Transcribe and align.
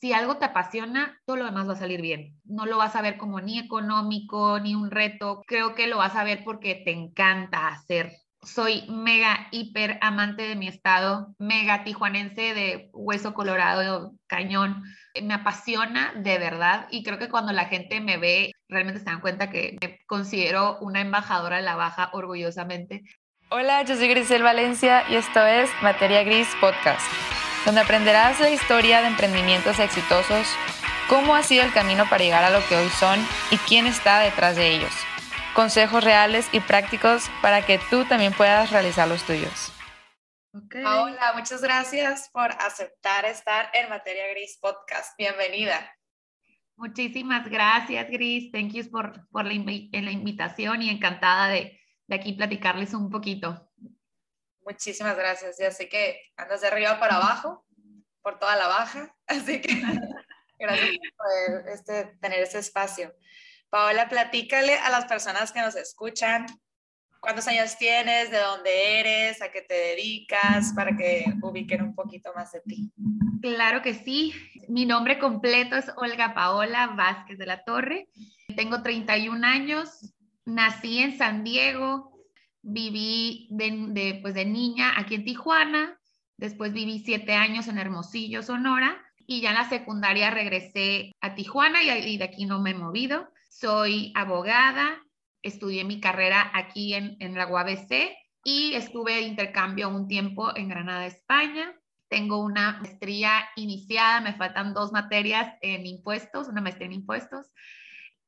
si 0.00 0.14
algo 0.14 0.38
te 0.38 0.46
apasiona, 0.46 1.20
todo 1.26 1.36
lo 1.36 1.44
demás 1.44 1.68
va 1.68 1.74
a 1.74 1.76
salir 1.76 2.00
bien. 2.00 2.40
No 2.44 2.64
lo 2.64 2.78
vas 2.78 2.96
a 2.96 3.02
ver 3.02 3.18
como 3.18 3.40
ni 3.40 3.58
económico, 3.58 4.58
ni 4.58 4.74
un 4.74 4.90
reto. 4.90 5.42
Creo 5.46 5.74
que 5.74 5.86
lo 5.86 5.98
vas 5.98 6.16
a 6.16 6.24
ver 6.24 6.42
porque 6.42 6.74
te 6.74 6.92
encanta 6.92 7.68
hacer. 7.68 8.12
Soy 8.42 8.86
mega, 8.88 9.48
hiper 9.50 9.98
amante 10.00 10.42
de 10.42 10.56
mi 10.56 10.66
estado, 10.66 11.34
mega 11.38 11.84
tijuanense 11.84 12.54
de 12.54 12.88
hueso 12.94 13.34
colorado, 13.34 14.14
cañón. 14.26 14.82
Me 15.22 15.34
apasiona 15.34 16.14
de 16.16 16.38
verdad 16.38 16.86
y 16.90 17.02
creo 17.02 17.18
que 17.18 17.28
cuando 17.28 17.52
la 17.52 17.66
gente 17.66 18.00
me 18.00 18.16
ve, 18.16 18.52
realmente 18.68 19.00
se 19.00 19.04
dan 19.04 19.20
cuenta 19.20 19.50
que 19.50 19.76
me 19.82 19.98
considero 20.06 20.78
una 20.80 21.02
embajadora 21.02 21.56
de 21.56 21.62
la 21.62 21.76
baja 21.76 22.08
orgullosamente. 22.14 23.02
Hola, 23.50 23.82
yo 23.82 23.96
soy 23.96 24.08
Grisel 24.08 24.42
Valencia 24.42 25.04
y 25.10 25.16
esto 25.16 25.44
es 25.44 25.68
Materia 25.82 26.22
Gris 26.22 26.48
Podcast 26.60 27.06
donde 27.64 27.80
aprenderás 27.82 28.40
la 28.40 28.50
historia 28.50 29.00
de 29.00 29.08
emprendimientos 29.08 29.78
exitosos, 29.78 30.46
cómo 31.08 31.34
ha 31.34 31.42
sido 31.42 31.64
el 31.64 31.72
camino 31.72 32.08
para 32.08 32.24
llegar 32.24 32.44
a 32.44 32.50
lo 32.50 32.66
que 32.68 32.76
hoy 32.76 32.88
son 32.88 33.18
y 33.50 33.56
quién 33.58 33.86
está 33.86 34.20
detrás 34.20 34.56
de 34.56 34.68
ellos. 34.68 34.92
Consejos 35.54 36.04
reales 36.04 36.48
y 36.52 36.60
prácticos 36.60 37.28
para 37.42 37.66
que 37.66 37.78
tú 37.90 38.04
también 38.04 38.32
puedas 38.32 38.70
realizar 38.70 39.08
los 39.08 39.24
tuyos. 39.24 39.72
Hola, 40.52 41.32
muchas 41.36 41.62
gracias 41.62 42.28
por 42.32 42.50
aceptar 42.50 43.24
estar 43.24 43.70
en 43.72 43.88
Materia 43.88 44.28
Gris 44.30 44.58
Podcast. 44.60 45.16
Bienvenida. 45.16 45.94
Muchísimas 46.76 47.48
gracias, 47.48 48.10
Gris. 48.10 48.50
Thank 48.50 48.72
you 48.72 48.90
por, 48.90 49.28
por 49.28 49.44
la, 49.44 49.52
la, 49.52 50.10
invitación 50.10 50.82
y 50.82 50.90
encantada 50.90 51.48
de, 51.48 51.78
de 52.06 52.14
aquí 52.16 52.32
platicarles 52.32 52.94
un 52.94 53.10
poquito. 53.10 53.69
Muchísimas 54.70 55.16
gracias. 55.16 55.58
Ya 55.58 55.72
sé 55.72 55.88
que 55.88 56.20
andas 56.36 56.60
de 56.60 56.68
arriba 56.68 57.00
para 57.00 57.16
abajo, 57.16 57.66
por 58.22 58.38
toda 58.38 58.54
la 58.54 58.68
baja, 58.68 59.12
así 59.26 59.60
que 59.60 59.68
gracias 60.58 60.90
por 61.16 61.68
este, 61.68 62.04
tener 62.20 62.40
este 62.40 62.58
espacio. 62.58 63.12
Paola, 63.68 64.08
platícale 64.08 64.78
a 64.78 64.90
las 64.90 65.06
personas 65.06 65.50
que 65.50 65.60
nos 65.60 65.74
escuchan 65.74 66.46
cuántos 67.20 67.48
años 67.48 67.76
tienes, 67.78 68.30
de 68.30 68.38
dónde 68.38 69.00
eres, 69.00 69.42
a 69.42 69.50
qué 69.50 69.62
te 69.62 69.74
dedicas, 69.74 70.72
para 70.74 70.96
que 70.96 71.24
ubiquen 71.42 71.82
un 71.82 71.94
poquito 71.96 72.32
más 72.34 72.52
de 72.52 72.60
ti. 72.60 72.92
Claro 73.42 73.82
que 73.82 73.94
sí. 73.94 74.32
Mi 74.68 74.86
nombre 74.86 75.18
completo 75.18 75.76
es 75.76 75.86
Olga 75.96 76.32
Paola 76.32 76.88
Vázquez 76.96 77.38
de 77.38 77.46
la 77.46 77.64
Torre. 77.64 78.08
Tengo 78.54 78.82
31 78.82 79.44
años, 79.44 80.14
nací 80.44 81.00
en 81.00 81.18
San 81.18 81.42
Diego, 81.42 82.09
viví 82.62 83.48
de, 83.50 84.18
pues 84.22 84.34
de 84.34 84.44
niña 84.44 84.92
aquí 84.96 85.14
en 85.14 85.24
Tijuana, 85.24 85.98
después 86.36 86.72
viví 86.72 87.00
siete 87.00 87.34
años 87.34 87.68
en 87.68 87.78
Hermosillo, 87.78 88.42
Sonora, 88.42 89.00
y 89.26 89.40
ya 89.40 89.50
en 89.50 89.56
la 89.56 89.68
secundaria 89.68 90.30
regresé 90.30 91.12
a 91.20 91.34
Tijuana 91.34 91.82
y, 91.82 92.16
de 92.18 92.24
aquí 92.24 92.46
no 92.46 92.60
me 92.60 92.70
he 92.70 92.74
movido. 92.74 93.28
Soy 93.48 94.12
abogada, 94.16 95.00
estudié 95.42 95.84
mi 95.84 96.00
carrera 96.00 96.50
aquí 96.54 96.94
en, 96.94 97.16
en 97.20 97.34
la 97.34 97.46
UABC 97.46 98.10
y 98.42 98.74
estuve 98.74 99.14
de 99.14 99.22
intercambio 99.22 99.88
un 99.88 100.08
tiempo 100.08 100.56
en 100.56 100.68
Granada, 100.68 101.06
España. 101.06 101.74
Tengo 102.08 102.38
una 102.38 102.78
maestría 102.80 103.48
iniciada, 103.54 104.20
me 104.20 104.34
faltan 104.34 104.74
dos 104.74 104.90
materias 104.90 105.54
en 105.62 105.86
impuestos, 105.86 106.48
una 106.48 106.60
maestría 106.60 106.86
en 106.86 106.94
impuestos. 106.94 107.46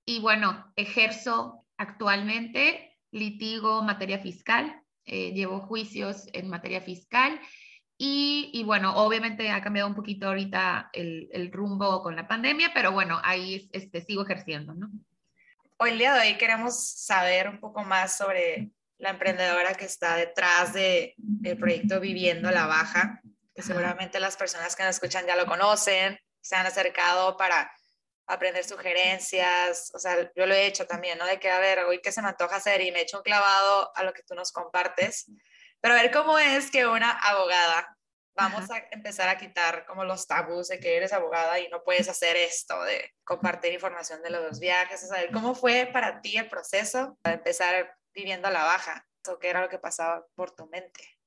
Y 0.05 0.21
bueno, 0.21 0.73
ejerzo 0.77 1.65
actualmente 1.77 2.92
litigo 3.13 3.83
materia 3.83 4.19
fiscal, 4.19 4.83
eh, 5.05 5.33
llevo 5.33 5.61
juicios 5.61 6.27
en 6.33 6.49
materia 6.49 6.81
fiscal 6.81 7.41
y, 8.05 8.65
bueno, 8.67 8.97
obviamente 8.97 9.49
ha 9.51 9.63
cambiado 9.63 9.89
un 9.89 9.95
poquito 9.95 10.27
ahorita 10.27 10.91
el, 10.93 11.51
rumbo 11.53 12.03
con 12.03 12.17
la 12.17 12.27
pandemia, 12.27 12.73
pero 12.75 12.91
bueno, 12.91 13.21
ahí 13.23 13.71
este, 13.73 14.01
sigo 14.01 14.25
ejerciendo, 14.25 14.75
¿no? 14.75 14.91
Hoy 15.77 15.91
el 15.91 15.99
día 15.99 16.15
de 16.15 16.21
hoy 16.29 16.35
queremos 16.37 16.85
saber 16.85 17.49
un 17.49 17.61
poco 17.61 17.85
más 17.85 18.17
sobre 18.17 18.71
la 18.99 19.11
emprendedora 19.11 19.75
que 19.75 19.85
está 19.85 20.17
detrás 20.17 20.73
del 20.73 21.59
proyecto 21.59 22.01
Viviendo 22.01 22.51
la 22.51 22.67
Baja, 22.67 23.21
que 23.55 23.63
seguramente 23.63 24.19
las 24.19 24.37
personas 24.37 24.75
que 24.75 24.83
nos 24.83 24.97
escuchan 24.97 25.27
ya 25.27 25.37
lo 25.37 25.47
conocen, 25.47 26.19
se 26.41 26.57
han 26.57 26.67
acercado 26.67 27.37
para 27.37 27.71
aprender 28.27 28.65
sugerencias, 28.65 29.91
o 29.95 29.99
sea, 29.99 30.31
yo 30.35 30.47
lo 30.47 30.55
he 30.55 30.67
hecho 30.67 30.87
también, 30.87 31.19
¿no? 31.19 31.27
De 31.27 31.39
que, 31.39 31.51
a 31.51 31.59
ver, 31.59 31.81
hoy 31.81 32.01
qué 32.01 32.13
se 32.13 32.23
me 32.23 32.29
antoja 32.29 32.57
hacer 32.57 32.81
y 32.81 32.93
me 32.93 33.01
he 33.01 33.03
hecho 33.03 33.19
un 33.19 33.23
clavado 33.23 33.93
a 33.97 34.05
lo 34.05 34.13
que 34.13 34.23
tú 34.23 34.35
nos 34.35 34.53
compartes, 34.53 35.31
pero 35.81 35.95
a 35.95 36.03
ver 36.03 36.11
cómo 36.11 36.39
es 36.39 36.71
que 36.71 36.87
una 36.87 37.11
abogada, 37.11 37.97
vamos 38.35 38.71
a 38.71 38.79
empezar 38.91 39.29
a 39.29 39.37
quitar 39.37 39.85
como 39.85 40.05
los 40.05 40.27
tabús 40.27 40.69
de 40.69 40.81
que 40.81 40.97
eres 40.97 41.13
abogada 41.13 41.59
y 41.59 41.69
no 41.69 41.83
puedes 41.83 42.09
hacer 42.09 42.37
esto, 42.37 42.83
de 42.85 43.13
compartir 43.25 43.73
información 43.73 44.23
de 44.23 44.31
los 44.31 44.59
viajes, 44.61 45.05
o 45.05 45.07
sea, 45.09 45.31
¿cómo 45.33 45.55
fue 45.55 45.91
para 45.93 46.21
ti 46.21 46.37
el 46.37 46.49
proceso 46.49 47.19
de 47.25 47.33
empezar 47.33 47.97
viviendo 48.15 48.49
a 48.49 48.53
la 48.53 48.65
baja? 48.65 49.07
¿O 49.29 49.39
qué 49.39 49.51
era 49.51 49.61
lo 49.61 49.69
que 49.69 49.79
pasaba 49.79 50.27
por 50.35 50.51
tu 50.55 50.67
mente? 50.67 51.22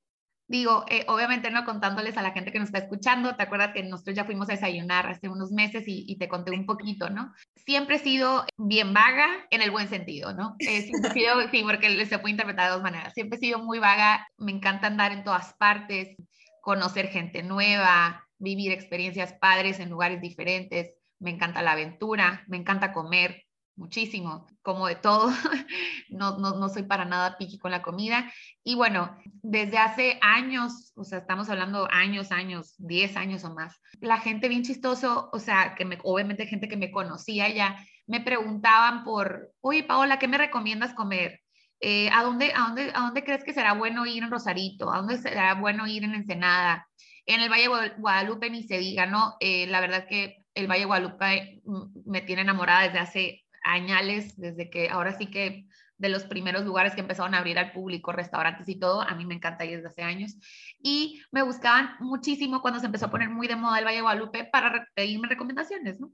Digo, 0.48 0.84
eh, 0.88 1.04
obviamente 1.08 1.50
no 1.50 1.64
contándoles 1.64 2.16
a 2.16 2.22
la 2.22 2.32
gente 2.32 2.52
que 2.52 2.58
nos 2.58 2.68
está 2.68 2.78
escuchando, 2.78 3.36
te 3.36 3.42
acuerdas 3.42 3.72
que 3.72 3.82
nosotros 3.82 4.16
ya 4.16 4.24
fuimos 4.24 4.48
a 4.48 4.52
desayunar 4.52 5.06
hace 5.06 5.28
unos 5.28 5.50
meses 5.50 5.84
y, 5.86 6.16
te 6.18 6.28
conté 6.28 6.52
un 6.52 6.66
poquito, 6.66 7.10
¿no? 7.10 7.32
Siempre 7.56 7.96
he 7.96 7.98
sido 7.98 8.44
bien 8.56 8.94
vaga 8.94 9.26
en 9.50 9.60
el 9.60 9.70
buen 9.70 9.88
sentido, 9.88 10.32
¿no? 10.32 10.54
Eh, 10.60 10.82
siempre 10.82 11.10
he 11.10 11.14
sido, 11.14 11.34
sí, 11.50 11.62
porque 11.64 12.06
se 12.06 12.18
puede 12.18 12.32
interpretar 12.32 12.66
de 12.66 12.74
dos 12.74 12.82
maneras. 12.82 13.12
Siempre 13.12 13.36
he 13.36 13.40
sido 13.40 13.58
muy 13.58 13.78
vaga, 13.78 14.26
me 14.38 14.52
encanta 14.52 14.86
andar 14.86 15.12
en 15.12 15.24
todas 15.24 15.54
partes, 15.54 16.16
conocer 16.60 17.08
gente 17.08 17.42
nueva, 17.42 18.26
vivir 18.38 18.72
experiencias 18.72 19.34
padres 19.34 19.80
en 19.80 19.90
lugares 19.90 20.20
diferentes, 20.20 20.92
me 21.18 21.30
encanta 21.30 21.62
la 21.62 21.72
aventura, 21.72 22.44
me 22.48 22.56
encanta 22.56 22.92
comer, 22.92 23.45
muchísimo, 23.76 24.46
como 24.62 24.86
de 24.88 24.96
todo, 24.96 25.30
no, 26.08 26.38
no, 26.38 26.58
no, 26.58 26.68
soy 26.68 26.82
para 26.84 27.04
nada 27.04 27.36
piqui 27.38 27.58
con 27.58 27.70
la 27.70 27.82
comida. 27.82 28.32
Y 28.64 28.74
bueno, 28.74 29.16
desde 29.42 29.78
hace 29.78 30.18
años, 30.22 30.92
o 30.96 31.04
sea, 31.04 31.18
estamos 31.18 31.48
hablando 31.48 31.88
años, 31.90 32.32
años, 32.32 32.74
10 32.78 33.16
años 33.16 33.44
o 33.44 33.54
más, 33.54 33.80
la 34.00 34.18
gente 34.18 34.48
bien 34.48 34.62
chistoso, 34.62 35.30
o 35.32 35.38
sea, 35.38 35.74
que 35.74 35.84
me, 35.84 35.98
obviamente 36.02 36.46
gente 36.46 36.68
que 36.68 36.76
me 36.76 36.90
conocía 36.90 37.48
ya, 37.48 37.76
me 38.06 38.20
preguntaban 38.20 39.04
por, 39.04 39.52
oye, 39.60 39.84
Paola, 39.84 40.18
¿qué 40.18 40.28
me 40.28 40.38
recomiendas 40.38 40.94
comer? 40.94 41.40
Eh, 41.80 42.08
¿a, 42.10 42.22
dónde, 42.22 42.52
a, 42.54 42.60
dónde, 42.60 42.90
¿A 42.94 43.00
dónde 43.00 43.24
crees 43.24 43.44
que 43.44 43.52
será 43.52 43.74
bueno 43.74 44.06
ir 44.06 44.22
en 44.22 44.30
Rosarito? 44.30 44.90
¿A 44.90 44.98
dónde 44.98 45.18
será 45.18 45.54
bueno 45.54 45.86
ir 45.86 46.04
en 46.04 46.14
Ensenada? 46.14 46.88
En 47.26 47.40
el 47.40 47.50
Valle 47.50 47.68
de 47.68 47.94
Guadalupe 47.98 48.48
ni 48.50 48.62
se 48.62 48.78
diga, 48.78 49.04
¿no? 49.06 49.34
Eh, 49.40 49.66
la 49.66 49.80
verdad 49.80 50.06
que 50.08 50.46
el 50.54 50.68
Valle 50.68 50.80
de 50.80 50.86
Guadalupe 50.86 51.60
mm, 51.64 52.10
me 52.10 52.22
tiene 52.22 52.42
enamorada 52.42 52.84
desde 52.84 52.98
hace 52.98 53.45
añales, 53.66 54.36
desde 54.36 54.70
que 54.70 54.88
ahora 54.88 55.12
sí 55.12 55.26
que 55.26 55.66
de 55.98 56.08
los 56.08 56.24
primeros 56.24 56.64
lugares 56.64 56.94
que 56.94 57.00
empezaron 57.00 57.34
a 57.34 57.38
abrir 57.38 57.58
al 57.58 57.72
público, 57.72 58.12
restaurantes 58.12 58.68
y 58.68 58.78
todo, 58.78 59.00
a 59.00 59.14
mí 59.14 59.24
me 59.24 59.34
encanta 59.34 59.64
ir 59.64 59.76
desde 59.76 59.88
hace 59.88 60.02
años. 60.02 60.36
Y 60.78 61.22
me 61.32 61.42
buscaban 61.42 61.96
muchísimo 62.00 62.60
cuando 62.60 62.80
se 62.80 62.86
empezó 62.86 63.06
a 63.06 63.10
poner 63.10 63.30
muy 63.30 63.48
de 63.48 63.56
moda 63.56 63.78
el 63.78 63.84
Valle 63.84 63.96
de 63.96 64.02
Guadalupe 64.02 64.44
para 64.44 64.88
pedirme 64.94 65.28
recomendaciones, 65.28 66.00
¿no? 66.00 66.12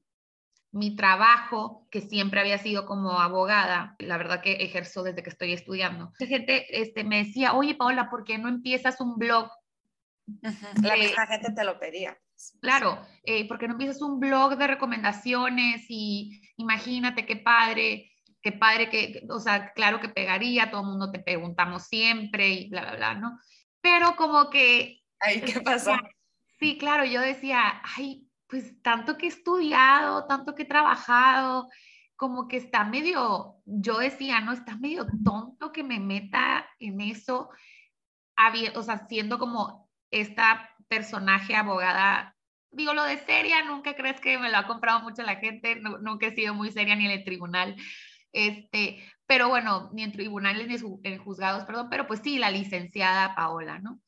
Mi 0.70 0.96
trabajo, 0.96 1.86
que 1.90 2.00
siempre 2.00 2.40
había 2.40 2.56
sido 2.56 2.86
como 2.86 3.20
abogada, 3.20 3.94
la 3.98 4.16
verdad 4.16 4.40
que 4.40 4.52
ejerzo 4.52 5.02
desde 5.02 5.22
que 5.22 5.28
estoy 5.28 5.52
estudiando. 5.52 6.06
Mucha 6.06 6.26
gente 6.26 6.80
este, 6.80 7.04
me 7.04 7.24
decía, 7.24 7.52
oye 7.52 7.74
Paola, 7.74 8.08
¿por 8.08 8.24
qué 8.24 8.38
no 8.38 8.48
empiezas 8.48 9.00
un 9.00 9.16
blog? 9.16 9.50
La 10.82 10.96
misma 10.96 11.26
gente 11.26 11.52
te 11.52 11.64
lo 11.64 11.78
pedía. 11.78 12.16
Claro, 12.60 13.00
eh, 13.24 13.46
porque 13.48 13.66
no 13.66 13.74
empiezas 13.74 14.02
un 14.02 14.20
blog 14.20 14.56
de 14.56 14.66
recomendaciones 14.66 15.84
y 15.88 16.42
imagínate 16.56 17.26
qué 17.26 17.36
padre, 17.36 18.12
qué 18.40 18.52
padre 18.52 18.88
que, 18.90 19.26
o 19.28 19.38
sea, 19.38 19.72
claro 19.72 20.00
que 20.00 20.08
pegaría, 20.08 20.70
todo 20.70 20.82
el 20.82 20.88
mundo 20.88 21.10
te 21.10 21.20
preguntamos 21.20 21.84
siempre 21.84 22.48
y 22.48 22.68
bla, 22.70 22.82
bla, 22.82 22.96
bla, 22.96 23.14
¿no? 23.14 23.38
Pero 23.80 24.16
como 24.16 24.50
que... 24.50 25.00
Ay, 25.20 25.40
¿qué 25.40 25.60
pasó? 25.60 25.92
Sí, 26.58 26.78
claro, 26.78 27.04
yo 27.04 27.20
decía, 27.20 27.82
ay, 27.96 28.28
pues 28.46 28.80
tanto 28.82 29.16
que 29.16 29.26
he 29.26 29.28
estudiado, 29.28 30.26
tanto 30.26 30.54
que 30.54 30.62
he 30.62 30.66
trabajado, 30.66 31.68
como 32.16 32.46
que 32.46 32.56
está 32.58 32.84
medio, 32.84 33.56
yo 33.64 33.98
decía, 33.98 34.40
no, 34.40 34.52
está 34.52 34.76
medio 34.76 35.06
tonto 35.24 35.72
que 35.72 35.82
me 35.82 35.98
meta 35.98 36.68
en 36.78 37.00
eso, 37.00 37.50
o 38.74 38.82
sea, 38.82 39.06
siendo 39.08 39.38
como 39.38 39.90
esta 40.12 40.70
personaje 40.88 41.56
abogada, 41.56 42.36
digo 42.70 42.94
lo 42.94 43.02
de 43.04 43.18
seria, 43.18 43.64
nunca 43.64 43.96
crees 43.96 44.20
que 44.20 44.38
me 44.38 44.50
lo 44.50 44.58
ha 44.58 44.66
comprado 44.66 45.00
mucho 45.00 45.22
la 45.22 45.36
gente, 45.36 45.80
nunca 45.80 46.26
he 46.26 46.34
sido 46.34 46.54
muy 46.54 46.70
seria 46.70 46.94
ni 46.94 47.06
en 47.06 47.12
el 47.12 47.24
tribunal, 47.24 47.74
este, 48.32 49.02
pero 49.26 49.48
bueno, 49.48 49.90
ni 49.92 50.02
en 50.02 50.12
tribunales 50.12 50.68
ni 50.68 50.76
en 51.04 51.18
juzgados, 51.18 51.64
perdón, 51.64 51.88
pero 51.90 52.06
pues 52.06 52.20
sí, 52.22 52.38
la 52.38 52.50
licenciada 52.50 53.34
Paola, 53.34 53.78
¿no? 53.78 54.00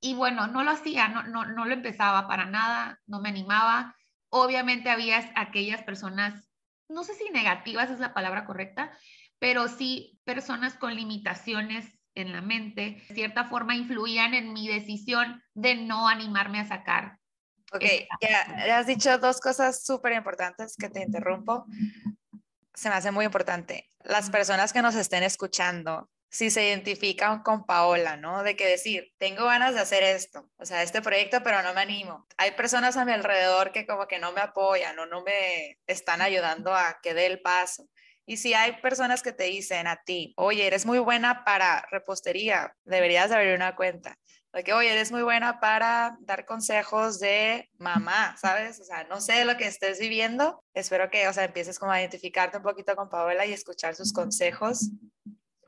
Y 0.00 0.14
bueno, 0.14 0.48
no 0.48 0.64
lo 0.64 0.72
hacía, 0.72 1.08
no, 1.08 1.22
no, 1.22 1.44
no 1.46 1.64
lo 1.64 1.72
empezaba 1.72 2.26
para 2.26 2.44
nada, 2.44 3.00
no 3.06 3.20
me 3.20 3.28
animaba. 3.28 3.94
Obviamente 4.30 4.90
había 4.90 5.32
aquellas 5.36 5.84
personas, 5.84 6.50
no 6.88 7.04
sé 7.04 7.14
si 7.14 7.30
negativas 7.30 7.88
es 7.88 8.00
la 8.00 8.12
palabra 8.12 8.44
correcta, 8.44 8.90
pero 9.38 9.68
sí 9.68 10.18
personas 10.24 10.74
con 10.74 10.96
limitaciones 10.96 12.01
en 12.14 12.32
la 12.32 12.42
mente, 12.42 13.02
de 13.08 13.14
cierta 13.14 13.44
forma 13.44 13.74
influían 13.74 14.34
en 14.34 14.52
mi 14.52 14.68
decisión 14.68 15.42
de 15.54 15.76
no 15.76 16.08
animarme 16.08 16.60
a 16.60 16.68
sacar 16.68 17.18
Ok, 17.74 17.84
ya, 18.20 18.66
ya 18.66 18.78
has 18.78 18.86
dicho 18.86 19.16
dos 19.18 19.40
cosas 19.40 19.84
súper 19.84 20.12
importantes 20.12 20.76
que 20.76 20.90
te 20.90 21.02
interrumpo. 21.02 21.64
Se 22.74 22.90
me 22.90 22.96
hace 22.96 23.10
muy 23.10 23.24
importante. 23.24 23.90
Las 24.00 24.28
personas 24.28 24.74
que 24.74 24.82
nos 24.82 24.94
estén 24.94 25.22
escuchando, 25.22 26.10
si 26.28 26.50
se 26.50 26.66
identifican 26.66 27.42
con 27.42 27.64
Paola, 27.64 28.16
¿no? 28.18 28.42
De 28.42 28.56
que 28.56 28.66
decir, 28.66 29.14
tengo 29.16 29.46
ganas 29.46 29.74
de 29.74 29.80
hacer 29.80 30.02
esto, 30.02 30.50
o 30.58 30.66
sea, 30.66 30.82
este 30.82 31.00
proyecto, 31.00 31.42
pero 31.42 31.62
no 31.62 31.72
me 31.72 31.80
animo. 31.80 32.26
Hay 32.36 32.50
personas 32.52 32.98
a 32.98 33.06
mi 33.06 33.12
alrededor 33.12 33.72
que 33.72 33.86
como 33.86 34.06
que 34.06 34.18
no 34.18 34.32
me 34.32 34.42
apoyan 34.42 34.98
o 34.98 35.06
no 35.06 35.22
me 35.22 35.78
están 35.86 36.20
ayudando 36.20 36.74
a 36.74 36.98
que 37.02 37.14
dé 37.14 37.24
el 37.26 37.40
paso. 37.40 37.88
Y 38.26 38.36
si 38.36 38.54
hay 38.54 38.80
personas 38.80 39.22
que 39.22 39.32
te 39.32 39.44
dicen 39.44 39.86
a 39.86 40.02
ti, 40.04 40.32
oye, 40.36 40.66
eres 40.66 40.86
muy 40.86 40.98
buena 40.98 41.44
para 41.44 41.86
repostería, 41.90 42.74
deberías 42.84 43.30
abrir 43.32 43.54
una 43.54 43.74
cuenta. 43.74 44.16
De 44.52 44.62
que, 44.62 44.74
oye, 44.74 44.92
eres 44.92 45.10
muy 45.10 45.22
buena 45.22 45.60
para 45.60 46.16
dar 46.20 46.44
consejos 46.44 47.18
de 47.18 47.70
mamá, 47.78 48.36
¿sabes? 48.38 48.78
O 48.80 48.84
sea, 48.84 49.04
no 49.04 49.20
sé 49.20 49.44
lo 49.46 49.56
que 49.56 49.66
estés 49.66 49.98
viviendo. 49.98 50.62
Espero 50.74 51.10
que, 51.10 51.26
o 51.26 51.32
sea, 51.32 51.44
empieces 51.44 51.78
como 51.78 51.90
a 51.90 52.00
identificarte 52.00 52.58
un 52.58 52.62
poquito 52.62 52.94
con 52.94 53.08
Paola 53.08 53.46
y 53.46 53.52
escuchar 53.52 53.94
sus 53.94 54.12
consejos 54.12 54.90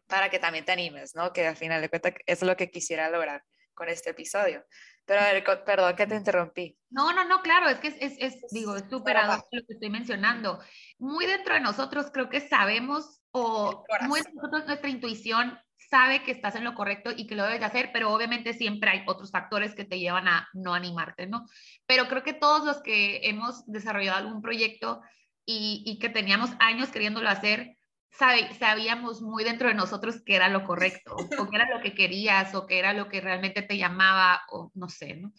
para 0.07 0.29
que 0.29 0.39
también 0.39 0.67
te 0.67 0.73
animes, 0.73 1.15
¿no? 1.15 1.33
Que 1.33 1.47
al 1.47 1.57
final 1.57 1.81
de 1.81 1.89
cuentas 1.89 2.13
es 2.27 2.43
lo 2.43 2.57
que 2.57 2.71
quisiera 2.71 3.09
lograr 3.09 3.43
con 3.75 3.89
este 3.89 4.11
episodio. 4.11 4.65
Pero 5.07 5.21
a 5.21 5.33
ver, 5.33 5.45
perdón 5.65 5.97
que 5.97 6.07
te 6.07 6.17
interrumpí. 6.17 6.79
No, 6.91 7.13
no, 7.13 7.25
no, 7.25 7.43
claro, 7.43 7.69
es 7.69 7.79
que 7.79 7.89
es, 7.89 8.17
es, 8.19 8.41
digo, 8.51 8.77
es 8.77 8.85
súper 8.89 9.17
lo 9.27 9.67
que 9.67 9.73
estoy 9.75 9.91
mencionando. 9.91 10.61
Muy 11.05 11.27
dentro 11.27 11.53
de 11.53 11.61
nosotros 11.61 12.07
creo 12.11 12.31
que 12.31 12.41
sabemos 12.41 13.21
o 13.31 13.85
muy 14.07 14.21
dentro 14.21 14.33
de 14.33 14.37
nosotros 14.37 14.67
nuestra 14.67 14.89
intuición 14.89 15.59
sabe 15.91 16.23
que 16.23 16.31
estás 16.31 16.57
en 16.57 16.65
lo 16.65 16.75
correcto 16.75 17.11
y 17.15 17.27
que 17.27 17.35
lo 17.35 17.43
debes 17.45 17.61
de 17.61 17.67
hacer, 17.67 17.91
pero 17.93 18.11
obviamente 18.11 18.55
siempre 18.55 18.89
hay 18.89 19.03
otros 19.07 19.31
factores 19.31 19.75
que 19.75 19.85
te 19.85 19.99
llevan 19.99 20.29
a 20.29 20.49
no 20.55 20.73
animarte, 20.73 21.27
¿no? 21.27 21.45
Pero 21.85 22.09
creo 22.09 22.23
que 22.23 22.33
todos 22.33 22.65
los 22.65 22.81
que 22.83 23.29
hemos 23.29 23.67
desarrollado 23.67 24.17
algún 24.17 24.41
proyecto 24.41 25.03
y, 25.45 25.83
y 25.85 25.99
que 25.99 26.09
teníamos 26.09 26.53
años 26.59 26.89
queriéndolo 26.89 27.29
hacer, 27.29 27.77
sabíamos 28.19 29.21
muy 29.23 29.45
dentro 29.45 29.69
de 29.69 29.75
nosotros 29.75 30.23
que 30.25 30.37
era 30.37 30.49
lo 30.49 30.65
correcto, 30.65 31.17
o 31.39 31.49
que 31.49 31.57
era 31.57 31.69
lo 31.69 31.81
que 31.81 31.95
querías, 31.95 32.55
o 32.55 32.67
que 32.67 32.79
era 32.79 32.93
lo 32.93 33.09
que 33.09 33.21
realmente 33.21 33.63
te 33.63 33.77
llamaba, 33.77 34.43
o 34.51 34.71
no 34.75 34.89
sé, 34.89 35.17
¿no? 35.17 35.33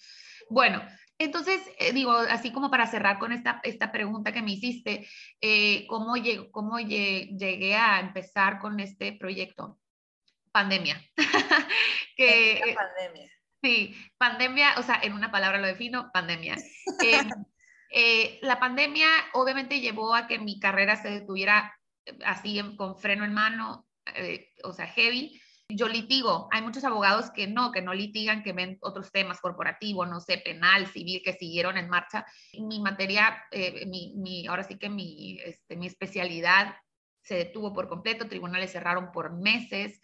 Bueno, 0.50 0.82
entonces, 1.18 1.62
eh, 1.80 1.94
digo, 1.94 2.12
así 2.12 2.52
como 2.52 2.70
para 2.70 2.88
cerrar 2.88 3.20
con 3.20 3.32
esta, 3.32 3.62
esta 3.64 3.92
pregunta 3.92 4.34
que 4.34 4.42
me 4.42 4.52
hiciste, 4.52 5.08
eh, 5.40 5.88
¿cómo, 5.88 6.18
llegué, 6.18 6.52
cómo 6.52 6.80
llegué 6.80 7.76
a 7.76 8.00
empezar 8.02 8.60
con 8.60 8.80
este 8.80 9.14
proyecto? 9.14 9.80
Pandemia. 10.52 11.02
que, 12.18 12.76
pandemia. 12.76 13.32
Sí, 13.64 13.96
pandemia, 14.18 14.74
o 14.78 14.84
sea, 14.84 15.00
en 15.02 15.14
una 15.14 15.32
palabra 15.32 15.60
lo 15.60 15.68
defino, 15.68 16.12
pandemia. 16.14 16.56
Eh, 17.98 18.40
la 18.42 18.60
pandemia 18.60 19.08
obviamente 19.34 19.80
llevó 19.80 20.16
a 20.16 20.28
que 20.28 20.38
mi 20.38 20.60
carrera 20.60 21.02
se 21.02 21.10
detuviera 21.10 21.74
así 22.26 22.62
con 22.78 22.98
freno 22.98 23.26
en 23.26 23.34
mano, 23.34 23.88
eh, 24.16 24.54
o 24.64 24.74
sea, 24.74 24.88
heavy. 24.88 25.40
Yo 25.68 25.88
litigo, 25.88 26.48
hay 26.52 26.62
muchos 26.62 26.84
abogados 26.84 27.32
que 27.32 27.48
no, 27.48 27.72
que 27.72 27.82
no 27.82 27.94
litigan, 27.94 28.44
que 28.44 28.54
ven 28.54 28.78
otros 28.82 29.12
temas 29.12 29.42
corporativos, 29.42 30.08
no 30.08 30.20
sé, 30.20 30.38
penal, 30.38 30.86
civil, 30.86 31.22
que 31.24 31.34
siguieron 31.34 31.78
en 31.78 31.90
marcha. 31.90 32.26
Mi 32.60 32.80
materia, 32.80 33.44
eh, 33.52 33.86
mi, 33.88 34.46
ahora 34.48 34.64
sí 34.64 34.78
que 34.78 34.90
mi, 34.90 35.40
este, 35.44 35.76
mi 35.76 35.88
especialidad 35.88 36.76
se 37.24 37.36
detuvo 37.36 37.74
por 37.74 37.90
completo, 37.90 38.28
tribunales 38.28 38.72
cerraron 38.72 39.12
por 39.12 39.34
meses. 39.34 40.00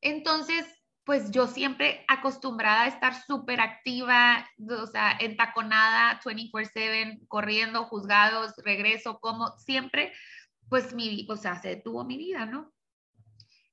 Entonces, 0.00 0.64
pues 1.04 1.32
yo 1.32 1.48
siempre 1.48 2.04
acostumbrada 2.06 2.82
a 2.82 2.88
estar 2.88 3.20
súper 3.24 3.60
activa, 3.60 4.48
o 4.68 4.86
sea, 4.86 5.16
entaconada 5.18 6.20
24/7, 6.20 7.26
corriendo, 7.26 7.84
juzgados, 7.86 8.54
regreso, 8.64 9.18
como 9.18 9.50
siempre 9.58 10.12
pues 10.72 10.94
mi, 10.94 11.26
o 11.28 11.36
sea, 11.36 11.60
se 11.60 11.68
detuvo 11.68 12.02
mi 12.02 12.16
vida, 12.16 12.46
¿no? 12.46 12.72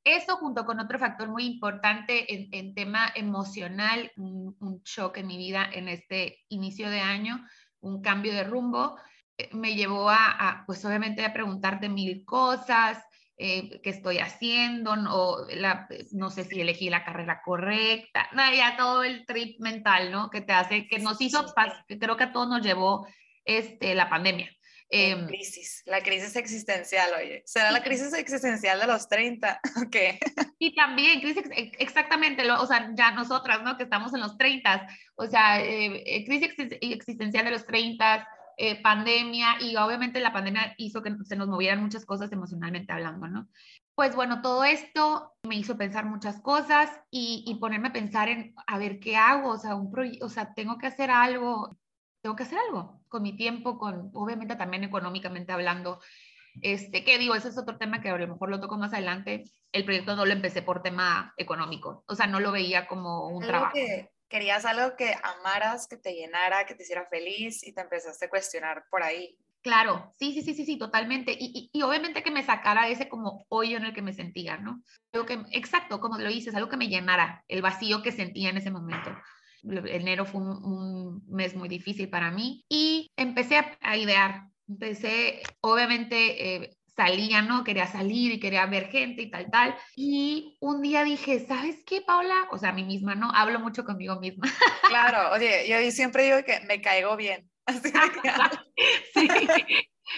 Eso 0.03 0.35
junto 0.35 0.65
con 0.65 0.81
otro 0.81 0.99
factor 0.99 1.29
muy 1.29 1.45
importante 1.45 2.33
en, 2.33 2.49
en 2.51 2.75
tema 2.75 3.09
emocional, 3.15 4.11
un, 4.17 4.57
un, 4.59 4.81
shock 4.83 5.15
en 5.15 5.27
mi 5.27 5.37
vida 5.37 5.69
en 5.71 5.87
este 5.87 6.43
inicio 6.49 6.89
de 6.89 6.99
año, 6.99 7.47
un 7.79 8.01
cambio 8.01 8.33
de 8.33 8.43
rumbo, 8.43 8.97
eh, 9.37 9.49
me 9.53 9.75
llevó 9.75 10.09
a, 10.09 10.65
pues 10.67 10.83
obviamente 10.83 11.23
a 11.23 11.31
preguntarte 11.31 11.87
mil 11.87 12.25
cosas, 12.25 13.01
eh, 13.37 13.79
qué 13.81 13.91
estoy 13.91 14.17
haciendo, 14.17 14.97
no, 14.97 15.37
la, 15.55 15.87
no 16.11 16.29
sé 16.29 16.43
si 16.43 16.59
elegí 16.59 16.89
la 16.89 17.05
carrera 17.05 17.41
correcta, 17.45 18.27
no, 18.33 18.41
ya 18.53 18.75
todo 18.75 19.05
el 19.05 19.25
trip 19.25 19.57
mental, 19.61 20.11
¿no? 20.11 20.29
Que 20.29 20.41
te 20.41 20.51
hace, 20.51 20.85
que 20.85 20.99
nos 20.99 21.21
hizo, 21.21 21.45
que 21.87 21.97
creo 21.97 22.17
que 22.17 22.25
a 22.25 22.33
todos 22.33 22.49
nos 22.49 22.61
llevó 22.61 23.07
este, 23.45 23.95
la 23.95 24.09
pandemia. 24.09 24.53
Eh, 24.91 25.25
crisis, 25.27 25.83
la 25.85 26.01
crisis 26.01 26.35
existencial, 26.35 27.11
oye. 27.19 27.43
¿Será 27.45 27.71
la 27.71 27.83
crisis 27.83 28.11
existencial 28.13 28.79
de 28.79 28.87
los 28.87 29.07
30? 29.07 29.59
Ok. 29.85 29.95
Y 30.57 30.75
también, 30.75 31.21
crisis, 31.21 31.43
exactamente, 31.77 32.43
lo, 32.43 32.61
o 32.61 32.65
sea, 32.65 32.91
ya 32.95 33.11
nosotras, 33.11 33.61
¿no? 33.63 33.77
Que 33.77 33.83
estamos 33.83 34.13
en 34.13 34.19
los 34.19 34.37
30, 34.37 34.87
o 35.15 35.27
sea, 35.27 35.61
eh, 35.61 36.03
eh, 36.05 36.25
crisis 36.25 36.49
existencial 36.81 37.45
de 37.45 37.51
los 37.51 37.65
30, 37.65 38.27
eh, 38.57 38.81
pandemia, 38.81 39.55
y 39.61 39.77
obviamente 39.77 40.19
la 40.19 40.33
pandemia 40.33 40.73
hizo 40.77 41.01
que 41.01 41.15
se 41.23 41.37
nos 41.37 41.47
movieran 41.47 41.81
muchas 41.81 42.05
cosas 42.05 42.31
emocionalmente 42.33 42.91
hablando, 42.91 43.27
¿no? 43.27 43.47
Pues 43.95 44.15
bueno, 44.15 44.41
todo 44.41 44.65
esto 44.65 45.33
me 45.43 45.55
hizo 45.55 45.77
pensar 45.77 46.05
muchas 46.05 46.41
cosas 46.41 46.89
y, 47.09 47.45
y 47.47 47.55
ponerme 47.55 47.89
a 47.89 47.93
pensar 47.93 48.27
en, 48.27 48.53
a 48.67 48.77
ver, 48.77 48.99
¿qué 48.99 49.15
hago? 49.15 49.51
O 49.51 49.57
sea, 49.57 49.75
un 49.75 49.93
o 50.21 50.29
sea, 50.29 50.53
tengo 50.53 50.77
que 50.77 50.87
hacer 50.87 51.09
algo 51.09 51.77
tengo 52.21 52.35
que 52.35 52.43
hacer 52.43 52.59
algo 52.59 53.01
con 53.07 53.23
mi 53.23 53.35
tiempo, 53.35 53.77
con 53.77 54.11
obviamente 54.13 54.55
también 54.55 54.83
económicamente 54.83 55.51
hablando. 55.51 55.99
Este, 56.61 57.03
¿Qué 57.03 57.17
digo? 57.17 57.35
Ese 57.35 57.49
es 57.49 57.57
otro 57.57 57.77
tema 57.77 58.01
que 58.01 58.09
a 58.09 58.17
lo 58.17 58.27
mejor 58.27 58.49
lo 58.49 58.59
toco 58.59 58.77
más 58.77 58.93
adelante. 58.93 59.43
El 59.71 59.85
proyecto 59.85 60.15
no 60.15 60.25
lo 60.25 60.33
empecé 60.33 60.61
por 60.61 60.81
tema 60.81 61.33
económico, 61.37 62.03
o 62.07 62.15
sea, 62.15 62.27
no 62.27 62.39
lo 62.39 62.51
veía 62.51 62.87
como 62.87 63.27
un 63.29 63.45
trabajo. 63.45 63.75
querías 64.27 64.65
algo 64.65 64.95
que 64.95 65.13
amaras, 65.23 65.87
que 65.87 65.97
te 65.97 66.13
llenara, 66.13 66.65
que 66.65 66.75
te 66.75 66.83
hiciera 66.83 67.05
feliz 67.05 67.65
y 67.65 67.73
te 67.73 67.81
empezaste 67.81 68.25
a 68.25 68.29
cuestionar 68.29 68.85
por 68.89 69.03
ahí. 69.03 69.37
Claro, 69.61 70.13
sí, 70.17 70.33
sí, 70.33 70.41
sí, 70.41 70.53
sí, 70.53 70.65
sí, 70.65 70.77
totalmente. 70.77 71.35
Y, 71.37 71.69
y, 71.73 71.81
obviamente 71.81 72.23
que 72.23 72.31
me 72.31 72.43
sacara 72.43 72.87
ese 72.87 73.09
como 73.09 73.45
hoyo 73.49 73.77
en 73.77 73.85
el 73.85 73.93
que 73.93 74.01
me 74.01 74.13
sentía, 74.13 74.57
¿no? 74.57 74.81
Algo 75.11 75.25
que, 75.25 75.37
exacto, 75.51 75.99
como 75.99 76.17
lo 76.17 76.29
dices, 76.29 76.55
algo 76.55 76.69
que 76.69 76.77
me 76.77 76.87
llenara 76.87 77.43
el 77.49 77.61
vacío 77.61 78.01
que 78.01 78.13
sentía 78.13 78.49
en 78.49 78.57
ese 78.57 78.71
momento. 78.71 79.11
Enero 79.63 80.25
fue 80.25 80.41
un, 80.41 81.23
mes 81.27 81.55
muy 81.55 81.69
difícil 81.69 82.09
para 82.09 82.31
mí 82.31 82.63
y 82.69 83.11
empecé 83.17 83.57
a, 83.81 83.97
idear. 83.97 84.43
Empecé, 84.67 85.41
obviamente, 85.61 86.55
eh, 86.55 86.77
salía, 86.95 87.41
¿no? 87.41 87.63
Quería 87.63 87.87
salir 87.87 88.33
y 88.33 88.39
quería 88.39 88.65
ver 88.65 88.89
gente 88.89 89.21
y 89.21 89.31
tal, 89.31 89.49
tal. 89.49 89.75
Y 89.95 90.57
un 90.59 90.81
día 90.81 91.03
dije, 91.03 91.45
¿sabes 91.45 91.83
qué, 91.85 92.01
Paula? 92.01 92.47
O 92.51 92.57
sea, 92.57 92.69
a 92.69 92.73
mí 92.73 92.83
misma, 92.83 93.15
¿no? 93.15 93.31
Hablo 93.33 93.59
mucho 93.59 93.85
conmigo 93.85 94.19
misma. 94.19 94.47
Claro, 94.89 95.31
oye, 95.33 95.67
yo 95.69 95.91
siempre 95.91 96.23
digo 96.23 96.43
que 96.43 96.59
me 96.67 96.81
caigo 96.81 97.15
bien. 97.15 97.47
sí. 99.13 99.27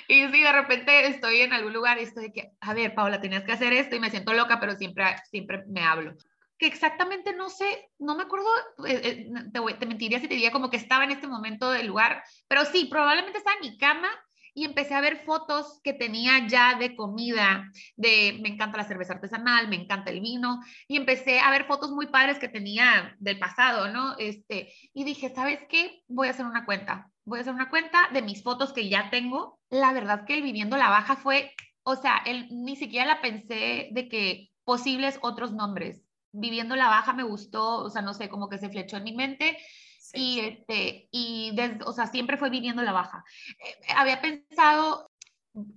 Y 0.08 0.28
si 0.28 0.42
de 0.42 0.52
repente 0.54 1.08
estoy 1.08 1.42
en 1.42 1.52
algún 1.52 1.74
lugar 1.74 2.00
y 2.00 2.04
estoy 2.04 2.28
de 2.28 2.32
que, 2.32 2.52
a 2.62 2.74
ver, 2.74 2.96
Paula, 2.96 3.20
tenías 3.20 3.44
que 3.44 3.52
hacer 3.52 3.74
esto 3.74 3.98
y 3.98 4.00
me 4.00 4.10
siento 4.10 4.34
loca, 4.34 4.60
pero 4.60 4.76
siempre, 4.78 5.04
siempre 5.30 5.64
me 5.68 5.84
hablo 5.84 6.16
que 6.62 6.68
exactamente 6.68 7.34
no 7.34 7.50
sé, 7.50 7.90
no 7.98 8.16
me 8.16 8.22
acuerdo, 8.22 8.46
eh, 8.86 9.02
eh, 9.04 9.32
te, 9.52 9.74
te, 9.80 9.86
mentiría 9.88 10.20
si 10.20 10.28
te 10.28 10.36
diría 10.36 10.52
como 10.52 10.70
que 10.70 10.78
estaba 10.78 11.04
en 11.04 11.10
este 11.10 11.26
momento 11.26 11.72
del 11.72 11.88
lugar, 11.88 12.22
pero 12.48 12.66
sí, 12.66 12.86
probablemente 12.86 13.40
estaba 13.40 13.56
en 13.60 13.72
mi 13.72 13.78
cama 13.80 14.10
y 14.54 14.66
empecé 14.66 14.94
a 14.94 15.02
ver 15.02 15.26
fotos 15.26 15.82
que 15.84 15.94
tenía 15.94 16.48
ya 16.48 16.76
de 16.76 16.96
comida, 16.96 17.72
de 17.96 18.38
me 18.44 18.50
encanta 18.50 18.78
la 18.78 18.84
cerveza 18.84 19.14
artesanal, 19.14 19.70
me 19.70 19.76
encanta 19.76 20.12
el 20.12 20.22
vino, 20.22 20.60
y 20.88 20.98
empecé 20.98 21.40
a 21.40 21.50
ver 21.50 21.66
fotos 21.66 21.90
muy 21.90 22.06
padres 22.10 22.38
que 22.38 22.48
tenía 22.48 23.16
del 23.18 23.40
pasado, 23.40 23.88
¿no? 23.92 24.16
Este, 24.20 24.72
y 24.94 25.04
dije, 25.04 25.34
¿sabes 25.34 25.62
qué? 25.68 26.04
Voy 26.10 26.28
a 26.28 26.32
hacer 26.32 26.46
una 26.46 26.66
cuenta, 26.66 27.10
voy 27.26 27.40
a 27.40 27.42
hacer 27.42 27.56
una 27.56 27.72
cuenta 27.72 28.08
de 28.14 28.22
mis 28.22 28.44
fotos 28.44 28.72
que 28.72 28.88
ya 28.88 29.10
tengo. 29.10 29.60
La 29.72 29.94
verdad 29.94 30.26
que 30.26 30.36
el 30.36 30.44
viviendo 30.44 30.78
la 30.78 30.90
baja 30.90 31.16
fue, 31.16 31.56
o 31.82 31.96
sea, 31.96 32.22
él, 32.24 32.50
ni 32.52 32.76
siquiera 32.76 33.08
la 33.08 33.22
pensé 33.22 33.90
de 33.94 34.08
que 34.08 34.52
posibles 34.64 35.18
otros 35.24 35.54
nombres 35.54 36.04
viviendo 36.32 36.76
la 36.76 36.88
baja 36.88 37.14
me 37.14 37.24
gustó, 37.24 37.80
o 37.80 37.90
sea, 37.90 38.02
no 38.02 38.14
sé, 38.14 38.30
como 38.30 38.50
que 38.50 38.58
se 38.58 38.70
flechó 38.70 38.98
en 38.98 39.04
mi 39.04 39.14
mente. 39.14 39.58
Y, 40.14 40.40
este, 40.40 41.08
y 41.12 41.52
desde, 41.56 41.84
o 41.86 41.94
sea, 41.94 42.08
siempre 42.08 42.38
fue 42.38 42.50
viviendo 42.50 42.82
la 42.82 42.92
baja. 42.92 43.24
Eh, 43.60 43.94
había 43.96 44.22
pensado, 44.22 45.12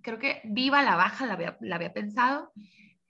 creo 0.03 0.19
que 0.19 0.41
viva 0.45 0.83
la 0.83 0.97
baja, 0.97 1.27
la 1.27 1.35
había, 1.35 1.57
la 1.61 1.77
había 1.77 1.93
pensado, 1.93 2.53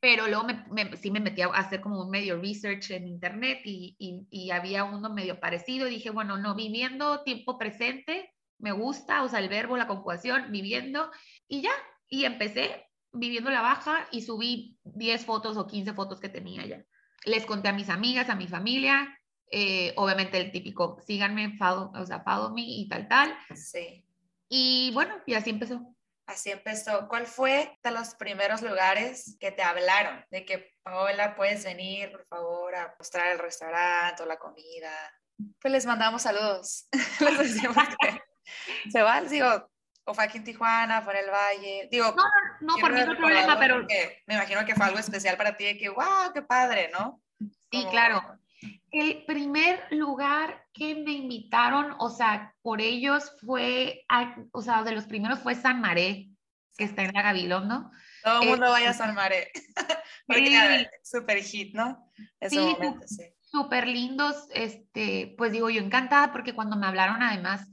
pero 0.01 0.27
luego 0.27 0.45
me, 0.45 0.97
sí 0.99 1.11
me 1.11 1.21
metí 1.21 1.41
a 1.41 1.47
hacer 1.47 1.81
como 1.81 2.03
un 2.03 2.11
medio 2.11 2.39
research 2.39 2.91
en 2.91 3.09
internet 3.09 3.61
y, 3.65 3.97
y, 3.99 4.27
y, 4.31 4.51
había 4.51 4.85
uno 4.85 5.09
medio 5.09 5.41
parecido. 5.41 5.87
Y 5.89 5.93
dije, 5.93 6.11
bueno, 6.11 6.37
no, 6.37 6.55
viviendo 6.55 7.23
tiempo 7.23 7.57
presente, 7.57 8.35
me 8.59 8.73
gusta, 8.73 9.23
o 9.23 9.29
sea, 9.29 9.39
el 9.41 9.49
verbo, 9.49 9.77
la 9.77 9.87
conjugación, 9.87 10.53
viviendo, 10.53 11.11
y 11.49 11.63
ya. 11.63 11.73
Y 12.09 12.27
empecé 12.27 12.87
viviendo 13.13 13.51
la 13.51 13.63
baja 13.63 14.07
y 14.11 14.23
subí 14.23 14.79
10 14.85 15.25
fotos 15.25 15.57
o 15.57 15.67
15 15.67 15.95
fotos 15.95 16.21
que 16.21 16.29
tenía 16.29 16.67
ya 16.67 16.85
les 17.25 17.47
conté 17.47 17.69
a 17.69 17.73
mis 17.73 17.89
amigas, 17.89 18.29
a 18.29 18.35
mi 18.35 18.47
familia, 18.49 19.19
Eh, 19.57 19.93
obviamente 19.97 20.37
el 20.39 20.51
típico, 20.51 20.99
síganme, 21.07 21.57
follow, 21.57 21.93
o 21.95 22.05
sea, 22.05 22.21
follow 22.25 22.53
me 22.53 22.63
y 22.63 22.89
tal, 22.89 23.07
tal. 23.07 23.39
Sí. 23.55 24.05
Y 24.49 24.91
bueno, 24.93 25.15
y 25.27 25.35
así 25.35 25.51
empezó. 25.51 25.95
Así 26.27 26.51
empezó. 26.51 27.07
¿Cuál 27.07 27.27
fue 27.27 27.79
de 27.83 27.91
los 27.91 28.15
primeros 28.15 28.63
lugares 28.63 29.37
que 29.39 29.53
te 29.53 29.63
hablaron 29.63 30.25
de 30.31 30.45
que 30.45 30.73
Paola 30.83 31.37
puedes 31.37 31.65
venir, 31.65 32.11
por 32.11 32.27
favor, 32.27 32.75
a 32.75 32.95
mostrar 32.99 33.33
el 33.33 33.39
restaurante 33.39 34.23
o 34.23 34.27
la 34.27 34.39
comida? 34.39 34.91
Pues 35.61 35.73
les 35.73 35.87
mandamos 35.87 36.23
saludos. 36.23 36.89
les 37.21 37.39
decimos 37.39 37.77
que 38.01 38.21
se 38.91 39.03
van, 39.03 39.29
digo, 39.29 39.71
o 40.05 40.15
fue 40.15 40.25
aquí 40.25 40.39
en 40.39 40.45
Tijuana, 40.45 41.03
fue 41.03 41.19
en 41.19 41.25
el 41.25 41.31
Valle. 41.31 41.89
Digo, 41.91 42.15
no, 42.17 42.23
no, 42.61 42.75
no 42.75 42.77
por 42.77 42.93
mí 42.93 43.01
no 43.01 43.17
problema, 43.17 43.59
pero 43.59 43.87
me 44.27 44.35
imagino 44.35 44.65
que 44.65 44.75
fue 44.75 44.87
algo 44.87 44.99
especial 44.99 45.37
para 45.37 45.57
ti, 45.57 45.65
de 45.65 45.79
que, 45.79 45.89
wow, 45.89 46.33
qué 46.33 46.43
padre, 46.43 46.91
¿no? 46.93 47.23
Sí, 47.71 47.87
claro. 47.91 48.23
El 48.91 49.25
primer 49.25 49.87
lugar 49.91 50.67
que 50.73 50.95
me 50.95 51.13
invitaron, 51.13 51.97
o 51.99 52.11
sea, 52.11 52.55
por 52.63 52.81
ellos 52.81 53.33
fue, 53.45 54.05
o 54.53 54.63
sea, 54.63 54.83
de 54.83 54.93
los 54.93 55.05
primeros 55.05 55.41
fue 55.41 55.55
San 55.55 55.81
Maré, 55.81 56.29
que 56.77 56.85
está 56.85 57.03
en 57.03 57.13
la 57.13 57.23
Gabilondo. 57.23 57.91
Todo 58.23 58.43
el 58.43 58.49
mundo 58.49 58.71
vaya 58.71 58.91
a 58.91 58.95
San 58.95 59.15
Maré. 59.15 59.51
Porque 60.27 60.89
súper 61.03 61.43
hit, 61.43 61.75
¿no? 61.75 62.11
Ese 62.41 62.57
sí, 62.57 62.61
momento, 62.61 63.07
sí. 63.07 63.25
Súper 63.41 63.87
lindos, 63.87 64.49
este, 64.55 65.35
pues 65.37 65.53
digo, 65.53 65.71
yo 65.71 65.81
encantada 65.81 66.33
porque 66.33 66.55
cuando 66.55 66.77
me 66.77 66.87
hablaron 66.87 67.23
además 67.23 67.69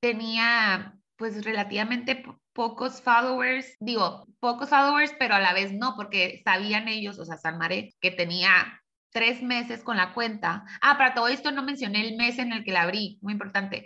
tenía 0.00 0.97
pues 1.18 1.44
relativamente 1.44 2.24
pocos 2.52 3.02
followers, 3.02 3.76
digo, 3.80 4.26
pocos 4.38 4.70
followers, 4.70 5.12
pero 5.18 5.34
a 5.34 5.40
la 5.40 5.52
vez 5.52 5.72
no, 5.72 5.94
porque 5.96 6.40
sabían 6.44 6.86
ellos, 6.86 7.18
o 7.18 7.24
sea, 7.24 7.36
San 7.36 7.58
Maré, 7.58 7.92
que 8.00 8.12
tenía 8.12 8.80
tres 9.10 9.42
meses 9.42 9.82
con 9.82 9.96
la 9.96 10.14
cuenta. 10.14 10.64
Ah, 10.80 10.96
para 10.96 11.14
todo 11.14 11.28
esto 11.28 11.50
no 11.50 11.64
mencioné 11.64 12.06
el 12.06 12.16
mes 12.16 12.38
en 12.38 12.52
el 12.52 12.62
que 12.62 12.72
la 12.72 12.82
abrí, 12.82 13.18
muy 13.20 13.32
importante. 13.32 13.82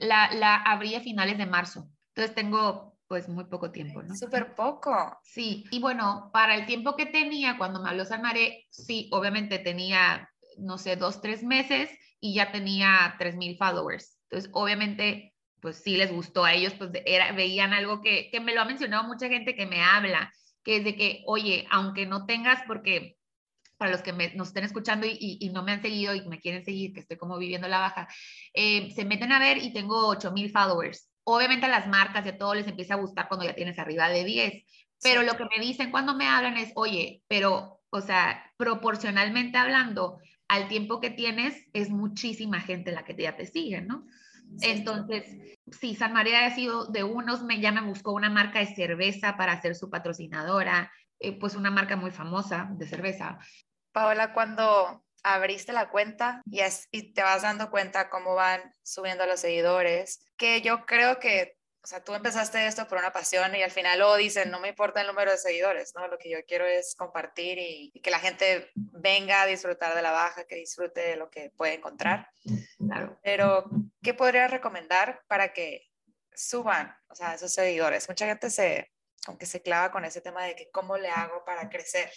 La, 0.00 0.30
la 0.32 0.56
abrí 0.56 0.94
a 0.94 1.00
finales 1.00 1.36
de 1.36 1.46
marzo. 1.46 1.88
Entonces 2.14 2.34
tengo 2.34 2.96
pues 3.08 3.28
muy 3.28 3.44
poco 3.44 3.72
tiempo, 3.72 4.02
¿no? 4.02 4.14
Súper 4.14 4.54
poco. 4.54 5.18
Sí, 5.22 5.64
y 5.70 5.80
bueno, 5.80 6.30
para 6.32 6.54
el 6.54 6.66
tiempo 6.66 6.96
que 6.96 7.06
tenía 7.06 7.58
cuando 7.58 7.82
me 7.82 7.88
habló 7.88 8.04
San 8.04 8.22
Maré, 8.22 8.66
sí, 8.70 9.08
obviamente 9.12 9.58
tenía, 9.58 10.28
no 10.58 10.78
sé, 10.78 10.96
dos, 10.96 11.20
tres 11.20 11.42
meses 11.42 11.90
y 12.20 12.34
ya 12.34 12.52
tenía 12.52 13.14
tres 13.18 13.36
mil 13.36 13.56
followers. 13.56 14.18
Entonces, 14.28 14.50
obviamente, 14.52 15.34
pues 15.60 15.76
sí 15.76 15.96
les 15.96 16.12
gustó 16.12 16.44
a 16.44 16.54
ellos, 16.54 16.74
pues 16.74 16.90
era, 17.06 17.32
veían 17.32 17.72
algo 17.72 18.00
que, 18.00 18.30
que 18.30 18.40
me 18.40 18.54
lo 18.54 18.60
ha 18.60 18.64
mencionado 18.64 19.04
mucha 19.04 19.28
gente 19.28 19.54
que 19.54 19.66
me 19.66 19.82
habla, 19.82 20.32
que 20.62 20.76
es 20.76 20.84
de 20.84 20.96
que, 20.96 21.22
oye, 21.26 21.66
aunque 21.70 22.06
no 22.06 22.26
tengas, 22.26 22.60
porque 22.66 23.16
para 23.76 23.90
los 23.90 24.02
que 24.02 24.12
nos 24.34 24.48
estén 24.48 24.64
escuchando 24.64 25.06
y, 25.06 25.50
no 25.52 25.62
me 25.62 25.72
han 25.72 25.82
seguido 25.82 26.14
y 26.14 26.26
me 26.28 26.40
quieren 26.40 26.64
seguir, 26.64 26.92
que 26.92 27.00
estoy 27.00 27.16
como 27.16 27.38
viviendo 27.38 27.68
la 27.68 27.78
baja, 27.78 28.08
eh, 28.54 28.90
se 28.94 29.04
meten 29.04 29.32
a 29.32 29.38
ver 29.38 29.58
y 29.58 29.72
tengo 29.72 30.08
8000 30.08 30.50
followers. 30.50 31.10
Obviamente 31.24 31.66
a 31.66 31.68
las 31.68 31.86
marcas 31.86 32.24
y 32.24 32.30
a 32.30 32.38
todo 32.38 32.54
les 32.54 32.66
empieza 32.66 32.94
a 32.94 32.98
gustar 32.98 33.28
cuando 33.28 33.44
ya 33.44 33.54
tienes 33.54 33.78
arriba 33.78 34.08
de 34.08 34.24
10, 34.24 34.64
pero 35.02 35.22
lo 35.22 35.36
que 35.36 35.44
me 35.44 35.62
dicen 35.62 35.90
cuando 35.90 36.14
me 36.14 36.26
hablan 36.26 36.56
es, 36.56 36.72
oye, 36.74 37.22
pero, 37.28 37.80
o 37.90 38.00
sea, 38.00 38.50
proporcionalmente 38.56 39.58
hablando, 39.58 40.18
al 40.48 40.68
tiempo 40.68 41.00
que 41.00 41.10
tienes, 41.10 41.64
es 41.72 41.90
muchísima 41.90 42.60
gente 42.60 42.92
la 42.92 43.04
que 43.04 43.16
ya 43.16 43.36
te 43.36 43.46
sigue, 43.46 43.82
¿no? 43.82 44.06
Entonces, 44.62 45.58
sí, 45.70 45.94
San 45.94 46.12
María 46.12 46.46
ha 46.46 46.54
sido 46.54 46.86
de 46.86 47.04
unos, 47.04 47.42
me, 47.42 47.60
ya 47.60 47.72
me 47.72 47.82
buscó 47.82 48.12
una 48.12 48.30
marca 48.30 48.58
de 48.58 48.74
cerveza 48.74 49.36
para 49.36 49.60
ser 49.60 49.74
su 49.74 49.90
patrocinadora, 49.90 50.92
eh, 51.18 51.38
pues 51.38 51.54
una 51.54 51.70
marca 51.70 51.96
muy 51.96 52.10
famosa 52.10 52.68
de 52.72 52.86
cerveza. 52.86 53.38
Paola, 53.92 54.32
cuando 54.32 55.04
abriste 55.22 55.72
la 55.72 55.88
cuenta 55.88 56.42
y, 56.50 56.60
y 56.92 57.12
te 57.12 57.22
vas 57.22 57.42
dando 57.42 57.70
cuenta 57.70 58.08
cómo 58.08 58.34
van 58.34 58.60
subiendo 58.82 59.26
los 59.26 59.40
seguidores, 59.40 60.24
que 60.36 60.62
yo 60.62 60.86
creo 60.86 61.18
que, 61.18 61.55
o 61.86 61.88
sea, 61.88 62.02
tú 62.02 62.14
empezaste 62.14 62.66
esto 62.66 62.88
por 62.88 62.98
una 62.98 63.12
pasión 63.12 63.54
y 63.54 63.62
al 63.62 63.70
final 63.70 64.00
lo 64.00 64.16
dicen, 64.16 64.50
no 64.50 64.58
me 64.58 64.70
importa 64.70 65.02
el 65.02 65.06
número 65.06 65.30
de 65.30 65.38
seguidores, 65.38 65.94
¿no? 65.94 66.08
Lo 66.08 66.18
que 66.18 66.28
yo 66.28 66.38
quiero 66.44 66.66
es 66.66 66.96
compartir 66.96 67.58
y, 67.60 67.92
que 68.02 68.10
la 68.10 68.18
gente 68.18 68.72
venga 68.74 69.42
a 69.42 69.46
disfrutar 69.46 69.94
de 69.94 70.02
la 70.02 70.10
baja, 70.10 70.48
que 70.48 70.56
disfrute 70.56 71.00
de 71.00 71.16
lo 71.16 71.30
que 71.30 71.52
puede 71.56 71.74
encontrar. 71.74 72.28
Claro. 72.76 73.16
Pero, 73.22 73.70
¿qué 74.02 74.14
podrías 74.14 74.50
recomendar 74.50 75.22
para 75.28 75.52
que 75.52 75.88
suban, 76.34 76.92
o 77.06 77.14
sea, 77.14 77.34
esos 77.34 77.52
seguidores? 77.52 78.08
Mucha 78.08 78.26
gente 78.26 78.50
se, 78.50 78.90
aunque 79.28 79.46
se 79.46 79.62
clava 79.62 79.92
con 79.92 80.04
ese 80.04 80.20
tema 80.20 80.42
de 80.42 80.56
que 80.56 80.68
cómo 80.72 80.98
le 80.98 81.10
hago 81.10 81.44
para 81.44 81.68
crecer. 81.68 82.10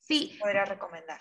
Sí. 0.00 0.36
Podría 0.40 0.64
recomendar. 0.64 1.20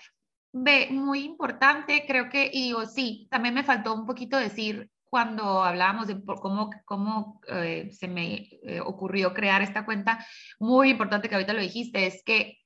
Ve, 0.52 0.88
muy 0.90 1.26
importante, 1.26 2.06
creo 2.08 2.28
que, 2.28 2.50
y 2.52 2.70
digo, 2.70 2.88
sí, 2.88 3.28
también 3.30 3.54
me 3.54 3.64
faltó 3.64 3.94
un 3.94 4.08
poquito 4.08 4.38
decir 4.38 4.90
cuando 5.12 5.62
hablábamos 5.62 6.08
de 6.08 6.24
cómo, 6.24 6.70
cómo 6.86 7.42
eh, 7.50 7.90
se 7.92 8.08
me 8.08 8.48
eh, 8.64 8.80
ocurrió 8.80 9.34
crear 9.34 9.62
esta 9.62 9.84
cuenta, 9.84 10.26
muy 10.58 10.90
importante 10.90 11.28
que 11.28 11.36
ahorita 11.36 11.52
lo 11.52 11.60
dijiste, 11.60 12.08
es 12.08 12.24
que 12.24 12.60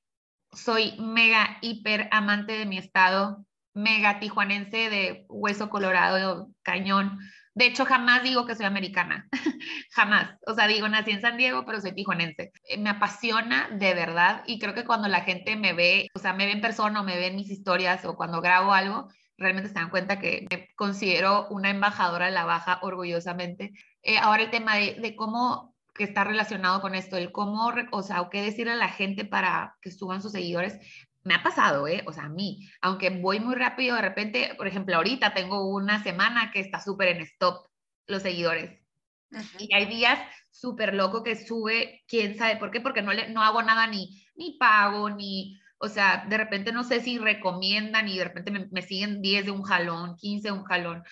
soy 0.52 0.94
mega, 1.00 1.58
hiper 1.60 2.08
amante 2.12 2.52
de 2.52 2.64
mi 2.64 2.78
estado, 2.78 3.44
mega 3.74 4.20
tijuanense 4.20 4.88
de 4.88 5.26
hueso 5.28 5.68
colorado, 5.68 6.48
cañón. 6.62 7.18
De 7.52 7.66
hecho, 7.66 7.84
jamás 7.84 8.22
digo 8.22 8.46
que 8.46 8.54
soy 8.54 8.66
americana, 8.66 9.26
jamás. 9.90 10.38
O 10.46 10.54
sea, 10.54 10.68
digo, 10.68 10.88
nací 10.88 11.10
en 11.10 11.22
San 11.22 11.36
Diego, 11.36 11.64
pero 11.66 11.80
soy 11.80 11.96
tijuanense. 11.96 12.52
Eh, 12.68 12.78
me 12.78 12.90
apasiona 12.90 13.70
de 13.72 13.92
verdad 13.92 14.44
y 14.46 14.60
creo 14.60 14.72
que 14.72 14.84
cuando 14.84 15.08
la 15.08 15.22
gente 15.22 15.56
me 15.56 15.72
ve, 15.72 16.06
o 16.14 16.20
sea, 16.20 16.32
me 16.32 16.46
ve 16.46 16.52
en 16.52 16.60
persona 16.60 17.00
o 17.00 17.04
me 17.04 17.16
ve 17.16 17.26
en 17.26 17.36
mis 17.36 17.50
historias 17.50 18.04
o 18.04 18.14
cuando 18.14 18.40
grabo 18.40 18.72
algo, 18.72 19.08
realmente 19.38 19.68
se 19.68 19.74
dan 19.74 19.90
cuenta 19.90 20.18
que 20.18 20.46
me 20.50 20.68
considero 20.76 21.46
una 21.48 21.70
embajadora 21.70 22.26
de 22.26 22.32
la 22.32 22.44
baja 22.44 22.78
orgullosamente. 22.82 23.72
Eh, 24.02 24.18
ahora 24.18 24.44
el 24.44 24.50
tema 24.50 24.76
de, 24.76 24.94
de 24.94 25.16
cómo 25.16 25.74
que 25.96 26.04
está 26.04 26.24
relacionado 26.24 26.80
con 26.80 26.94
esto, 26.94 27.16
el 27.16 27.32
cómo, 27.32 27.72
o 27.90 28.02
sea, 28.02 28.28
qué 28.30 28.42
decirle 28.42 28.72
a 28.72 28.76
la 28.76 28.88
gente 28.88 29.24
para 29.24 29.76
que 29.80 29.90
suban 29.90 30.22
sus 30.22 30.32
seguidores, 30.32 30.78
me 31.24 31.34
ha 31.34 31.42
pasado, 31.42 31.88
¿eh? 31.88 32.04
O 32.06 32.12
sea, 32.12 32.24
a 32.24 32.28
mí, 32.28 32.68
aunque 32.80 33.10
voy 33.10 33.40
muy 33.40 33.56
rápido, 33.56 33.96
de 33.96 34.02
repente, 34.02 34.54
por 34.56 34.68
ejemplo, 34.68 34.94
ahorita 34.94 35.34
tengo 35.34 35.68
una 35.68 36.02
semana 36.02 36.52
que 36.52 36.60
está 36.60 36.80
súper 36.80 37.08
en 37.08 37.22
stop 37.22 37.66
los 38.06 38.22
seguidores. 38.22 38.80
Y 39.58 39.74
hay 39.74 39.86
días 39.86 40.20
súper 40.50 40.94
loco 40.94 41.24
que 41.24 41.34
sube, 41.34 42.04
quién 42.06 42.38
sabe 42.38 42.56
por 42.56 42.70
qué, 42.70 42.80
porque 42.80 43.02
no, 43.02 43.12
le, 43.12 43.28
no 43.30 43.42
hago 43.42 43.60
nada 43.62 43.88
ni, 43.88 44.24
ni 44.36 44.56
pago, 44.56 45.10
ni, 45.10 45.58
o 45.78 45.88
sea, 45.88 46.26
de 46.28 46.38
repente 46.38 46.72
no 46.72 46.84
sé 46.84 47.00
si 47.00 47.18
recomiendan 47.18 48.08
y 48.08 48.18
de 48.18 48.24
repente 48.24 48.50
me, 48.50 48.82
siguen 48.82 49.20
10 49.20 49.46
de 49.46 49.50
un 49.50 49.62
jalón, 49.62 50.16
15 50.16 50.48
de 50.48 50.52
un 50.52 50.64
jalón. 50.64 51.02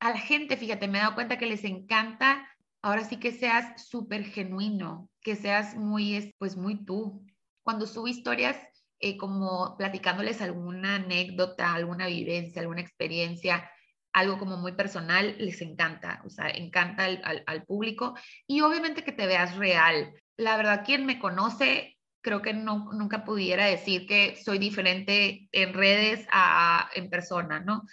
A 0.00 0.10
la 0.10 0.18
gente, 0.18 0.56
fíjate, 0.56 0.88
me 0.88 0.98
he 0.98 1.00
dado 1.00 1.14
cuenta 1.14 1.38
que 1.38 1.46
les 1.46 1.64
encanta, 1.64 2.48
ahora 2.82 3.04
sí 3.04 3.18
que 3.18 3.32
seas 3.32 3.86
súper 3.88 4.24
genuino, 4.24 5.08
que 5.20 5.36
seas 5.36 5.76
muy, 5.76 6.34
pues 6.38 6.56
muy 6.56 6.84
tú. 6.84 7.24
Cuando 7.62 7.86
subo 7.86 8.08
historias, 8.08 8.56
eh, 9.00 9.16
como 9.16 9.76
platicándoles 9.76 10.40
alguna 10.40 10.96
anécdota, 10.96 11.74
alguna 11.74 12.06
vivencia, 12.06 12.62
alguna 12.62 12.80
experiencia, 12.80 13.70
algo 14.12 14.38
como 14.38 14.56
muy 14.56 14.72
personal, 14.72 15.36
les 15.38 15.60
encanta, 15.60 16.22
o 16.24 16.30
sea, 16.30 16.48
encanta 16.50 17.04
al, 17.04 17.44
al, 17.46 17.64
público 17.64 18.14
y 18.46 18.62
obviamente 18.62 19.04
que 19.04 19.12
te 19.12 19.26
veas 19.26 19.56
real. 19.56 20.12
La 20.36 20.56
verdad, 20.56 20.82
quien 20.84 21.06
me 21.06 21.20
conoce, 21.20 21.97
creo 22.28 22.42
que 22.42 22.52
no, 22.52 22.92
nunca 22.92 23.24
pudiera 23.24 23.64
decir 23.64 24.06
que 24.06 24.36
soy 24.36 24.58
diferente 24.58 25.48
en 25.50 25.72
redes 25.72 26.26
a, 26.30 26.90
en 26.94 27.08
persona, 27.08 27.60
¿no? 27.60 27.84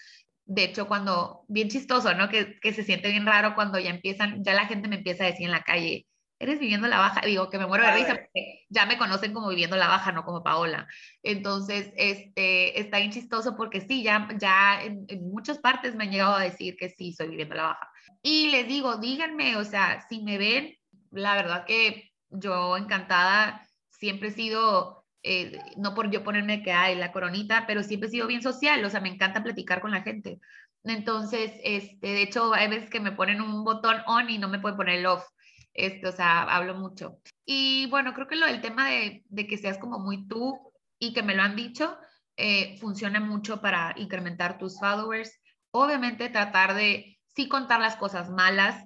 De 0.44 0.66
hecho, 0.66 0.88
cuando, 0.90 1.46
bien 1.48 1.70
chistoso, 1.70 2.14
¿no? 2.14 2.28
Que, 2.28 2.60
que 2.60 2.74
se 2.74 2.84
siente 2.84 3.10
bien 3.10 3.26
raro 3.26 3.56
cuando 3.56 3.80
ya 3.80 3.92
empiezan, 3.92 4.44
ya 4.44 4.54
la 4.54 4.68
gente 4.68 4.90
me 4.90 4.98
empieza 4.98 5.24
a 5.24 5.28
decir 5.28 5.46
en 5.46 5.54
la 5.54 5.64
calle, 5.64 6.06
eres 6.38 6.60
viviendo 6.60 6.90
la 6.90 6.98
baja, 6.98 7.22
digo 7.22 7.50
que 7.50 7.58
me 7.58 7.66
muero 7.66 7.86
de 7.86 7.94
risa 7.94 8.16
porque 8.16 8.66
ya 8.68 8.86
me 8.86 8.98
conocen 8.98 9.34
como 9.34 9.48
viviendo 9.48 9.78
la 9.78 9.88
baja, 9.88 10.12
no 10.12 10.26
como 10.26 10.44
Paola. 10.44 10.86
Entonces, 11.24 11.94
este, 11.96 12.78
está 12.78 12.98
bien 12.98 13.12
chistoso 13.12 13.56
porque 13.56 13.80
sí, 13.80 14.04
ya, 14.04 14.28
ya 14.38 14.84
en, 14.84 15.08
muchas 15.32 15.60
partes 15.60 15.96
me 15.96 16.04
han 16.04 16.12
llegado 16.12 16.36
a 16.36 16.44
decir 16.44 16.76
que 16.78 16.90
sí, 16.90 17.14
soy 17.14 17.30
viviendo 17.30 17.56
la 17.56 17.64
baja. 17.68 17.90
Y 18.22 18.50
les 18.50 18.68
digo, 18.68 18.98
díganme, 18.98 19.56
o 19.56 19.64
sea, 19.64 20.06
si 20.10 20.22
me 20.24 20.38
ven, 20.38 20.76
la 21.12 21.36
verdad 21.36 21.66
que 21.66 22.12
yo 22.30 22.76
encantada, 22.76 23.66
siempre 24.00 24.30
he 24.30 24.32
sido, 24.32 25.06
eh, 25.24 25.60
no 25.78 25.94
por 25.94 26.12
yo 26.12 26.24
ponerme 26.24 26.64
que 26.64 26.72
hay 26.72 26.96
la 26.96 27.12
coronita, 27.12 27.66
pero 27.68 27.84
siempre 27.84 28.08
he 28.08 28.12
sido 28.12 28.28
bien 28.28 28.42
social, 28.42 28.84
o 28.84 28.90
sea, 28.90 29.02
me 29.02 29.10
encanta 29.10 29.44
platicar 29.44 29.82
con 29.82 29.92
la 29.92 30.02
gente. 30.02 30.40
Entonces, 30.84 31.52
este, 31.64 32.08
de 32.08 32.22
hecho, 32.22 32.54
hay 32.54 32.70
veces 32.70 32.90
que 32.90 33.00
me 33.00 33.12
ponen 33.12 33.42
un 33.42 33.64
botón 33.64 33.98
on 34.08 34.30
y 34.30 34.38
no 34.38 34.48
me 34.48 34.60
pueden 34.60 34.78
poner 34.78 35.00
el 35.00 35.06
off. 35.08 35.26
Este, 35.74 36.08
o 36.08 36.12
sea, 36.12 36.44
hablo 36.44 36.76
mucho. 36.76 37.20
Y 37.46 37.88
bueno, 37.90 38.14
creo 38.14 38.28
que 38.28 38.38
lo 38.38 38.46
del 38.46 38.62
tema 38.62 38.90
de, 38.90 39.24
de 39.28 39.48
que 39.48 39.58
seas 39.58 39.78
como 39.78 40.00
muy 40.00 40.28
tú 40.28 40.72
y 41.00 41.14
que 41.14 41.24
me 41.24 41.36
lo 41.36 41.44
han 41.44 41.56
dicho, 41.56 41.98
eh, 42.38 42.78
funciona 42.80 43.20
mucho 43.20 43.62
para 43.62 43.94
incrementar 43.98 44.58
tus 44.58 44.80
followers. 44.80 45.32
Obviamente 45.72 46.30
tratar 46.30 46.76
de 46.76 47.20
sí 47.36 47.48
contar 47.48 47.80
las 47.80 47.96
cosas 47.96 48.30
malas, 48.30 48.86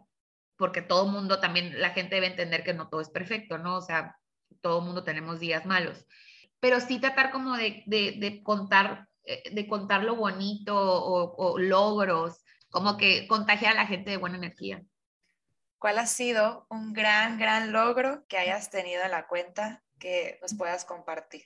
porque 0.57 0.81
todo 0.81 1.07
mundo 1.07 1.39
también, 1.39 1.79
la 1.79 1.91
gente 1.91 2.15
debe 2.15 2.27
entender 2.27 2.63
que 2.63 2.73
no 2.73 2.89
todo 2.89 3.01
es 3.01 3.09
perfecto, 3.09 3.57
¿no? 3.57 3.77
O 3.77 3.81
sea, 3.81 4.18
todo 4.61 4.81
mundo 4.81 5.03
tenemos 5.03 5.39
días 5.39 5.65
malos. 5.65 6.05
Pero 6.59 6.79
sí 6.79 6.99
tratar 6.99 7.31
como 7.31 7.55
de, 7.55 7.83
de, 7.85 8.17
de 8.19 8.43
contar 8.43 9.09
eh, 9.29 9.43
de 9.51 9.67
contar 9.67 10.03
lo 10.03 10.15
bonito 10.15 10.75
o, 10.75 11.59
logros, 11.59 12.43
como 12.71 12.97
que 12.97 13.27
contagia 13.27 13.69
a 13.69 13.75
la 13.75 13.85
gente 13.85 14.09
de 14.09 14.17
buena 14.17 14.37
energía. 14.37 14.81
¿Cuál 15.77 15.99
ha 15.99 16.07
sido 16.07 16.65
un 16.67 16.93
gran, 16.93 17.37
gran 17.37 17.71
logro 17.71 18.25
que 18.27 18.39
hayas 18.39 18.71
tenido 18.71 19.03
en 19.03 19.11
la 19.11 19.27
cuenta 19.27 19.83
que 19.99 20.39
nos 20.41 20.55
puedas 20.55 20.83
compartir? 20.83 21.43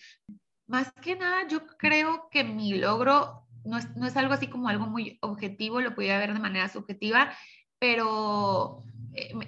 Más 0.66 0.94
que 1.02 1.18
nada, 1.18 1.46
yo 1.50 1.68
creo 1.76 2.30
que 2.32 2.46
mi 2.46 2.74
logro 2.76 3.46
no 3.66 3.78
es, 3.78 3.94
no 3.98 4.08
es 4.08 4.16
algo 4.16 4.34
así 4.34 4.48
como 4.48 4.70
algo 4.70 4.88
muy 4.88 5.18
objetivo, 5.22 5.82
lo 5.82 5.94
podía 5.94 6.18
ver 6.20 6.34
de 6.34 6.40
manera 6.40 6.70
subjetiva, 6.70 7.36
pero 7.80 8.82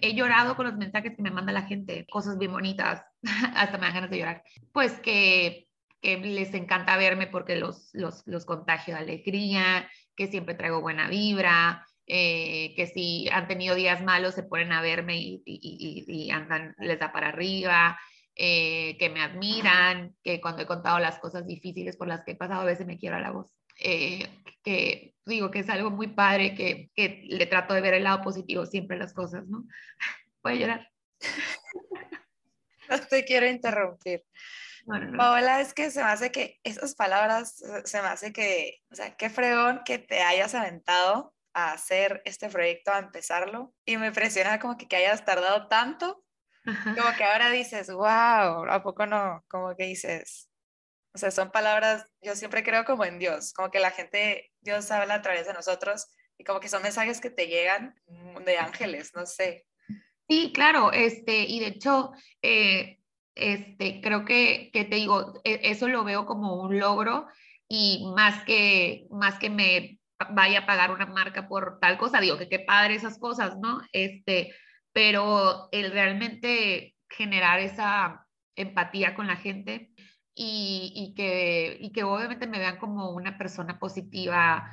he 0.01 0.13
llorado 0.13 0.55
con 0.55 0.65
los 0.65 0.75
mensajes 0.75 1.15
que 1.15 1.21
me 1.21 1.31
manda 1.31 1.51
la 1.51 1.63
gente, 1.63 2.05
cosas 2.07 2.37
bien 2.37 2.51
bonitas, 2.51 3.03
hasta 3.55 3.77
me 3.77 3.85
dan 3.85 3.95
ganas 3.95 4.09
de 4.09 4.19
llorar. 4.19 4.43
Pues 4.71 4.99
que, 4.99 5.67
les 6.01 6.53
encanta 6.53 6.97
verme 6.97 7.25
porque 7.25 7.55
los, 7.55 7.91
contagio 8.45 8.93
de 8.93 8.99
alegría, 8.99 9.89
que 10.15 10.27
siempre 10.27 10.53
traigo 10.53 10.81
buena 10.81 11.09
vibra, 11.09 11.83
eh, 12.05 12.73
que 12.75 12.85
si 12.85 13.27
han 13.31 13.47
tenido 13.47 13.73
días 13.73 14.03
malos 14.03 14.35
se 14.35 14.43
ponen 14.43 14.71
a 14.71 14.81
verme 14.83 15.17
y, 15.17 15.41
y, 15.45 16.29
andan, 16.29 16.75
les 16.77 16.99
da 16.99 17.11
para 17.11 17.29
arriba, 17.29 17.99
eh, 18.35 18.97
que 18.99 19.09
me 19.09 19.21
admiran, 19.21 20.15
que 20.23 20.39
cuando 20.39 20.61
he 20.61 20.67
contado 20.67 20.99
las 20.99 21.17
cosas 21.17 21.47
difíciles 21.47 21.97
por 21.97 22.07
las 22.07 22.23
que 22.23 22.33
he 22.33 22.35
pasado 22.35 22.61
a 22.61 22.65
veces 22.65 22.85
me 22.85 22.99
quiero 22.99 23.15
a 23.15 23.21
la 23.21 23.31
voz. 23.31 23.47
que 23.75 25.14
digo 25.25 25.51
que 25.51 25.59
es 25.59 25.69
algo 25.69 25.91
muy 25.91 26.07
padre, 26.07 26.55
que, 26.55 26.91
que, 26.95 27.23
le 27.27 27.45
trato 27.45 27.73
de 27.73 27.81
ver 27.81 27.95
el 27.95 28.03
lado 28.03 28.21
positivo 28.21 28.65
siempre 28.65 28.97
las 28.97 29.13
cosas, 29.13 29.47
¿no? 29.47 29.65
Voy 30.43 30.53
a 30.53 30.55
llorar. 30.55 30.91
No 32.89 32.99
te 32.99 33.25
quiero 33.25 33.47
interrumpir. 33.47 34.23
Paola, 35.17 35.61
es 35.61 35.73
que 35.73 35.89
se 35.89 36.03
me 36.03 36.09
hace 36.09 36.31
que 36.31 36.59
esas 36.63 36.93
palabras, 36.93 37.63
se 37.85 38.01
me 38.01 38.07
hace 38.07 38.31
que, 38.31 38.81
o 38.91 38.95
sea, 38.95 39.15
qué 39.15 39.31
fregón 39.31 39.81
que 39.83 39.97
te 39.97 40.21
hayas 40.21 40.53
aventado 40.53 41.33
a 41.53 41.71
hacer 41.71 42.21
este 42.25 42.49
proyecto, 42.49 42.91
a 42.91 42.99
empezarlo. 42.99 43.73
Y 43.85 43.97
me 43.97 44.07
impresiona 44.07 44.59
como 44.59 44.77
que, 44.77 44.87
que 44.87 44.97
hayas 44.97 45.25
tardado 45.25 45.67
tanto. 45.67 46.23
Como 46.63 47.15
que 47.17 47.23
ahora 47.23 47.49
dices, 47.49 47.91
wow, 47.91 48.65
¿a 48.69 48.81
poco 48.83 49.05
no? 49.05 49.43
Como 49.47 49.75
que 49.75 49.85
dices, 49.85 50.49
o 51.15 51.17
sea, 51.17 51.31
son 51.31 51.49
palabras, 51.49 52.05
yo 52.21 52.35
siempre 52.35 52.61
creo 52.61 52.83
como 52.83 53.05
en 53.05 53.19
Dios, 53.19 53.53
como 53.53 53.71
que 53.71 53.79
la 53.79 53.91
gente, 53.91 54.51
Dios 54.59 54.91
habla 54.91 55.15
a 55.15 55.21
través 55.21 55.47
de 55.47 55.53
nosotros 55.53 56.07
y 56.37 56.43
como 56.43 56.59
que 56.59 56.67
son 56.67 56.83
mensajes 56.83 57.21
que 57.21 57.29
te 57.29 57.47
llegan 57.47 57.95
de 58.45 58.57
ángeles, 58.57 59.13
no 59.15 59.25
sé. 59.25 59.65
Sí, 60.27 60.51
claro, 60.53 60.91
este, 60.91 61.43
y 61.43 61.61
de 61.61 61.67
hecho, 61.67 62.11
eh, 62.41 62.99
este, 63.33 64.01
creo 64.01 64.25
que, 64.25 64.69
que, 64.73 64.83
te 64.83 64.97
digo, 64.97 65.39
e, 65.45 65.61
eso 65.63 65.87
lo 65.87 66.03
veo 66.03 66.25
como 66.25 66.61
un 66.61 66.79
logro 66.79 67.27
y 67.69 68.11
más 68.13 68.43
que, 68.43 69.07
más 69.09 69.39
que 69.39 69.49
me 69.49 69.99
vaya 70.31 70.59
a 70.59 70.65
pagar 70.65 70.91
una 70.91 71.05
marca 71.05 71.47
por 71.47 71.79
tal 71.79 71.97
cosa, 71.97 72.19
digo 72.19 72.37
que 72.37 72.49
qué 72.49 72.59
padre 72.59 72.95
esas 72.95 73.17
cosas, 73.19 73.57
¿no? 73.57 73.79
Este, 73.93 74.53
pero 74.91 75.69
el 75.71 75.91
realmente 75.91 76.97
generar 77.09 77.61
esa 77.61 78.27
empatía 78.57 79.15
con 79.15 79.27
la 79.27 79.37
gente, 79.37 79.91
y, 80.35 81.13
que, 81.15 81.77
y 81.79 81.91
que 81.91 82.03
obviamente 82.03 82.45
me 82.45 82.59
vean 82.59 82.77
como 82.77 83.11
una 83.11 83.37
persona 83.37 83.79
positiva, 83.79 84.69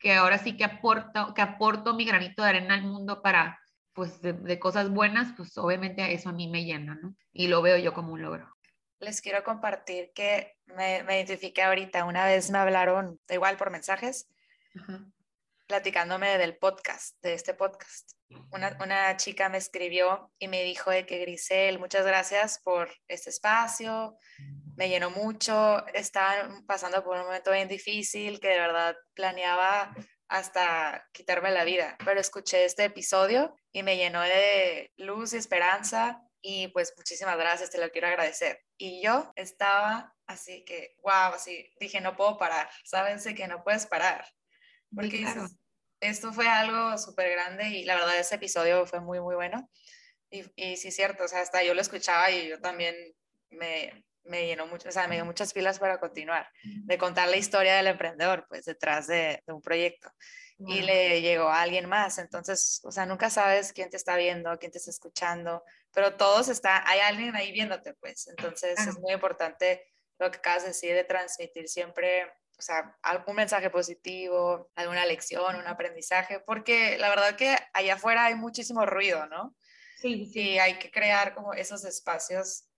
que 0.00 0.14
ahora 0.14 0.38
sí 0.38 0.56
que 0.56 0.64
aporto, 0.64 1.34
que 1.34 1.42
aporto 1.42 1.94
mi 1.94 2.04
granito 2.04 2.42
de 2.42 2.48
arena 2.48 2.74
al 2.74 2.84
mundo 2.84 3.20
para, 3.20 3.60
pues, 3.92 4.22
de, 4.22 4.58
cosas 4.60 4.88
buenas, 4.88 5.34
pues 5.36 5.58
obviamente 5.58 6.12
eso 6.14 6.28
a 6.28 6.32
mí 6.32 6.48
me 6.48 6.64
llena, 6.64 6.94
¿no? 6.94 7.14
Y 7.32 7.48
lo 7.48 7.60
veo 7.60 7.76
yo 7.76 7.92
como 7.92 8.12
un 8.12 8.22
logro. 8.22 8.48
Les 9.00 9.20
quiero 9.20 9.42
compartir 9.42 10.12
que 10.14 10.54
me, 10.66 11.02
me 11.02 11.16
identifiqué 11.16 11.62
ahorita. 11.62 12.04
Una 12.04 12.24
vez 12.26 12.50
me 12.50 12.58
hablaron, 12.58 13.18
igual 13.28 13.56
por 13.56 13.70
mensajes, 13.70 14.28
platicándome 15.66 16.38
del 16.38 16.56
podcast, 16.56 17.16
de 17.22 17.34
este 17.34 17.54
podcast. 17.54 18.12
Una, 18.52 18.76
una, 18.80 19.16
chica 19.16 19.48
me 19.48 19.58
escribió 19.58 20.30
y 20.38 20.48
me 20.48 20.62
dijo 20.62 20.90
de 20.90 21.04
que 21.04 21.18
Grisel, 21.18 21.78
muchas 21.78 22.06
gracias 22.06 22.60
por 22.62 22.90
este 23.08 23.30
espacio, 23.30 24.16
me 24.76 24.88
llenó 24.88 25.10
mucho, 25.10 25.86
estaba 25.88 26.48
pasando 26.66 27.02
por 27.04 27.16
un 27.16 27.24
momento 27.24 27.52
bien 27.52 27.68
difícil 27.68 28.40
que 28.40 28.48
de 28.48 28.58
verdad 28.58 28.96
planeaba 29.14 29.94
hasta 30.28 31.06
quitarme 31.12 31.50
la 31.50 31.64
vida, 31.64 31.96
pero 32.04 32.20
escuché 32.20 32.64
este 32.64 32.84
episodio 32.84 33.54
y 33.72 33.82
me 33.82 33.96
llenó 33.96 34.22
de 34.22 34.92
luz 34.96 35.32
y 35.32 35.36
esperanza 35.36 36.22
y 36.40 36.68
pues 36.68 36.94
muchísimas 36.96 37.36
gracias, 37.36 37.70
te 37.70 37.78
lo 37.78 37.90
quiero 37.90 38.06
agradecer. 38.06 38.60
Y 38.78 39.02
yo 39.02 39.32
estaba 39.34 40.14
así 40.26 40.64
que, 40.64 40.94
wow, 41.02 41.34
así 41.34 41.70
dije, 41.80 42.00
no 42.00 42.16
puedo 42.16 42.38
parar, 42.38 42.70
sábense 42.84 43.34
que 43.34 43.48
no 43.48 43.62
puedes 43.64 43.86
parar, 43.86 44.24
porque 44.94 45.26
esto 46.00 46.32
fue 46.32 46.48
algo 46.48 46.96
súper 46.96 47.30
grande 47.32 47.68
y 47.68 47.84
la 47.84 47.96
verdad 47.96 48.18
ese 48.18 48.36
episodio 48.36 48.86
fue 48.86 49.00
muy, 49.00 49.20
muy 49.20 49.34
bueno. 49.34 49.68
Y, 50.30 50.44
y 50.54 50.76
sí, 50.76 50.92
cierto, 50.92 51.24
o 51.24 51.28
sea, 51.28 51.40
hasta 51.40 51.64
yo 51.64 51.74
lo 51.74 51.80
escuchaba 51.80 52.30
y 52.30 52.48
yo 52.48 52.60
también 52.60 52.94
me, 53.50 54.04
me 54.24 54.46
llenó 54.46 54.66
mucho, 54.66 54.88
o 54.88 54.92
sea, 54.92 55.08
me 55.08 55.16
dio 55.16 55.24
muchas 55.24 55.52
pilas 55.52 55.78
para 55.78 55.98
continuar, 55.98 56.48
de 56.62 56.98
contar 56.98 57.28
la 57.28 57.36
historia 57.36 57.76
del 57.76 57.88
emprendedor, 57.88 58.46
pues 58.48 58.64
detrás 58.64 59.06
de, 59.06 59.42
un 59.46 59.60
proyecto. 59.60 60.10
Y 60.66 60.82
le 60.82 61.22
llegó 61.22 61.48
a 61.48 61.62
alguien 61.62 61.88
más, 61.88 62.18
entonces, 62.18 62.82
o 62.84 62.92
sea, 62.92 63.06
nunca 63.06 63.30
sabes 63.30 63.72
quién 63.72 63.88
te 63.88 63.96
está 63.96 64.16
viendo, 64.16 64.58
quién 64.58 64.70
te 64.70 64.76
está 64.76 64.90
escuchando, 64.90 65.64
pero 65.94 66.16
todos 66.16 66.48
está, 66.48 66.86
hay 66.86 67.00
alguien 67.00 67.34
ahí 67.34 67.50
viéndote, 67.50 67.94
pues. 67.94 68.28
Entonces, 68.28 68.78
es 68.78 68.98
muy 68.98 69.14
importante 69.14 69.90
lo 70.18 70.30
que 70.30 70.36
acabas 70.36 70.62
de 70.62 70.68
decir 70.68 70.94
de 70.94 71.04
transmitir 71.04 71.66
siempre, 71.66 72.26
o 72.58 72.62
sea, 72.62 72.94
algún 73.00 73.36
mensaje 73.36 73.70
positivo, 73.70 74.70
alguna 74.74 75.06
lección, 75.06 75.56
un 75.56 75.66
aprendizaje, 75.66 76.40
porque 76.40 76.98
la 76.98 77.08
verdad 77.08 77.36
que 77.36 77.56
allá 77.72 77.94
afuera 77.94 78.26
hay 78.26 78.34
muchísimo 78.34 78.84
ruido, 78.84 79.26
¿no? 79.28 79.56
Sí, 79.96 80.26
sí. 80.26 80.40
Y 80.40 80.58
hay 80.58 80.78
que 80.78 80.90
crear 80.90 81.34
como 81.34 81.54
esos 81.54 81.84
espacios 81.84 82.69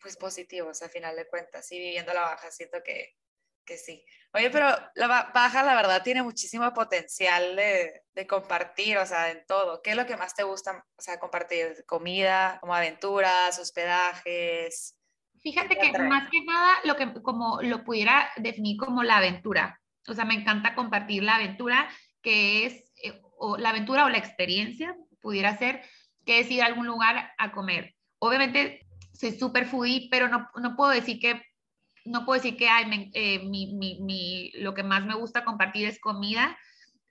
pues 0.00 0.16
positivos 0.16 0.82
a 0.82 0.88
final 0.88 1.16
de 1.16 1.28
cuentas 1.28 1.70
y 1.72 1.78
viviendo 1.78 2.12
la 2.12 2.22
baja 2.22 2.50
siento 2.50 2.78
que, 2.84 3.16
que 3.64 3.76
sí. 3.76 4.04
Oye, 4.32 4.50
pero 4.50 4.68
la 4.94 5.30
baja 5.34 5.62
la 5.62 5.74
verdad 5.74 6.02
tiene 6.02 6.22
muchísimo 6.22 6.72
potencial 6.72 7.56
de, 7.56 8.02
de, 8.12 8.26
compartir, 8.26 8.98
o 8.98 9.06
sea, 9.06 9.30
en 9.30 9.44
todo. 9.46 9.82
¿Qué 9.82 9.90
es 9.90 9.96
lo 9.96 10.06
que 10.06 10.16
más 10.16 10.34
te 10.34 10.44
gusta, 10.44 10.84
o 10.96 11.02
sea, 11.02 11.18
compartir? 11.18 11.84
¿Comida, 11.86 12.58
como 12.60 12.74
aventuras, 12.74 13.58
hospedajes? 13.58 14.96
Fíjate 15.42 15.76
que 15.76 15.98
más 15.98 16.28
que 16.30 16.44
nada 16.44 16.74
lo 16.84 16.96
que 16.96 17.12
como 17.22 17.60
lo 17.62 17.82
pudiera 17.82 18.30
definir 18.36 18.76
como 18.76 19.02
la 19.02 19.16
aventura. 19.16 19.80
O 20.06 20.14
sea, 20.14 20.24
me 20.24 20.34
encanta 20.34 20.74
compartir 20.74 21.22
la 21.22 21.36
aventura 21.36 21.88
que 22.22 22.66
es 22.66 22.92
eh, 23.02 23.20
o 23.38 23.56
la 23.56 23.70
aventura 23.70 24.04
o 24.04 24.08
la 24.10 24.18
experiencia 24.18 24.94
pudiera 25.20 25.56
ser 25.56 25.82
que 26.26 26.40
es 26.40 26.50
ir 26.50 26.62
a 26.62 26.66
algún 26.66 26.86
lugar 26.86 27.32
a 27.38 27.52
comer. 27.52 27.94
Obviamente 28.18 28.86
soy 29.20 29.38
súper 29.38 29.66
foodie, 29.66 30.08
pero 30.10 30.28
no, 30.28 30.48
no, 30.56 30.76
puedo 30.76 30.90
decir 30.92 31.20
que, 31.20 31.42
no 32.06 32.24
puedo 32.24 32.40
decir 32.40 32.56
que 32.56 32.68
ay, 32.68 33.10
eh, 33.12 33.40
mi, 33.40 33.74
mi, 33.74 34.00
mi, 34.00 34.50
lo 34.52 34.72
que 34.72 34.82
más 34.82 35.04
me 35.04 35.14
gusta 35.14 35.44
compartir 35.44 35.86
es 35.86 36.00
comida, 36.00 36.56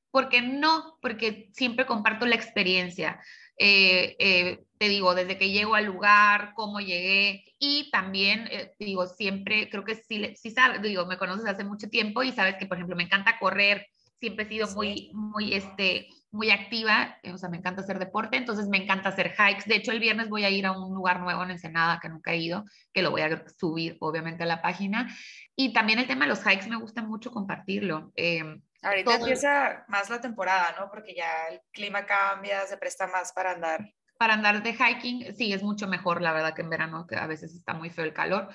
porque 0.09 0.41
no, 0.41 0.97
porque 1.03 1.49
siempre 1.53 1.85
comparto 1.85 2.25
la 2.25 2.35
experiencia. 2.35 3.21
Eh, 3.57 4.15
eh, 4.19 4.63
te 4.79 4.89
digo, 4.89 5.13
desde 5.13 5.37
que 5.37 5.51
llego 5.51 5.75
al 5.75 5.85
lugar, 5.85 6.53
cómo 6.55 6.79
llegué 6.79 7.43
y 7.59 7.91
también, 7.91 8.49
digo, 8.79 9.05
siempre, 9.05 9.69
creo 9.69 9.83
que 9.83 9.95
sí, 9.95 10.33
sí 10.35 10.49
sabes, 10.49 10.81
digo, 10.81 11.05
me 11.05 11.17
conoces 11.17 11.45
hace 11.45 11.63
mucho 11.63 11.89
tiempo 11.89 12.23
y 12.23 12.31
sabes 12.31 12.55
que, 12.57 12.65
por 12.65 12.77
ejemplo, 12.77 12.95
me 12.95 13.03
encanta 13.03 13.37
correr, 13.37 13.85
siempre 14.19 14.45
he 14.45 14.47
sido 14.47 14.67
muy, 14.75 15.12
muy, 15.13 15.53
este, 15.53 16.08
muy 16.32 16.51
activa, 16.51 17.17
eh, 17.23 17.32
o 17.32 17.38
sea, 17.38 17.49
me 17.49 17.58
encanta 17.58 17.82
hacer 17.82 17.99
deporte, 17.99 18.38
entonces 18.38 18.67
me 18.67 18.77
encanta 18.77 19.10
hacer 19.10 19.34
hikes. 19.34 19.65
De 19.65 19.75
hecho, 19.75 19.91
el 19.91 19.99
viernes 19.99 20.29
voy 20.29 20.43
a 20.43 20.49
ir 20.49 20.65
a 20.65 20.71
un 20.71 20.93
lugar 20.93 21.21
nuevo 21.21 21.43
en 21.43 21.51
Ensenada 21.51 21.99
que 22.01 22.10
nunca 22.10 22.32
he 22.32 22.38
ido, 22.38 22.65
que 22.93 23.01
lo 23.01 23.12
voy 23.12 23.21
a 23.21 23.43
subir 23.58 23.97
obviamente 23.99 24.43
a 24.43 24.47
la 24.47 24.62
página. 24.62 25.08
Y 25.55 25.73
también 25.73 25.99
el 25.99 26.08
tema 26.08 26.25
de 26.25 26.29
los 26.29 26.43
hikes 26.43 26.69
me 26.69 26.77
gusta 26.77 27.01
mucho 27.01 27.32
compartirlo. 27.32 28.12
Eh, 28.15 28.43
Ahorita 28.82 29.15
empieza 29.15 29.86
más 29.88 30.10
la 30.10 30.21
temporada, 30.21 30.75
¿no? 30.79 30.89
Porque 30.89 31.13
ya 31.13 31.47
el 31.51 31.62
clima 31.71 32.05
cambia, 32.05 32.65
se 32.65 32.77
presta 32.77 33.08
más 33.08 33.34
para 33.34 33.51
andar. 33.51 33.93
Para 34.17 34.34
andar 34.34 34.62
de 34.63 34.73
hiking, 34.73 35.36
sí, 35.36 35.51
es 35.53 35.63
mucho 35.63 35.88
mejor, 35.88 36.21
la 36.21 36.34
verdad, 36.34 36.53
que 36.53 36.62
en 36.62 36.69
verano, 36.69 37.08
que 37.08 37.15
a 37.15 37.27
veces 37.27 37.53
está 37.53 37.73
muy 37.73 37.89
feo 37.89 38.05
el 38.05 38.13
calor. 38.13 38.49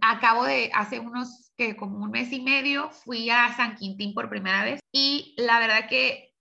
Acabo 0.00 0.44
de, 0.44 0.70
hace 0.74 0.98
unos, 0.98 1.52
que 1.56 1.76
como 1.76 2.04
un 2.04 2.10
mes 2.10 2.32
y 2.32 2.40
medio, 2.40 2.90
fui 2.90 3.30
a 3.30 3.54
San 3.56 3.76
Quintín 3.76 4.14
por 4.14 4.28
primera 4.28 4.64
vez 4.64 4.80
y 4.92 5.34
la 5.38 5.58
verdad 5.58 5.88
que 5.88 6.34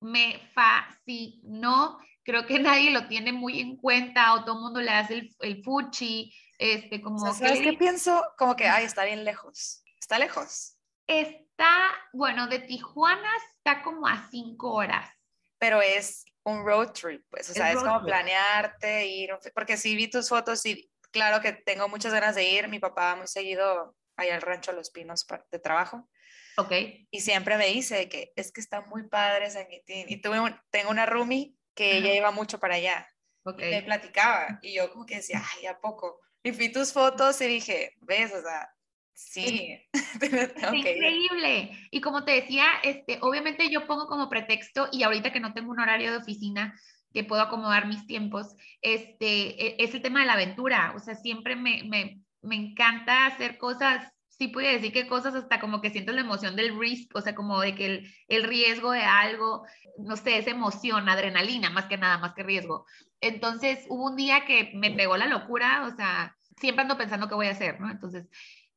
me 0.00 0.40
fascinó. 0.54 1.98
Creo 2.22 2.46
que 2.46 2.58
nadie 2.60 2.90
lo 2.90 3.06
tiene 3.08 3.32
muy 3.32 3.60
en 3.60 3.76
cuenta 3.76 4.34
o 4.34 4.44
todo 4.44 4.56
el 4.56 4.62
mundo 4.62 4.80
le 4.80 4.90
hace 4.90 5.14
el, 5.14 5.36
el 5.40 5.62
fuchi. 5.62 6.32
Este, 6.58 7.00
como 7.02 7.32
¿Sabes 7.32 7.60
qué 7.60 7.72
pienso? 7.72 8.24
Como 8.38 8.54
que, 8.54 8.68
ay, 8.68 8.84
está 8.84 9.04
bien 9.04 9.24
lejos. 9.24 9.82
Está 10.00 10.18
lejos. 10.18 10.76
Está, 11.06 11.90
bueno, 12.12 12.46
de 12.46 12.60
Tijuana 12.60 13.28
está 13.56 13.82
como 13.82 14.06
a 14.06 14.28
cinco 14.30 14.72
horas. 14.72 15.10
Pero 15.58 15.82
es 15.82 16.24
un 16.44 16.64
road 16.64 16.92
trip, 16.92 17.24
pues, 17.30 17.48
o 17.50 17.54
sea, 17.54 17.72
es, 17.72 17.78
como 17.78 18.02
planearte, 18.02 19.06
ir, 19.06 19.30
porque 19.54 19.76
si 19.76 19.96
vi 19.96 20.08
tus 20.08 20.28
fotos 20.28 20.64
y 20.66 20.90
claro 21.14 21.40
que 21.40 21.52
tengo 21.52 21.88
muchas 21.88 22.12
ganas 22.12 22.34
de 22.34 22.44
ir, 22.44 22.68
mi 22.68 22.80
papá 22.80 23.16
muy 23.16 23.28
seguido 23.28 23.96
allá 24.16 24.34
al 24.34 24.42
rancho 24.42 24.72
Los 24.72 24.90
Pinos 24.90 25.24
de 25.50 25.58
trabajo, 25.58 26.08
Ok. 26.56 26.72
Y 27.10 27.20
siempre 27.20 27.56
me 27.56 27.66
dice 27.66 28.08
que 28.08 28.32
es 28.36 28.52
que 28.52 28.60
está 28.60 28.82
muy 28.82 29.08
padre 29.08 29.50
San 29.50 29.66
Quintín. 29.66 30.06
Y 30.08 30.20
tuve 30.20 30.38
tengo 30.70 30.90
una 30.90 31.06
roomie 31.06 31.54
que 31.74 31.96
ella 31.96 32.14
iba 32.14 32.30
mucho 32.30 32.60
para 32.60 32.76
allá. 32.76 33.08
Okay. 33.44 33.68
Y 33.68 33.74
me 33.74 33.82
platicaba. 33.82 34.58
Y 34.62 34.74
yo 34.74 34.90
como 34.92 35.04
que 35.04 35.16
decía, 35.16 35.42
ay, 35.56 35.66
¿a 35.66 35.78
poco? 35.80 36.20
Y 36.42 36.52
vi 36.52 36.70
tus 36.70 36.92
fotos 36.92 37.40
y 37.40 37.46
dije, 37.46 37.94
ves, 38.02 38.32
o 38.32 38.40
sea, 38.42 38.70
sí. 39.12 39.82
increíble. 40.72 41.70
Y 41.90 42.00
como 42.00 42.24
te 42.24 42.32
decía, 42.32 42.66
este, 42.82 43.18
obviamente 43.20 43.68
yo 43.70 43.86
pongo 43.86 44.06
como 44.06 44.28
pretexto, 44.28 44.88
y 44.92 45.02
ahorita 45.02 45.32
que 45.32 45.40
no 45.40 45.52
tengo 45.52 45.72
un 45.72 45.80
horario 45.80 46.12
de 46.12 46.18
oficina, 46.18 46.78
que 47.14 47.24
puedo 47.24 47.40
acomodar 47.40 47.86
mis 47.86 48.06
tiempos, 48.06 48.54
este, 48.82 49.66
e, 49.66 49.76
es 49.78 49.94
el 49.94 50.02
tema 50.02 50.20
de 50.20 50.26
la 50.26 50.34
aventura. 50.34 50.92
O 50.96 50.98
sea, 50.98 51.14
siempre 51.14 51.56
me, 51.56 51.84
me, 51.84 52.20
me 52.42 52.56
encanta 52.56 53.26
hacer 53.26 53.56
cosas 53.56 54.10
sí 54.38 54.48
pude 54.48 54.72
decir 54.72 54.92
que 54.92 55.06
cosas 55.06 55.34
hasta 55.34 55.60
como 55.60 55.80
que 55.80 55.90
siento 55.90 56.12
la 56.12 56.22
emoción 56.22 56.56
del 56.56 56.78
risk, 56.78 57.14
o 57.14 57.20
sea, 57.20 57.34
como 57.34 57.60
de 57.60 57.74
que 57.74 57.86
el, 57.86 58.14
el, 58.28 58.44
riesgo 58.44 58.90
de 58.90 59.02
algo, 59.02 59.64
no 59.98 60.16
sé, 60.16 60.38
esa 60.38 60.50
emoción, 60.50 61.08
adrenalina, 61.08 61.70
más 61.70 61.86
que 61.86 61.96
nada, 61.96 62.18
más 62.18 62.34
que 62.34 62.42
riesgo. 62.42 62.84
Entonces 63.20 63.86
hubo 63.88 64.06
un 64.06 64.16
día 64.16 64.44
que 64.44 64.72
me 64.74 64.90
pegó 64.90 65.16
la 65.16 65.26
locura, 65.26 65.86
o 65.86 65.96
sea, 65.96 66.36
siempre 66.58 66.82
ando 66.82 66.98
pensando 66.98 67.28
qué 67.28 67.34
voy 67.34 67.46
a 67.46 67.52
hacer, 67.52 67.80
¿no? 67.80 67.90
Entonces, 67.90 68.28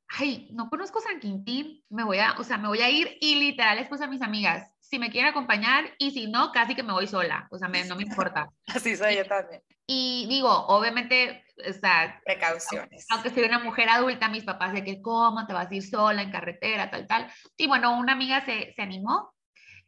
ay, 0.10 0.50
no 0.52 0.70
conozco 0.70 1.02
San 1.02 1.20
Quintín, 1.20 1.84
me 1.89 2.04
voy 2.04 2.20
a, 2.20 2.34
o 2.38 2.43
sea, 2.43 2.58
me 2.58 2.67
voy 2.67 2.80
a 2.80 2.89
ir 2.89 3.17
y 3.22 3.36
literal 3.36 3.78
les 3.78 3.88
puse 3.88 4.04
a 4.04 4.08
mis 4.08 4.22
amigas, 4.22 4.72
si 4.80 5.00
me 5.00 5.12
quieren 5.12 5.32
acompañar 5.32 5.86
y 5.98 6.12
si 6.12 6.28
no, 6.28 6.52
casi 6.52 6.76
que 6.76 6.84
me 6.84 6.93
voy 6.93 7.08
sola, 7.08 7.48
o 7.52 7.58
sea, 7.58 7.67
me, 7.67 7.84
no 7.86 7.96
me 7.96 8.04
importa. 8.04 8.50
Así 8.67 8.96
soy 8.96 9.17
yo 9.17 9.26
también. 9.26 9.62
Y 9.86 10.26
digo, 10.28 10.50
obviamente, 10.67 11.43
o 11.67 11.74
sea, 11.74 12.22
precauciones. 12.26 13.06
Aunque 13.10 13.30
soy 13.30 13.43
una 13.43 13.60
mujer 13.60 13.89
adulta, 13.89 14.28
mis 14.28 14.43
papás 14.43 14.74
de 14.74 14.84
que, 14.84 15.02
¿cómo 15.02 15.46
te 15.46 15.54
vas 15.54 15.72
a 15.72 15.76
ir 15.76 15.84
sola 15.84 16.22
en 16.22 16.32
carretera, 16.32 16.89
tal, 16.89 17.08
tal? 17.08 17.32
Y 17.58 17.67
bueno, 17.67 17.98
una 17.98 18.13
amiga 18.13 18.43
se, 18.46 18.74
se 18.76 18.82
animó 18.82 19.34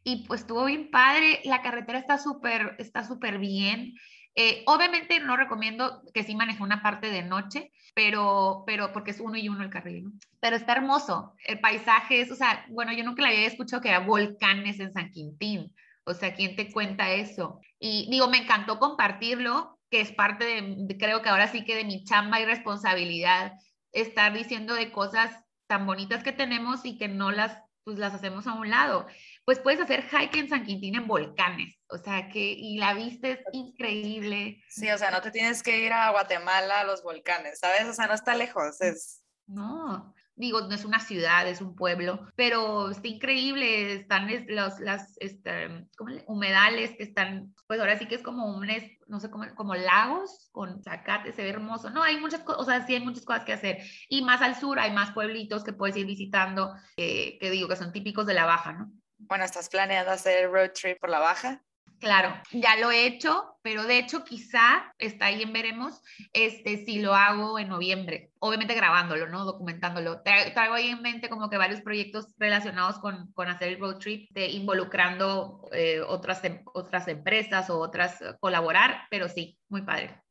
y 0.02 0.26
pues 0.26 0.42
estuvo 0.42 0.64
bien 0.64 0.90
padre, 0.90 1.40
la 1.44 1.60
carretera 1.62 1.98
está 1.98 2.16
súper, 2.16 2.76
está 2.78 3.04
súper 3.04 3.38
bien. 3.38 3.94
Eh, 4.36 4.62
obviamente 4.66 5.18
no 5.20 5.36
recomiendo 5.36 6.02
que 6.14 6.22
sí 6.22 6.34
maneje 6.34 6.62
una 6.62 6.82
parte 6.82 7.10
de 7.10 7.22
noche, 7.22 7.72
pero, 7.94 8.62
pero 8.66 8.92
porque 8.92 9.10
es 9.10 9.20
uno 9.20 9.36
y 9.36 9.48
uno 9.48 9.62
el 9.62 9.70
carril, 9.70 10.04
¿no? 10.04 10.12
Pero 10.40 10.56
está 10.56 10.72
hermoso, 10.72 11.34
el 11.44 11.60
paisaje 11.60 12.20
es, 12.20 12.30
o 12.30 12.36
sea, 12.36 12.64
bueno, 12.70 12.92
yo 12.92 13.04
nunca 13.04 13.22
le 13.22 13.28
había 13.28 13.46
escuchado 13.46 13.82
que 13.82 13.90
había 13.90 14.06
volcanes 14.06 14.78
en 14.78 14.92
San 14.92 15.10
Quintín, 15.10 15.74
o 16.04 16.14
sea, 16.14 16.34
¿quién 16.34 16.56
te 16.56 16.70
cuenta 16.72 17.10
eso? 17.10 17.60
Y 17.78 18.08
digo, 18.10 18.28
me 18.28 18.38
encantó 18.38 18.78
compartirlo, 18.78 19.78
que 19.90 20.00
es 20.00 20.12
parte 20.12 20.44
de, 20.44 20.96
creo 20.98 21.22
que 21.22 21.28
ahora 21.28 21.48
sí 21.48 21.64
que 21.64 21.74
de 21.74 21.84
mi 21.84 22.04
chamba 22.04 22.40
y 22.40 22.46
responsabilidad, 22.46 23.52
estar 23.92 24.32
diciendo 24.32 24.74
de 24.74 24.92
cosas 24.92 25.44
tan 25.66 25.86
bonitas 25.86 26.22
que 26.22 26.32
tenemos 26.32 26.84
y 26.84 26.96
que 26.96 27.08
no 27.08 27.32
las, 27.32 27.60
pues 27.84 27.98
las 27.98 28.14
hacemos 28.14 28.46
a 28.46 28.54
un 28.54 28.70
lado 28.70 29.06
pues 29.50 29.58
puedes 29.58 29.80
hacer 29.80 30.04
hike 30.08 30.36
en 30.36 30.48
San 30.48 30.64
Quintín 30.64 30.94
en 30.94 31.08
volcanes, 31.08 31.76
o 31.88 31.98
sea 31.98 32.28
que, 32.28 32.52
y 32.52 32.78
la 32.78 32.94
vista 32.94 33.30
es 33.30 33.40
increíble. 33.50 34.62
Sí, 34.68 34.88
o 34.88 34.96
sea, 34.96 35.10
no 35.10 35.20
te 35.22 35.32
tienes 35.32 35.64
que 35.64 35.84
ir 35.84 35.92
a 35.92 36.12
Guatemala 36.12 36.78
a 36.78 36.84
los 36.84 37.02
volcanes, 37.02 37.58
¿sabes? 37.58 37.88
O 37.88 37.92
sea, 37.92 38.06
no 38.06 38.14
está 38.14 38.36
lejos, 38.36 38.80
es... 38.80 39.24
No, 39.48 40.14
digo, 40.36 40.60
no 40.60 40.72
es 40.72 40.84
una 40.84 41.00
ciudad, 41.00 41.48
es 41.48 41.60
un 41.60 41.74
pueblo, 41.74 42.28
pero 42.36 42.90
está 42.90 43.08
increíble, 43.08 43.94
están 43.94 44.28
los, 44.46 44.78
las 44.78 45.16
este, 45.18 45.88
humedales 46.28 46.96
que 46.96 47.02
están, 47.02 47.52
pues 47.66 47.80
ahora 47.80 47.98
sí 47.98 48.06
que 48.06 48.14
es 48.14 48.22
como 48.22 48.56
un, 48.56 48.68
no 49.08 49.18
sé, 49.18 49.30
como, 49.30 49.52
como 49.56 49.74
lagos 49.74 50.48
con 50.52 50.80
zacate, 50.80 51.32
se 51.32 51.42
ve 51.42 51.48
hermoso, 51.48 51.90
no, 51.90 52.04
hay 52.04 52.20
muchas 52.20 52.42
cosas, 52.42 52.62
o 52.62 52.64
sea, 52.66 52.86
sí 52.86 52.94
hay 52.94 53.04
muchas 53.04 53.24
cosas 53.24 53.44
que 53.44 53.52
hacer, 53.52 53.78
y 54.08 54.22
más 54.22 54.42
al 54.42 54.54
sur 54.54 54.78
hay 54.78 54.92
más 54.92 55.10
pueblitos 55.10 55.64
que 55.64 55.72
puedes 55.72 55.96
ir 55.96 56.06
visitando, 56.06 56.72
que 56.96 57.50
digo 57.50 57.66
que 57.66 57.74
son 57.74 57.90
típicos 57.90 58.26
de 58.26 58.34
la 58.34 58.46
baja, 58.46 58.74
¿no? 58.74 58.92
Bueno, 59.28 59.44
¿estás 59.44 59.68
planeando 59.68 60.10
hacer 60.10 60.44
el 60.44 60.50
road 60.50 60.70
trip 60.72 60.98
por 60.98 61.10
la 61.10 61.18
baja? 61.18 61.62
Claro, 62.00 62.34
ya 62.52 62.76
lo 62.76 62.90
he 62.90 63.04
hecho, 63.04 63.58
pero 63.60 63.84
de 63.84 63.98
hecho 63.98 64.24
quizá 64.24 64.94
está 64.98 65.26
ahí 65.26 65.42
en 65.42 65.52
veremos 65.52 66.00
este, 66.32 66.82
si 66.86 66.98
lo 66.98 67.14
hago 67.14 67.58
en 67.58 67.68
noviembre, 67.68 68.30
obviamente 68.38 68.74
grabándolo, 68.74 69.28
¿no? 69.28 69.44
Documentándolo. 69.44 70.22
Traigo 70.22 70.74
ahí 70.74 70.88
en 70.88 71.02
mente 71.02 71.28
como 71.28 71.50
que 71.50 71.58
varios 71.58 71.82
proyectos 71.82 72.34
relacionados 72.38 72.98
con, 73.00 73.30
con 73.34 73.48
hacer 73.48 73.68
el 73.68 73.78
road 73.78 73.98
trip, 73.98 74.30
de 74.30 74.46
involucrando 74.46 75.68
eh, 75.72 76.00
otras, 76.00 76.42
em, 76.44 76.62
otras 76.72 77.06
empresas 77.06 77.68
o 77.68 77.78
otras, 77.78 78.22
eh, 78.22 78.34
colaborar, 78.40 79.06
pero 79.10 79.28
sí, 79.28 79.58
muy 79.68 79.82
padre. 79.82 80.22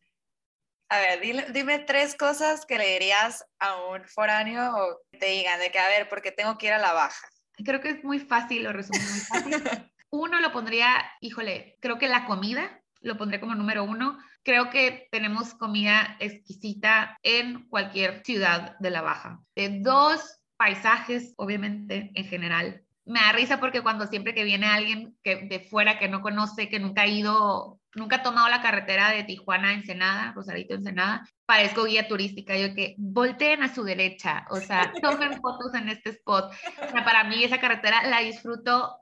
A 0.90 1.00
ver, 1.00 1.22
dime, 1.22 1.46
dime 1.52 1.78
tres 1.78 2.16
cosas 2.16 2.66
que 2.66 2.80
le 2.80 2.94
dirías 2.94 3.46
a 3.60 3.86
un 3.90 4.04
foráneo 4.06 4.76
o 4.76 5.02
te 5.20 5.28
digan 5.28 5.60
de 5.60 5.70
que, 5.70 5.78
a 5.78 5.88
ver, 5.88 6.10
porque 6.10 6.32
tengo 6.32 6.58
que 6.58 6.66
ir 6.66 6.74
a 6.74 6.80
la 6.80 6.94
baja 6.94 7.28
creo 7.64 7.82
que 7.82 7.90
es 7.90 8.04
muy 8.04 8.20
fácil, 8.20 8.64
lo 8.64 8.74
resumo 8.74 9.00
muy 9.00 9.20
fácil. 9.20 9.54
Uno 10.12 10.40
lo 10.40 10.52
pondría, 10.52 10.88
híjole, 11.22 11.78
creo 11.82 12.00
que 12.00 12.08
la 12.08 12.26
comida 12.26 12.82
lo 13.02 13.18
pondré 13.18 13.40
como 13.40 13.56
número 13.56 13.84
uno. 13.84 14.18
Creo 14.44 14.70
que 14.70 15.08
tenemos 15.12 15.54
comida 15.54 16.18
exquisita 16.20 17.18
en 17.24 17.68
cualquier 17.70 18.24
ciudad 18.26 18.78
de 18.80 18.90
la 18.90 19.02
Baja. 19.02 19.40
De 19.56 19.80
dos, 19.82 20.40
paisajes, 20.58 21.34
obviamente, 21.38 22.12
en 22.14 22.26
general. 22.26 22.84
Me 23.06 23.22
da 23.22 23.32
risa 23.32 23.60
porque 23.60 23.82
cuando 23.82 24.08
siempre 24.08 24.34
que 24.34 24.44
viene 24.44 24.68
alguien 24.68 25.18
que, 25.24 25.48
de 25.48 25.62
fuera 25.62 25.98
que 25.98 26.10
no 26.10 26.22
conoce, 26.22 26.70
que 26.70 26.80
nunca 26.80 27.04
ha 27.04 27.08
ido, 27.08 27.79
nunca 27.96 28.18
ha 28.18 28.24
tomado 28.24 28.48
la 28.50 28.62
carretera 28.62 29.12
de 29.12 29.24
Tijuana 29.24 29.70
a 29.70 29.74
Ensenada, 29.74 30.32
Rosarito 30.34 30.76
Ensenada, 30.76 31.28
parezco 31.46 31.86
guía 31.86 32.08
turística, 32.08 32.56
yo 32.58 32.74
que 32.76 32.96
volteen 32.98 33.64
a 33.64 33.74
su 33.74 33.84
derecha, 33.84 34.46
o 34.50 34.58
sea, 34.58 34.92
tomen 35.02 35.40
fotos 35.42 35.74
en 35.74 35.90
este 35.90 36.12
spot. 36.12 36.54
O 36.82 36.90
sea, 36.90 37.04
para 37.04 37.24
mí 37.24 37.44
esa 37.44 37.60
carretera 37.60 38.04
la 38.04 38.20
disfruto, 38.20 38.98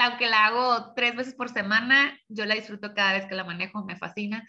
aunque 0.00 0.28
la 0.28 0.46
hago 0.46 0.94
tres 0.94 1.16
veces 1.16 1.34
por 1.34 1.48
semana, 1.50 2.18
yo 2.28 2.46
la 2.46 2.54
disfruto 2.54 2.94
cada 2.94 3.12
vez 3.12 3.26
que 3.26 3.34
la 3.34 3.44
manejo, 3.44 3.84
me 3.84 3.96
fascina. 3.96 4.46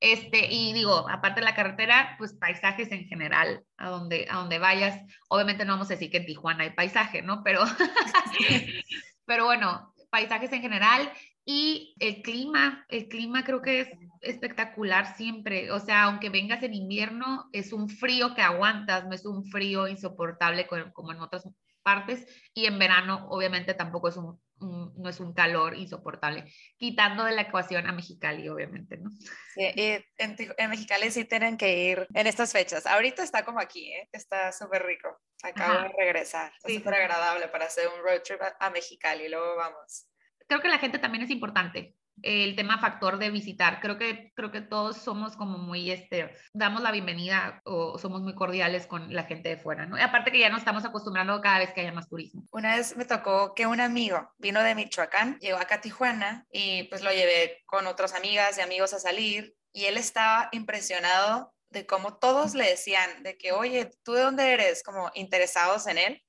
Este, 0.00 0.52
y 0.52 0.72
digo, 0.72 1.08
aparte 1.08 1.40
de 1.40 1.44
la 1.44 1.54
carretera, 1.54 2.16
pues 2.18 2.34
paisajes 2.34 2.90
en 2.90 3.06
general, 3.06 3.62
a 3.76 3.88
donde, 3.88 4.26
a 4.28 4.38
donde 4.38 4.58
vayas. 4.58 5.00
Obviamente 5.28 5.64
no 5.64 5.74
vamos 5.74 5.86
a 5.90 5.94
decir 5.94 6.10
que 6.10 6.16
en 6.16 6.26
Tijuana 6.26 6.64
hay 6.64 6.70
paisaje, 6.70 7.22
¿no? 7.22 7.44
Pero, 7.44 7.62
pero 9.24 9.44
bueno, 9.44 9.94
paisajes 10.10 10.52
en 10.52 10.60
general 10.60 11.10
y 11.44 11.96
el 11.98 12.22
clima, 12.22 12.86
el 12.88 13.08
clima 13.08 13.44
creo 13.44 13.62
que 13.62 13.80
es 13.80 13.88
espectacular 14.20 15.16
siempre. 15.16 15.70
O 15.72 15.80
sea, 15.80 16.04
aunque 16.04 16.30
vengas 16.30 16.62
en 16.62 16.74
invierno, 16.74 17.48
es 17.52 17.72
un 17.72 17.88
frío 17.88 18.34
que 18.34 18.42
aguantas, 18.42 19.06
no 19.06 19.14
es 19.14 19.26
un 19.26 19.44
frío 19.44 19.88
insoportable 19.88 20.66
como 20.66 21.12
en 21.12 21.20
otras 21.20 21.48
partes. 21.82 22.26
Y 22.54 22.66
en 22.66 22.78
verano, 22.78 23.26
obviamente, 23.28 23.74
tampoco 23.74 24.08
es 24.08 24.16
un, 24.16 24.40
no 24.60 25.08
es 25.08 25.18
un 25.18 25.34
calor 25.34 25.76
insoportable, 25.76 26.44
quitando 26.76 27.24
de 27.24 27.32
la 27.32 27.42
ecuación 27.42 27.88
a 27.88 27.92
Mexicali, 27.92 28.48
obviamente, 28.48 28.98
¿no? 28.98 29.10
Sí, 29.54 29.72
y 29.74 30.04
en, 30.18 30.70
Mexicali 30.70 31.10
sí 31.10 31.24
tienen 31.24 31.56
que 31.56 31.90
ir 31.90 32.06
en 32.14 32.26
estas 32.28 32.52
fechas. 32.52 32.86
Ahorita 32.86 33.24
está 33.24 33.44
como 33.44 33.58
aquí, 33.58 33.92
¿eh? 33.92 34.08
está 34.12 34.52
súper 34.52 34.84
rico. 34.86 35.20
Acabo 35.42 35.82
de 35.82 35.88
regresar. 35.98 36.52
Es 36.62 36.76
súper 36.76 36.94
agradable 36.94 37.48
para 37.48 37.64
hacer 37.64 37.88
un 37.88 38.00
road 38.00 38.22
trip 38.22 38.40
a, 38.40 38.54
a 38.60 38.70
Mexicali. 38.70 39.28
Luego 39.28 39.56
vamos 39.56 40.06
creo 40.52 40.62
que 40.62 40.68
la 40.68 40.78
gente 40.78 40.98
también 40.98 41.24
es 41.24 41.30
importante 41.30 41.94
el 42.20 42.54
tema 42.56 42.78
factor 42.78 43.18
de 43.18 43.30
visitar. 43.30 43.80
Creo 43.80 43.96
que, 43.96 44.32
creo 44.34 44.52
que 44.52 44.60
todos 44.60 44.98
somos 44.98 45.34
como 45.34 45.56
muy, 45.56 45.90
este, 45.90 46.36
damos 46.52 46.82
la 46.82 46.90
bienvenida 46.90 47.62
o 47.64 47.98
somos 47.98 48.20
muy 48.20 48.34
cordiales 48.34 48.86
con 48.86 49.14
la 49.14 49.24
gente 49.24 49.48
de 49.48 49.56
fuera, 49.56 49.86
¿no? 49.86 49.98
Y 49.98 50.02
aparte 50.02 50.30
que 50.30 50.38
ya 50.38 50.50
nos 50.50 50.58
estamos 50.58 50.84
acostumbrando 50.84 51.40
cada 51.40 51.60
vez 51.60 51.72
que 51.72 51.80
haya 51.80 51.92
más 51.92 52.10
turismo. 52.10 52.46
Una 52.50 52.76
vez 52.76 52.96
me 52.98 53.06
tocó 53.06 53.54
que 53.54 53.66
un 53.66 53.80
amigo 53.80 54.30
vino 54.36 54.62
de 54.62 54.74
Michoacán, 54.74 55.38
llegó 55.38 55.58
acá 55.58 55.76
a 55.76 55.80
Tijuana 55.80 56.46
y 56.52 56.82
pues 56.84 57.02
lo 57.02 57.10
llevé 57.10 57.62
con 57.64 57.86
otras 57.86 58.14
amigas 58.14 58.58
y 58.58 58.60
amigos 58.60 58.92
a 58.92 58.98
salir 58.98 59.54
y 59.72 59.86
él 59.86 59.96
estaba 59.96 60.50
impresionado 60.52 61.54
de 61.70 61.86
cómo 61.86 62.18
todos 62.18 62.54
le 62.54 62.68
decían 62.68 63.22
de 63.22 63.38
que, 63.38 63.52
oye, 63.52 63.90
¿tú 64.04 64.12
de 64.12 64.20
dónde 64.20 64.52
eres? 64.52 64.82
Como 64.82 65.10
interesados 65.14 65.86
en 65.86 65.96
él. 65.96 66.22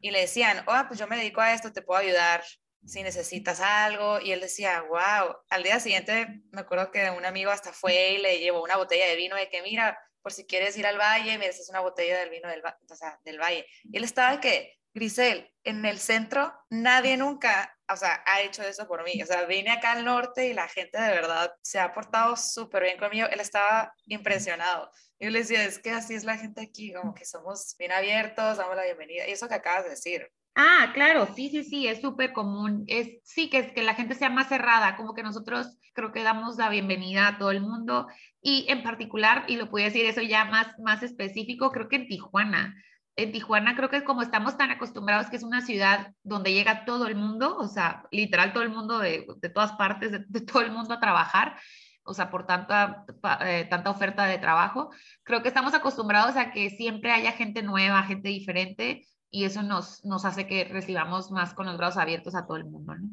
Y 0.00 0.10
le 0.10 0.22
decían, 0.22 0.64
oh, 0.66 0.82
pues 0.88 0.98
yo 0.98 1.06
me 1.06 1.16
dedico 1.16 1.40
a 1.40 1.52
esto, 1.52 1.72
te 1.72 1.82
puedo 1.82 2.00
ayudar 2.00 2.42
si 2.86 3.02
necesitas 3.02 3.60
algo. 3.60 4.20
Y 4.20 4.32
él 4.32 4.40
decía, 4.40 4.82
wow. 4.82 5.36
Al 5.50 5.62
día 5.62 5.80
siguiente 5.80 6.42
me 6.52 6.60
acuerdo 6.60 6.90
que 6.90 7.10
un 7.10 7.24
amigo 7.24 7.50
hasta 7.50 7.72
fue 7.72 8.12
y 8.12 8.18
le 8.18 8.38
llevó 8.38 8.62
una 8.62 8.76
botella 8.76 9.06
de 9.06 9.16
vino 9.16 9.36
de 9.36 9.48
que, 9.48 9.62
mira, 9.62 9.98
por 10.22 10.32
si 10.32 10.46
quieres 10.46 10.76
ir 10.78 10.86
al 10.86 10.98
valle, 10.98 11.36
me 11.38 11.46
es 11.46 11.68
una 11.68 11.80
botella 11.80 12.18
del 12.18 12.30
vino 12.30 12.48
del, 12.48 12.62
o 12.64 12.96
sea, 12.96 13.20
del 13.24 13.38
valle. 13.38 13.66
Y 13.84 13.98
él 13.98 14.04
estaba 14.04 14.40
que, 14.40 14.78
Grisel, 14.94 15.52
en 15.64 15.84
el 15.84 15.98
centro 15.98 16.52
nadie 16.70 17.16
nunca, 17.16 17.76
o 17.92 17.96
sea, 17.96 18.22
ha 18.26 18.40
hecho 18.40 18.62
eso 18.62 18.88
por 18.88 19.04
mí. 19.04 19.22
O 19.22 19.26
sea, 19.26 19.44
vine 19.44 19.70
acá 19.70 19.92
al 19.92 20.04
norte 20.04 20.46
y 20.46 20.54
la 20.54 20.66
gente 20.68 21.00
de 21.00 21.08
verdad 21.08 21.52
se 21.62 21.78
ha 21.78 21.92
portado 21.92 22.36
súper 22.36 22.84
bien 22.84 22.98
conmigo. 22.98 23.26
Él 23.30 23.40
estaba 23.40 23.92
impresionado. 24.06 24.90
Yo 25.18 25.30
le 25.30 25.40
decía, 25.40 25.64
es 25.64 25.78
que 25.78 25.90
así 25.90 26.14
es 26.14 26.24
la 26.24 26.38
gente 26.38 26.62
aquí, 26.62 26.92
como 26.92 27.14
que 27.14 27.24
somos 27.24 27.76
bien 27.78 27.92
abiertos, 27.92 28.56
damos 28.56 28.76
la 28.76 28.84
bienvenida. 28.84 29.28
Y 29.28 29.32
eso 29.32 29.48
que 29.48 29.54
acabas 29.54 29.84
de 29.84 29.90
decir, 29.90 30.30
Ah, 30.56 30.90
claro, 30.94 31.26
sí, 31.34 31.48
sí, 31.48 31.64
sí, 31.64 31.88
es 31.88 32.00
súper 32.00 32.32
común. 32.32 32.84
Es, 32.86 33.08
sí, 33.24 33.50
que 33.50 33.58
es 33.58 33.72
que 33.72 33.82
la 33.82 33.94
gente 33.94 34.14
sea 34.14 34.30
más 34.30 34.48
cerrada, 34.48 34.96
como 34.96 35.14
que 35.14 35.22
nosotros 35.24 35.78
creo 35.94 36.12
que 36.12 36.22
damos 36.22 36.56
la 36.58 36.68
bienvenida 36.68 37.26
a 37.26 37.38
todo 37.38 37.50
el 37.50 37.60
mundo 37.60 38.06
y 38.40 38.66
en 38.68 38.82
particular, 38.82 39.44
y 39.48 39.56
lo 39.56 39.68
puedo 39.70 39.84
decir 39.84 40.04
eso 40.06 40.22
ya 40.22 40.44
más, 40.44 40.78
más 40.78 41.02
específico, 41.02 41.70
creo 41.72 41.88
que 41.88 41.96
en 41.96 42.08
Tijuana. 42.08 42.76
en 43.16 43.32
Tijuana 43.32 43.76
creo 43.76 43.90
que 43.90 44.04
como 44.04 44.22
estamos 44.22 44.56
tan 44.56 44.70
acostumbrados 44.70 45.28
que 45.28 45.36
es 45.36 45.42
una 45.42 45.60
ciudad 45.60 46.12
donde 46.22 46.52
llega 46.52 46.84
todo 46.84 47.06
el 47.08 47.16
mundo, 47.16 47.56
o 47.56 47.68
sea, 47.68 48.04
literal 48.12 48.52
todo 48.52 48.62
el 48.62 48.70
mundo 48.70 48.98
de, 48.98 49.26
todas 49.54 49.72
partes, 49.72 50.12
de, 50.28 50.40
todo 50.42 50.62
el 50.62 50.72
mundo 50.72 50.94
a 50.94 51.00
trabajar, 51.00 51.56
o 52.04 52.14
sea, 52.14 52.30
por 52.30 52.46
tanta, 52.46 53.04
eh, 53.40 53.66
tanta 53.70 53.90
oferta 53.90 54.26
de 54.26 54.38
trabajo, 54.38 54.90
creo 55.22 55.42
que 55.42 55.48
estamos 55.48 55.74
acostumbrados 55.74 56.36
a 56.36 56.52
que 56.52 56.70
siempre 56.70 57.12
haya 57.12 57.32
gente 57.32 57.62
nueva, 57.62 58.02
gente 58.04 58.28
diferente, 58.28 59.02
y 59.34 59.44
eso 59.44 59.64
nos, 59.64 60.04
nos 60.04 60.24
hace 60.24 60.46
que 60.46 60.62
recibamos 60.62 61.32
más 61.32 61.54
con 61.54 61.66
los 61.66 61.76
brazos 61.76 62.00
abiertos 62.00 62.36
a 62.36 62.46
todo 62.46 62.56
el 62.56 62.66
mundo, 62.66 62.94
¿no? 62.94 63.08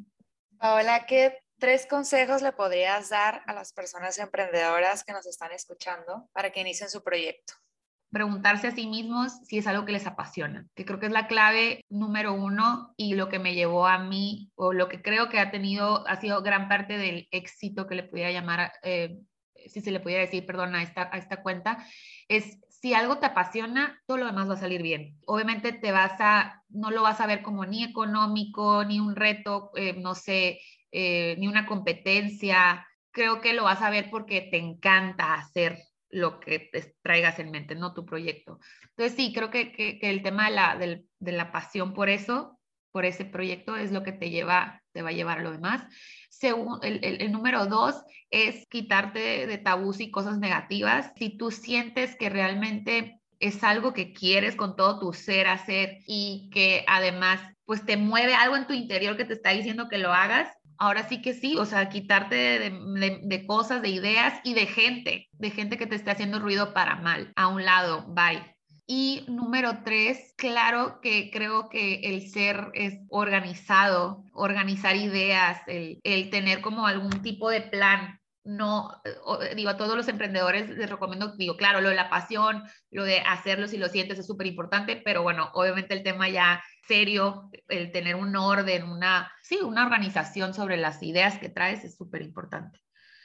Paola, 0.60 1.08
¿qué 1.08 1.40
tres 1.58 1.88
consejos 1.88 2.44
le 2.44 2.52
podrías 2.52 3.10
dar 3.10 3.42
a 3.48 3.54
las 3.54 3.74
personas 3.74 4.20
emprendedoras 4.20 5.04
que 5.04 5.14
nos 5.14 5.26
están 5.26 5.52
escuchando 5.52 6.30
para 6.32 6.52
que 6.52 6.62
inicien 6.62 6.92
su 6.92 7.02
proyecto? 7.02 7.56
preguntarse 8.12 8.68
a 8.68 8.72
sí 8.72 8.88
mismos 8.88 9.32
si 9.48 9.58
es 9.58 9.68
algo 9.68 9.86
que 9.86 9.94
les 9.94 10.06
apasiona, 10.06 10.68
que 10.76 10.84
creo 10.84 11.00
que 11.00 11.06
es 11.06 11.14
la 11.14 11.28
clave 11.28 11.86
número 11.88 12.34
uno 12.34 12.94
y 12.98 13.16
lo 13.16 13.30
que 13.30 13.40
me 13.40 13.56
llevó 13.56 13.88
a 13.88 14.00
mí, 14.00 14.52
o 14.56 14.74
lo 14.74 14.90
que 14.90 15.02
creo 15.02 15.30
que 15.30 15.40
ha 15.40 15.50
tenido, 15.50 16.06
ha 16.10 16.20
sido 16.20 16.42
gran 16.44 16.68
parte 16.68 16.98
del 16.98 17.30
éxito 17.32 17.88
que 17.88 17.96
le 17.96 18.04
pudiera 18.04 18.30
llamar, 18.30 18.74
eh, 18.84 19.18
si 19.66 19.80
se 19.80 19.92
le 19.92 20.02
pudiera 20.02 20.24
decir, 20.24 20.46
perdón, 20.46 20.76
a 20.76 20.84
esta, 20.84 21.10
a 21.10 21.18
esta 21.18 21.42
cuenta, 21.42 21.86
es 22.28 22.60
si 22.82 22.96
algo 22.96 23.20
te 23.20 23.28
apasiona, 23.28 24.02
todo 24.08 24.18
lo 24.18 24.26
demás 24.26 24.50
va 24.50 24.56
a 24.56 24.58
salir 24.58 24.82
bien. 24.82 25.20
Obviamente 25.28 25.72
te 25.72 25.92
vas 25.92 26.14
a, 26.20 26.64
no 26.70 26.90
lo 26.90 27.04
vas 27.04 27.22
a 27.22 27.28
ver 27.28 27.44
como 27.44 27.66
ni 27.66 27.84
económico, 27.84 28.84
ni 28.86 29.00
un 29.00 29.16
reto, 29.16 29.72
eh, 29.76 29.94
no 29.94 30.16
sé, 30.16 30.60
eh, 30.92 31.36
ni 31.38 31.48
una 31.48 31.68
competencia. 31.68 32.88
Creo 33.12 33.40
que 33.40 33.54
lo 33.54 33.66
vas 33.66 33.84
a 33.84 33.92
ver 33.92 34.10
porque 34.10 34.42
te 34.42 34.58
encanta 34.58 35.36
hacer 35.36 35.78
lo 36.10 36.40
que 36.40 36.60
te 36.60 36.96
traigas 37.04 37.38
en 37.38 37.52
mente, 37.52 37.76
no 37.76 37.94
tu 37.94 38.04
proyecto. 38.04 38.60
Entonces 38.90 39.16
sí, 39.16 39.32
creo 39.32 39.52
que, 39.52 39.72
que, 39.72 40.00
el 40.02 40.24
tema 40.24 40.50
de 40.50 40.56
la, 40.56 40.78
de, 40.78 41.32
la, 41.32 41.52
pasión 41.52 41.94
por 41.94 42.10
eso, 42.10 42.60
por 42.92 43.06
ese 43.06 43.26
proyecto, 43.26 43.78
es 43.78 43.92
lo 43.92 44.04
que 44.04 44.12
te 44.12 44.32
lleva, 44.32 44.81
te 44.92 45.02
va 45.02 45.10
a 45.10 45.14
llevar 45.14 45.40
a 45.40 45.44
lo 45.44 45.52
demás. 45.52 45.84
Según, 46.30 46.80
el, 46.84 47.32
número 47.32 47.66
dos 47.66 47.96
es 48.30 48.66
quitarte 48.68 49.48
de 49.48 49.58
tabús 49.58 50.00
y 50.00 50.12
cosas 50.12 50.40
negativas. 50.40 51.12
Si 51.18 51.38
tú 51.38 51.52
sientes 51.52 52.16
que 52.16 52.30
realmente 52.30 53.20
es 53.40 53.64
algo 53.64 53.94
que 53.94 54.14
quieres 54.14 54.56
con 54.56 54.76
todo 54.76 55.00
tu 55.00 55.14
ser 55.14 55.48
hacer 55.48 56.00
y 56.08 56.50
que 56.54 56.86
además 56.88 57.42
pues 57.66 57.86
te 57.86 57.98
mueve 57.98 58.34
algo 58.34 58.56
en 58.56 58.68
tu 58.68 58.74
interior 58.74 59.18
que 59.18 59.26
te 59.26 59.34
está 59.34 59.52
diciendo 59.52 59.88
que 59.90 59.98
lo 59.98 60.12
hagas, 60.12 60.50
ahora 60.78 61.08
sí 61.08 61.22
que 61.22 61.34
sí, 61.34 61.58
o 61.58 61.66
sea, 61.66 61.90
quitarte 61.90 62.36
de, 62.36 63.46
cosas, 63.46 63.82
de 63.82 63.90
ideas 63.90 64.42
y 64.44 64.56
de 64.56 64.66
gente, 64.66 65.30
de 65.32 65.52
gente 65.52 65.78
que 65.78 65.88
te 65.88 65.96
esté 65.96 66.12
haciendo 66.12 66.40
ruido 66.40 66.74
para 66.74 66.96
mal, 66.96 67.32
a 67.36 67.48
un 67.48 67.64
lado, 67.64 68.06
bye. 68.08 68.44
Y 68.88 69.26
número 69.28 69.84
tres, 69.86 70.34
claro 70.38 71.00
que 71.02 71.32
creo 71.32 71.70
que 71.70 72.02
el 72.04 72.30
ser 72.30 72.72
es 72.74 73.00
organizado, 73.10 74.24
organizar 74.34 74.96
ideas, 74.96 75.62
el, 75.68 76.00
el 76.04 76.30
tener 76.30 76.62
como 76.62 76.88
algún 76.88 77.22
tipo 77.22 77.50
de 77.50 77.62
plan 77.62 78.22
no, 78.44 78.90
digo, 79.56 79.70
a 79.70 79.78
todos 79.78 79.96
los 79.96 80.08
emprendedores 80.08 80.70
les 80.70 80.90
recomiendo, 80.90 81.36
digo, 81.36 81.58
claro, 81.58 81.82
lo 81.82 81.90
de 81.90 81.96
la 81.96 82.10
pasión, 82.10 82.64
lo 82.90 83.04
de 83.04 83.20
hacerlo 83.20 83.68
si 83.68 83.78
lo 83.78 83.88
sientes 83.88 84.18
es 84.18 84.26
súper 84.26 84.48
importante, 84.48 85.00
pero 85.04 85.22
bueno, 85.22 85.50
obviamente 85.54 85.94
el 85.94 86.04
tema 86.04 86.28
ya 86.30 86.64
serio, 86.88 87.52
el 87.68 87.92
tener 87.92 88.16
un 88.16 88.36
orden, 88.36 88.84
una, 88.84 89.32
sí, 89.44 89.60
una 89.62 89.86
organización 89.86 90.54
sobre 90.54 90.78
las 90.78 91.02
ideas 91.04 91.38
que 91.38 91.50
traes 91.50 91.84
es 91.84 91.96
súper 91.96 92.24
importante. 92.24 92.81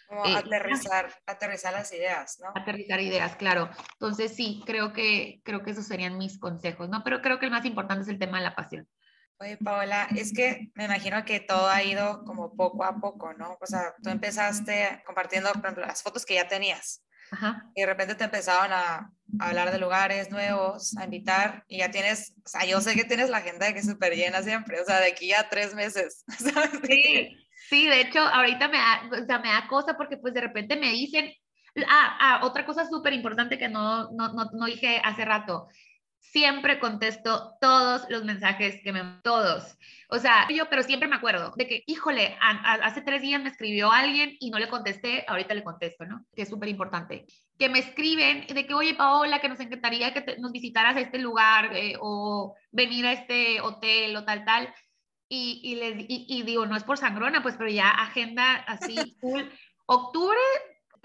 Como 0.09 0.25
eh, 0.25 0.37
aterrizar, 0.37 1.12
aterrizar 1.27 1.73
las 1.73 1.92
ideas, 1.92 2.38
¿no? 2.40 2.53
Aterrizar 2.55 3.01
ideas, 3.01 3.37
claro. 3.37 3.69
Entonces 3.95 4.35
sí, 4.35 4.62
creo 4.66 4.92
que, 4.92 5.40
creo 5.45 5.62
que 5.62 5.73
esos 5.73 5.87
serían 5.87 6.16
mis 6.19 6.38
consejos, 6.38 6.88
¿no? 6.88 7.03
Pero 7.03 7.23
creo 7.23 7.38
que 7.38 7.47
el 7.47 7.53
más 7.53 7.64
importante 7.64 8.03
es 8.03 8.09
el 8.09 8.19
tema 8.19 8.38
de 8.38 8.45
la 8.45 8.55
pasión. 8.55 8.88
Oye, 9.38 9.59
Paola, 9.59 10.09
es 10.16 10.33
que 10.33 10.71
me 10.75 10.85
imagino 10.85 11.23
que 11.25 11.40
todo 11.40 11.69
ha 11.69 11.83
ido 11.83 12.25
como 12.25 12.57
poco 12.57 12.85
a 12.85 12.99
poco, 12.99 13.35
¿no? 13.35 13.59
O 13.61 13.66
sea, 13.66 13.95
tú 14.03 14.09
empezaste 14.09 15.03
compartiendo, 15.05 15.53
por 15.53 15.62
ejemplo, 15.62 15.87
las 15.87 16.03
fotos 16.03 16.25
que 16.25 16.35
ya 16.35 16.49
tenías. 16.49 17.03
Y 17.75 17.81
de 17.81 17.87
repente 17.87 18.14
te 18.14 18.25
empezaron 18.25 18.73
a, 18.73 19.11
hablar 19.40 19.73
de 19.73 19.79
lugares 19.79 20.31
nuevos, 20.31 20.97
a 20.97 21.05
invitar, 21.05 21.64
y 21.66 21.79
ya 21.79 21.90
tienes, 21.90 22.33
o 22.45 22.49
sea, 22.49 22.64
yo 22.64 22.81
sé 22.81 22.95
que 22.95 23.05
tienes 23.05 23.29
la 23.29 23.38
agenda 23.38 23.73
que 23.73 23.81
es 23.81 23.87
súper 23.87 24.14
llena 24.14 24.42
siempre, 24.42 24.81
o 24.81 24.85
sea, 24.85 25.01
de 25.01 25.09
aquí 25.09 25.33
a 25.33 25.49
tres 25.49 25.75
meses. 25.75 26.25
Sí, 26.87 27.46
sí, 27.68 27.87
de 27.87 28.00
hecho, 28.00 28.20
ahorita 28.20 28.68
me 28.68 28.79
da, 28.79 29.02
o 29.22 29.26
sea, 29.26 29.38
me 29.38 29.48
da 29.48 29.66
cosa 29.68 29.96
porque 29.96 30.16
pues 30.16 30.35
de 30.35 30.40
repente 30.40 30.76
me 30.76 30.90
dicen, 30.90 31.33
ah, 31.88 32.18
ah 32.20 32.40
otra 32.44 32.64
cosa 32.64 32.87
súper 32.88 33.12
importante 33.12 33.59
que 33.59 33.68
no, 33.68 34.11
no, 34.12 34.33
no, 34.33 34.50
no 34.52 34.66
dije 34.66 35.00
hace 35.05 35.24
rato, 35.24 35.68
siempre 36.33 36.79
contesto 36.79 37.57
todos 37.61 38.02
los 38.11 38.24
mensajes 38.24 38.81
que 38.83 38.92
me 38.92 39.02
todos. 39.22 39.76
O 40.09 40.18
sea, 40.18 40.46
yo, 40.50 40.68
pero 40.68 40.83
siempre 40.83 41.09
me 41.09 41.16
acuerdo 41.16 41.52
de 41.57 41.66
que, 41.66 41.83
híjole, 41.87 42.37
hace 42.40 43.02
tres 43.02 43.22
días 43.22 43.42
me 43.42 43.48
escribió 43.48 43.90
alguien 43.90 44.37
y 44.38 44.50
no 44.50 44.59
le 44.59 44.68
contesté, 44.68 45.24
ahorita 45.26 45.55
le 45.55 45.64
contesto, 45.64 46.05
¿no? 46.05 46.24
Que 46.35 46.42
es 46.42 46.48
súper 46.48 46.68
importante. 46.68 47.24
Que 47.59 47.68
me 47.68 47.79
escriben 47.79 48.46
de 48.46 48.66
que, 48.66 48.74
oye, 48.74 48.94
Paola, 48.94 49.40
que 49.40 49.48
nos 49.48 49.61
encantaría 49.61 50.12
que 50.12 50.37
nos 50.38 50.52
visitaras 50.52 50.96
a 50.96 51.00
este 51.00 51.18
lugar 51.18 51.74
eh, 51.74 51.94
o 52.00 52.55
venir 52.70 53.07
a 53.07 53.12
este 53.12 53.61
hotel 53.61 54.14
o 54.16 54.24
tal, 54.24 54.44
tal. 54.44 54.74
Y, 55.29 55.61
y, 55.62 55.75
les, 55.75 56.07
y, 56.09 56.43
digo, 56.43 56.67
no 56.67 56.77
es 56.77 56.85
por 56.85 56.99
sangrona, 56.99 57.43
pues, 57.43 57.57
pero 57.57 57.71
ya 57.71 57.91
agenda 57.91 58.55
así, 58.55 58.97
full. 59.21 59.43
Octubre 59.87 60.39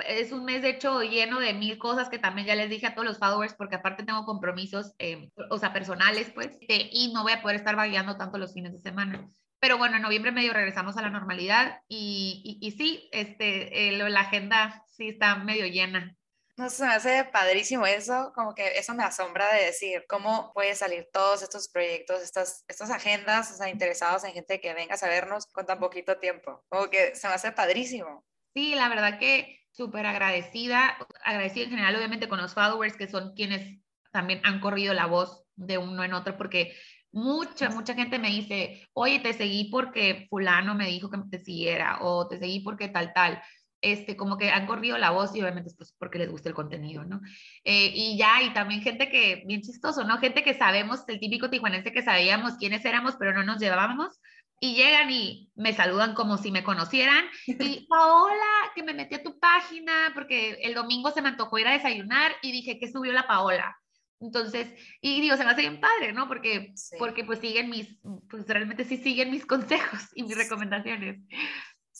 es 0.07 0.31
un 0.31 0.45
mes 0.45 0.61
de 0.61 0.69
hecho 0.69 1.01
lleno 1.01 1.39
de 1.39 1.53
mil 1.53 1.77
cosas 1.77 2.09
que 2.09 2.19
también 2.19 2.47
ya 2.47 2.55
les 2.55 2.69
dije 2.69 2.87
a 2.87 2.95
todos 2.95 3.07
los 3.07 3.19
followers 3.19 3.53
porque 3.53 3.75
aparte 3.75 4.03
tengo 4.03 4.25
compromisos, 4.25 4.93
eh, 4.99 5.29
o 5.49 5.57
sea, 5.57 5.73
personales 5.73 6.31
pues, 6.31 6.57
este, 6.59 6.89
y 6.91 7.13
no 7.13 7.23
voy 7.23 7.33
a 7.33 7.41
poder 7.41 7.57
estar 7.57 7.75
vagueando 7.75 8.17
tanto 8.17 8.37
los 8.37 8.53
fines 8.53 8.73
de 8.73 8.79
semana. 8.79 9.27
Pero 9.59 9.77
bueno, 9.77 9.97
en 9.97 10.01
noviembre 10.01 10.31
medio 10.31 10.53
regresamos 10.53 10.97
a 10.97 11.03
la 11.03 11.11
normalidad 11.11 11.81
y, 11.87 12.57
y, 12.61 12.71
sí, 12.71 13.07
este, 13.11 13.89
eh, 13.89 14.09
la 14.09 14.21
agenda 14.21 14.83
sí 14.87 15.09
está 15.09 15.35
medio 15.35 15.67
llena. 15.67 16.15
No 16.61 16.69
sé, 16.69 16.85
me 16.85 16.93
hace 16.93 17.23
padrísimo 17.23 17.87
eso, 17.87 18.31
como 18.35 18.53
que 18.53 18.77
eso 18.77 18.93
me 18.93 19.03
asombra 19.03 19.51
de 19.51 19.65
decir 19.65 20.05
cómo 20.07 20.51
puede 20.53 20.75
salir 20.75 21.07
todos 21.11 21.41
estos 21.41 21.67
proyectos, 21.69 22.21
estas, 22.21 22.65
estas 22.67 22.91
agendas, 22.91 23.51
o 23.51 23.55
sea, 23.55 23.67
interesados 23.67 24.23
en 24.25 24.33
gente 24.33 24.61
que 24.61 24.75
venga 24.75 24.93
a 24.93 25.07
vernos 25.07 25.47
con 25.47 25.65
tan 25.65 25.79
poquito 25.79 26.19
tiempo. 26.19 26.63
Como 26.69 26.87
que 26.91 27.15
se 27.15 27.27
me 27.27 27.33
hace 27.33 27.51
padrísimo. 27.51 28.23
Sí, 28.53 28.75
la 28.75 28.89
verdad 28.89 29.17
que 29.17 29.59
súper 29.71 30.05
agradecida, 30.05 30.99
agradecida 31.23 31.63
en 31.63 31.71
general 31.71 31.95
obviamente 31.95 32.29
con 32.29 32.39
los 32.39 32.53
followers 32.53 32.95
que 32.95 33.07
son 33.07 33.33
quienes 33.33 33.79
también 34.11 34.39
han 34.43 34.59
corrido 34.59 34.93
la 34.93 35.07
voz 35.07 35.43
de 35.55 35.79
uno 35.79 36.03
en 36.03 36.13
otro 36.13 36.37
porque 36.37 36.75
mucha, 37.11 37.71
mucha 37.71 37.95
gente 37.95 38.19
me 38.19 38.29
dice, 38.29 38.87
oye, 38.93 39.19
te 39.19 39.33
seguí 39.33 39.71
porque 39.71 40.27
fulano 40.29 40.75
me 40.75 40.85
dijo 40.85 41.09
que 41.09 41.17
te 41.27 41.43
siguiera 41.43 41.97
o 42.01 42.27
te 42.27 42.37
seguí 42.37 42.59
porque 42.59 42.87
tal, 42.87 43.13
tal. 43.13 43.41
Este, 43.83 44.15
como 44.15 44.37
que 44.37 44.51
han 44.51 44.67
corrido 44.67 44.99
la 44.99 45.09
voz 45.09 45.35
y 45.35 45.41
obviamente 45.41 45.69
es 45.69 45.75
pues 45.75 45.95
porque 45.97 46.19
les 46.19 46.29
gusta 46.29 46.49
el 46.49 46.55
contenido, 46.55 47.03
¿no? 47.03 47.19
Eh, 47.63 47.91
y 47.95 48.15
ya, 48.15 48.43
y 48.43 48.53
también 48.53 48.83
gente 48.83 49.09
que, 49.09 49.43
bien 49.47 49.61
chistoso, 49.61 50.03
¿no? 50.03 50.19
Gente 50.19 50.43
que 50.43 50.53
sabemos, 50.53 51.01
el 51.07 51.19
típico 51.19 51.49
tijuanense 51.49 51.91
que 51.91 52.03
sabíamos 52.03 52.57
quiénes 52.57 52.85
éramos, 52.85 53.15
pero 53.17 53.33
no 53.33 53.43
nos 53.43 53.59
llevábamos, 53.59 54.19
y 54.63 54.75
llegan 54.75 55.09
y 55.09 55.49
me 55.55 55.73
saludan 55.73 56.13
como 56.13 56.37
si 56.37 56.51
me 56.51 56.63
conocieran. 56.63 57.25
Y 57.47 57.87
Paola, 57.89 58.71
que 58.75 58.83
me 58.83 58.93
metí 58.93 59.15
a 59.15 59.23
tu 59.23 59.39
página 59.39 60.11
porque 60.13 60.59
el 60.61 60.75
domingo 60.75 61.09
se 61.09 61.23
me 61.23 61.29
antojó 61.29 61.57
ir 61.57 61.67
a 61.67 61.73
desayunar 61.73 62.31
y 62.43 62.51
dije 62.51 62.79
que 62.79 62.91
subió 62.91 63.11
la 63.11 63.27
Paola. 63.27 63.75
Entonces, 64.19 64.71
y 65.01 65.19
digo, 65.19 65.35
se 65.35 65.43
me 65.43 65.49
hace 65.49 65.61
bien 65.61 65.81
padre, 65.81 66.13
¿no? 66.13 66.27
Porque, 66.27 66.75
porque 66.99 67.23
pues 67.23 67.39
siguen 67.39 67.71
mis, 67.71 67.97
pues 68.29 68.47
realmente 68.47 68.85
sí 68.85 68.97
siguen 68.97 69.31
mis 69.31 69.47
consejos 69.47 70.09
y 70.13 70.21
mis 70.21 70.37
recomendaciones. 70.37 71.19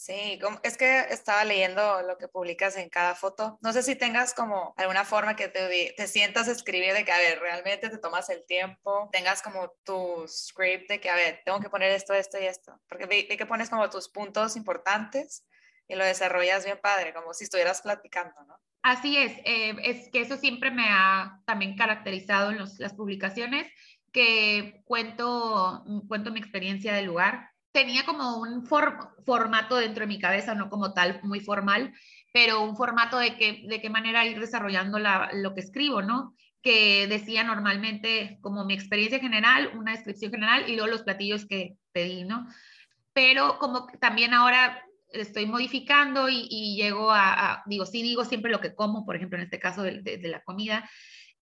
Sí, 0.02 0.40
es 0.64 0.78
que 0.78 1.02
estaba 1.12 1.46
leyendo 1.46 2.02
lo 2.02 2.18
que 2.18 2.28
publicas 2.28 2.76
en 2.76 2.90
cada 2.90 3.14
foto. 3.14 3.60
No 3.62 3.72
sé 3.72 3.84
si 3.84 3.96
tengas 3.96 4.34
como 4.34 4.74
alguna 4.76 5.06
forma 5.06 5.36
que 5.36 5.48
te, 5.48 5.94
te 5.96 6.08
sientas 6.08 6.48
escribir 6.48 6.96
de 6.96 7.06
que, 7.06 7.12
a 7.12 7.20
ver, 7.20 7.40
realmente 7.40 7.88
te 7.88 8.00
tomas 8.00 8.28
el 8.32 8.44
tiempo, 8.48 9.10
tengas 9.12 9.44
como 9.44 9.72
tu 9.84 10.26
script 10.28 10.90
de 10.90 11.00
que, 11.00 11.12
a 11.12 11.14
ver, 11.14 11.44
tengo 11.46 11.60
que 11.60 11.70
poner 11.70 11.92
esto, 11.92 12.16
esto 12.16 12.40
y 12.42 12.48
esto. 12.48 12.82
Porque 12.90 13.06
vi, 13.06 13.28
que 13.28 13.46
pones 13.46 13.70
como 13.70 13.92
tus 13.92 14.10
puntos 14.10 14.56
importantes 14.56 15.46
y 15.88 15.94
lo 15.94 16.04
desarrollas 16.04 16.66
bien 16.66 16.80
padre, 16.82 17.14
como 17.14 17.36
si 17.36 17.44
estuvieras 17.44 17.84
platicando, 17.84 18.34
¿no? 18.48 18.56
Así 18.82 19.18
es, 19.18 19.34
eh, 19.46 19.76
es 19.84 20.10
que 20.12 20.22
eso 20.22 20.36
siempre 20.36 20.72
me 20.72 20.88
ha 20.90 21.40
también 21.46 21.78
caracterizado 21.78 22.50
en 22.50 22.58
las 22.58 22.94
publicaciones, 22.96 23.72
que 24.12 24.82
cuento, 24.84 25.86
cuento 26.08 26.32
mi 26.32 26.40
experiencia 26.40 26.92
del 26.94 27.06
lugar, 27.06 27.51
tenía 27.72 28.06
como 28.06 28.38
un 28.38 28.66
formato 28.66 29.76
dentro 29.78 30.02
de 30.02 30.08
mi 30.08 30.20
cabeza, 30.20 30.56
no 30.56 30.70
como 30.70 30.94
tal 30.94 31.22
muy 31.24 31.40
formal, 31.40 31.94
pero 32.34 32.62
un 32.62 32.76
formato 32.76 33.18
de, 33.18 33.38
que, 33.38 33.64
de 33.68 33.82
qué 33.82 33.90
manera 33.90 34.26
ir 34.26 34.40
desarrollando 34.40 35.00
lo 35.00 35.54
que 35.54 35.62
escribo, 35.62 36.02
¿no? 36.02 36.36
Que 36.62 37.08
decía 37.08 37.44
normalmente 37.44 38.40
como 38.42 38.66
mi 38.66 38.74
experiencia 38.74 39.20
general, 39.20 39.72
una 39.76 39.92
descripción 39.92 40.32
general 40.32 40.70
y 40.70 40.76
luego 40.76 40.92
los 40.92 41.04
platillos 41.04 41.46
que 41.46 41.76
pedí, 41.92 42.24
¿no? 42.24 42.48
Pero 43.14 43.58
como 43.60 43.88
también 44.00 44.34
ahora 44.34 44.82
estoy 45.10 45.46
modificando 45.46 46.30
y, 46.30 46.76
llego 46.78 47.12
a, 47.12 47.64
digo, 47.66 47.86
sí 47.86 48.02
digo 48.02 48.24
siempre 48.24 48.52
lo 48.52 48.62
que 48.62 48.76
como, 48.76 49.06
por 49.06 49.16
ejemplo, 49.16 49.38
en 49.38 49.44
este 49.44 49.60
caso 49.60 49.84
de, 49.84 50.02
de 50.02 50.28
la 50.30 50.44
comida, 50.44 50.90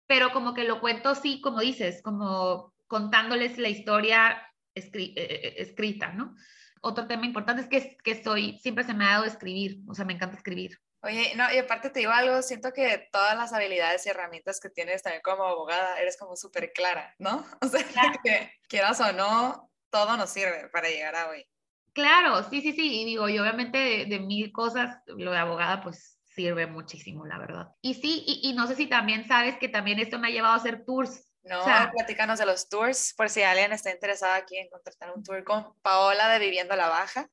pero 0.06 0.32
como 0.32 0.54
que 0.54 0.64
lo 0.64 0.80
cuento 0.80 1.14
sí, 1.14 1.40
como 1.42 1.60
dices, 1.60 2.00
como 2.02 2.72
contándoles 2.86 3.58
la 3.58 3.68
historia 3.68 4.42
eh, 4.78 5.12
eh, 5.16 5.54
escrita, 5.58 6.12
¿no? 6.12 6.34
Otro 6.80 7.06
tema 7.06 7.26
importante 7.26 7.62
es 7.62 7.68
que, 7.68 7.96
que 7.98 8.22
soy, 8.22 8.58
siempre 8.58 8.84
se 8.84 8.94
me 8.94 9.04
ha 9.04 9.12
dado 9.12 9.24
escribir, 9.24 9.80
o 9.88 9.94
sea, 9.94 10.04
me 10.04 10.14
encanta 10.14 10.36
escribir. 10.36 10.78
Oye, 11.02 11.32
no, 11.36 11.52
y 11.52 11.58
aparte 11.58 11.90
te 11.90 12.00
digo 12.00 12.10
algo, 12.10 12.42
siento 12.42 12.72
que 12.72 13.08
todas 13.12 13.36
las 13.36 13.52
habilidades 13.52 14.04
y 14.04 14.08
herramientas 14.08 14.58
que 14.58 14.68
tienes 14.68 15.02
también 15.02 15.22
como 15.22 15.44
abogada, 15.44 16.00
eres 16.00 16.16
como 16.16 16.34
súper 16.34 16.72
clara, 16.72 17.14
¿no? 17.18 17.44
O 17.62 17.68
sea, 17.68 17.84
que 18.24 18.52
quieras 18.68 19.00
o 19.00 19.12
no, 19.12 19.70
todo 19.90 20.16
nos 20.16 20.30
sirve 20.30 20.68
para 20.72 20.88
llegar 20.88 21.14
a 21.14 21.28
hoy. 21.28 21.46
Claro, 21.92 22.42
sí, 22.48 22.60
sí, 22.60 22.72
sí, 22.72 23.02
y 23.02 23.04
digo, 23.04 23.28
y 23.28 23.38
obviamente 23.38 24.06
de, 24.06 24.20
mil 24.20 24.52
cosas, 24.52 25.02
lo 25.06 25.32
de 25.32 25.38
abogada, 25.38 25.80
pues 25.82 26.18
sirve 26.22 26.66
muchísimo, 26.66 27.26
la 27.26 27.38
verdad. 27.38 27.68
Y 27.80 27.94
sí, 27.94 28.22
y, 28.24 28.52
no 28.52 28.66
sé 28.68 28.76
si 28.76 28.86
también 28.86 29.26
sabes 29.26 29.58
que 29.58 29.68
también 29.68 29.98
esto 29.98 30.18
me 30.18 30.28
ha 30.28 30.30
llevado 30.30 30.54
a 30.54 30.58
hacer 30.58 30.84
tours. 30.84 31.27
No, 31.48 31.64
platícanos 31.92 32.38
de 32.38 32.46
los 32.46 32.68
tours, 32.68 33.14
por 33.16 33.30
si 33.30 33.42
alguien 33.42 33.72
está 33.72 33.90
interesado 33.90 34.34
aquí 34.34 34.56
en 34.56 34.68
contratar 34.68 35.12
un 35.14 35.22
tour 35.22 35.42
con 35.44 35.74
Paola 35.82 36.28
de 36.28 36.38
Viviendo 36.38 36.76
la 36.76 36.88
Baja. 36.88 37.28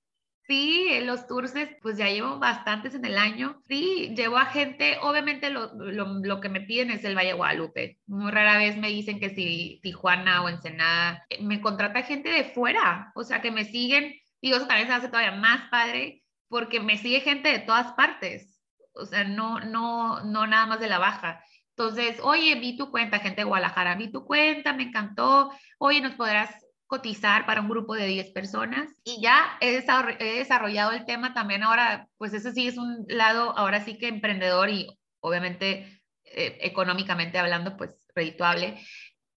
Sí, 0.47 0.99
los 1.01 1.25
tours, 1.25 1.53
pues 1.81 1.97
ya 1.97 2.07
llevo 2.07 2.37
bastantes 2.37 2.93
en 2.93 3.03
el 3.03 3.17
año. 3.17 3.59
Sí, 3.67 4.13
llevo 4.15 4.37
a 4.37 4.45
gente, 4.45 4.99
obviamente 5.01 5.49
lo, 5.49 5.73
lo, 5.73 6.39
que 6.39 6.49
me 6.49 6.61
piden 6.61 6.91
es 6.91 7.03
el 7.03 7.17
Valle 7.17 7.33
Guadalupe. 7.33 7.99
Muy 8.05 8.31
rara 8.31 8.59
vez 8.59 8.77
me 8.77 8.89
dicen 8.89 9.19
que 9.19 9.31
si 9.31 9.79
Tijuana 9.81 10.43
o 10.43 10.49
Ensenada, 10.49 11.25
eh, 11.29 11.41
me 11.41 11.61
contrata 11.61 12.03
gente 12.03 12.29
de 12.29 12.43
fuera, 12.43 13.11
o 13.15 13.23
sea, 13.23 13.41
que 13.41 13.49
me 13.49 13.65
siguen. 13.65 14.13
Digo, 14.39 14.57
eso 14.57 14.67
también 14.67 14.87
se 14.87 14.93
hace 14.93 15.07
todavía 15.07 15.31
más 15.31 15.67
padre 15.71 16.23
porque 16.47 16.79
me 16.79 16.99
sigue 16.99 17.21
gente 17.21 17.49
de 17.49 17.59
todas 17.59 17.93
partes. 17.93 18.61
O 18.93 19.05
sea, 19.05 19.23
no, 19.23 19.59
no, 19.61 20.23
no 20.23 20.45
nada 20.45 20.67
más 20.67 20.79
de 20.79 20.87
la 20.87 20.99
baja. 20.99 21.41
Entonces, 21.77 22.19
oye, 22.23 22.55
vi 22.55 22.77
tu 22.77 22.89
cuenta, 22.89 23.19
gente 23.19 23.41
de 23.41 23.45
Guadalajara, 23.45 23.95
vi 23.95 24.09
tu 24.09 24.25
cuenta, 24.25 24.71
me 24.71 24.83
encantó. 24.83 25.51
Oye, 25.77 25.99
nos 25.99 26.15
podrás 26.15 26.49
cotizar 26.87 27.45
para 27.45 27.61
un 27.61 27.69
grupo 27.69 27.95
de 27.95 28.05
10 28.05 28.31
personas 28.31 28.89
y 29.03 29.21
ya 29.21 29.57
he 29.59 29.71
desarrollado 29.71 30.91
el 30.91 31.05
tema 31.05 31.33
también 31.33 31.63
ahora, 31.63 32.07
pues 32.17 32.33
eso 32.33 32.51
sí 32.51 32.67
es 32.67 32.77
un 32.77 33.05
lado 33.09 33.57
ahora 33.57 33.83
sí 33.83 33.97
que 33.97 34.07
emprendedor 34.07 34.69
y 34.69 34.97
obviamente 35.19 36.01
eh, 36.23 36.57
económicamente 36.61 37.39
hablando, 37.39 37.75
pues 37.75 37.91
redituable. 38.13 38.79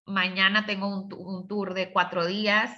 Mañana 0.05 0.65
tengo 0.65 0.89
un, 0.89 1.49
tour 1.49 1.75
de 1.75 1.93
cuatro 1.93 2.27
días, 2.27 2.71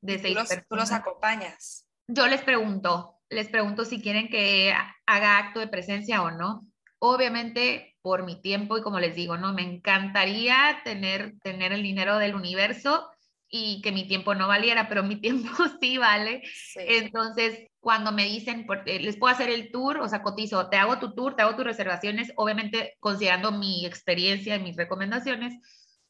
de 0.00 0.18
seis 0.18 0.36
personas. 0.36 0.66
¿Tú 0.68 0.76
los 0.76 0.92
acompañas? 0.92 1.88
Yo 2.08 2.26
les 2.26 2.42
pregunto, 2.42 3.18
les 3.28 3.48
pregunto 3.48 3.84
si 3.84 4.00
quieren 4.00 4.28
que 4.28 4.74
haga 5.06 5.38
acto 5.38 5.60
de 5.60 5.68
presencia 5.68 6.22
o 6.22 6.30
no. 6.30 6.66
Obviamente 6.98 7.95
por 8.06 8.24
mi 8.24 8.40
tiempo 8.40 8.78
y 8.78 8.82
como 8.82 9.00
les 9.00 9.16
digo, 9.16 9.36
¿no? 9.36 9.52
Me 9.52 9.62
encantaría 9.62 10.80
tener, 10.84 11.34
tener 11.42 11.72
el 11.72 11.82
dinero 11.82 12.18
del 12.18 12.36
universo 12.36 13.10
y 13.48 13.82
que 13.82 13.90
mi 13.90 14.06
tiempo 14.06 14.36
no 14.36 14.46
valiera, 14.46 14.88
pero 14.88 15.02
mi 15.02 15.16
tiempo 15.20 15.50
sí 15.80 15.98
vale. 15.98 16.44
Entonces, 16.76 17.66
cuando 17.80 18.12
me 18.12 18.26
dicen, 18.26 18.64
eh, 18.86 19.00
les 19.00 19.16
puedo 19.16 19.34
hacer 19.34 19.50
el 19.50 19.72
tour, 19.72 19.98
o 19.98 20.08
sea, 20.08 20.22
cotizo, 20.22 20.68
te 20.68 20.76
hago 20.76 21.00
tu 21.00 21.16
tour, 21.16 21.34
te 21.34 21.42
hago 21.42 21.56
tus 21.56 21.64
reservaciones, 21.64 22.32
obviamente 22.36 22.96
considerando 23.00 23.50
mi 23.50 23.84
experiencia 23.84 24.54
y 24.54 24.62
mis 24.62 24.76
recomendaciones, 24.76 25.54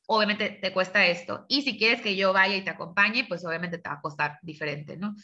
obviamente 0.07 0.51
te 0.51 0.75
cuesta 0.75 1.07
esto. 1.07 1.47
Y 1.49 1.63
si 1.63 1.79
quieres 1.79 2.03
que 2.03 2.15
yo 2.15 2.35
vaya 2.35 2.57
y 2.57 2.63
te 2.63 2.69
acompañe, 2.73 3.25
pues 3.27 3.43
obviamente 3.47 3.79
te 3.79 3.89
va 3.89 3.95
a 3.95 4.01
costar 4.03 4.39
diferente, 4.43 4.99
¿no? 4.99 5.15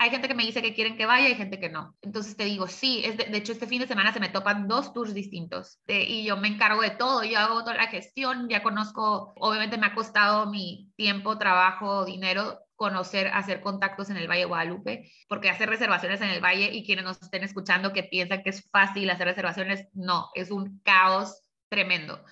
Hay 0.00 0.08
gente 0.08 0.28
que 0.28 0.34
me 0.34 0.46
dice 0.46 0.62
que 0.62 0.72
quieren 0.72 0.96
que 0.96 1.04
vaya 1.04 1.28
y 1.28 1.34
gente 1.34 1.60
que 1.60 1.68
no. 1.68 1.94
Entonces 2.00 2.34
te 2.34 2.46
digo, 2.46 2.66
sí, 2.66 3.02
es 3.04 3.18
de, 3.18 3.36
hecho 3.36 3.52
este 3.52 3.66
fin 3.66 3.82
de 3.82 3.86
semana 3.86 4.14
se 4.14 4.18
me 4.18 4.30
topan 4.30 4.66
dos 4.66 4.94
tours 4.94 5.12
distintos 5.12 5.78
y 5.86 6.24
yo 6.24 6.38
me 6.38 6.48
encargo 6.48 6.80
de 6.80 6.88
todo, 6.88 7.22
yo 7.22 7.38
hago 7.38 7.60
toda 7.60 7.74
la 7.74 7.86
gestión, 7.88 8.48
ya 8.48 8.62
conozco, 8.62 9.34
obviamente 9.36 9.76
me 9.76 9.86
ha 9.86 9.94
costado 9.94 10.46
mi 10.50 10.90
tiempo, 10.96 11.36
trabajo, 11.36 12.06
dinero 12.06 12.60
conocer, 12.76 13.26
hacer 13.26 13.60
contactos 13.60 14.08
en 14.08 14.16
el 14.16 14.26
Valle 14.26 14.46
Guadalupe, 14.46 15.12
porque 15.28 15.50
hacer 15.50 15.68
reservaciones 15.68 16.22
en 16.22 16.30
el 16.30 16.42
Valle 16.42 16.70
y 16.72 16.86
quienes 16.86 17.04
nos 17.04 17.20
estén 17.20 17.44
escuchando 17.44 17.92
que 17.92 18.04
piensan 18.04 18.42
que 18.42 18.48
es 18.48 18.70
fácil 18.70 19.10
hacer 19.10 19.26
reservaciones, 19.26 19.86
no, 19.92 20.30
es 20.34 20.50
un 20.50 20.80
caos 20.82 21.42
tremendo. 21.68 22.24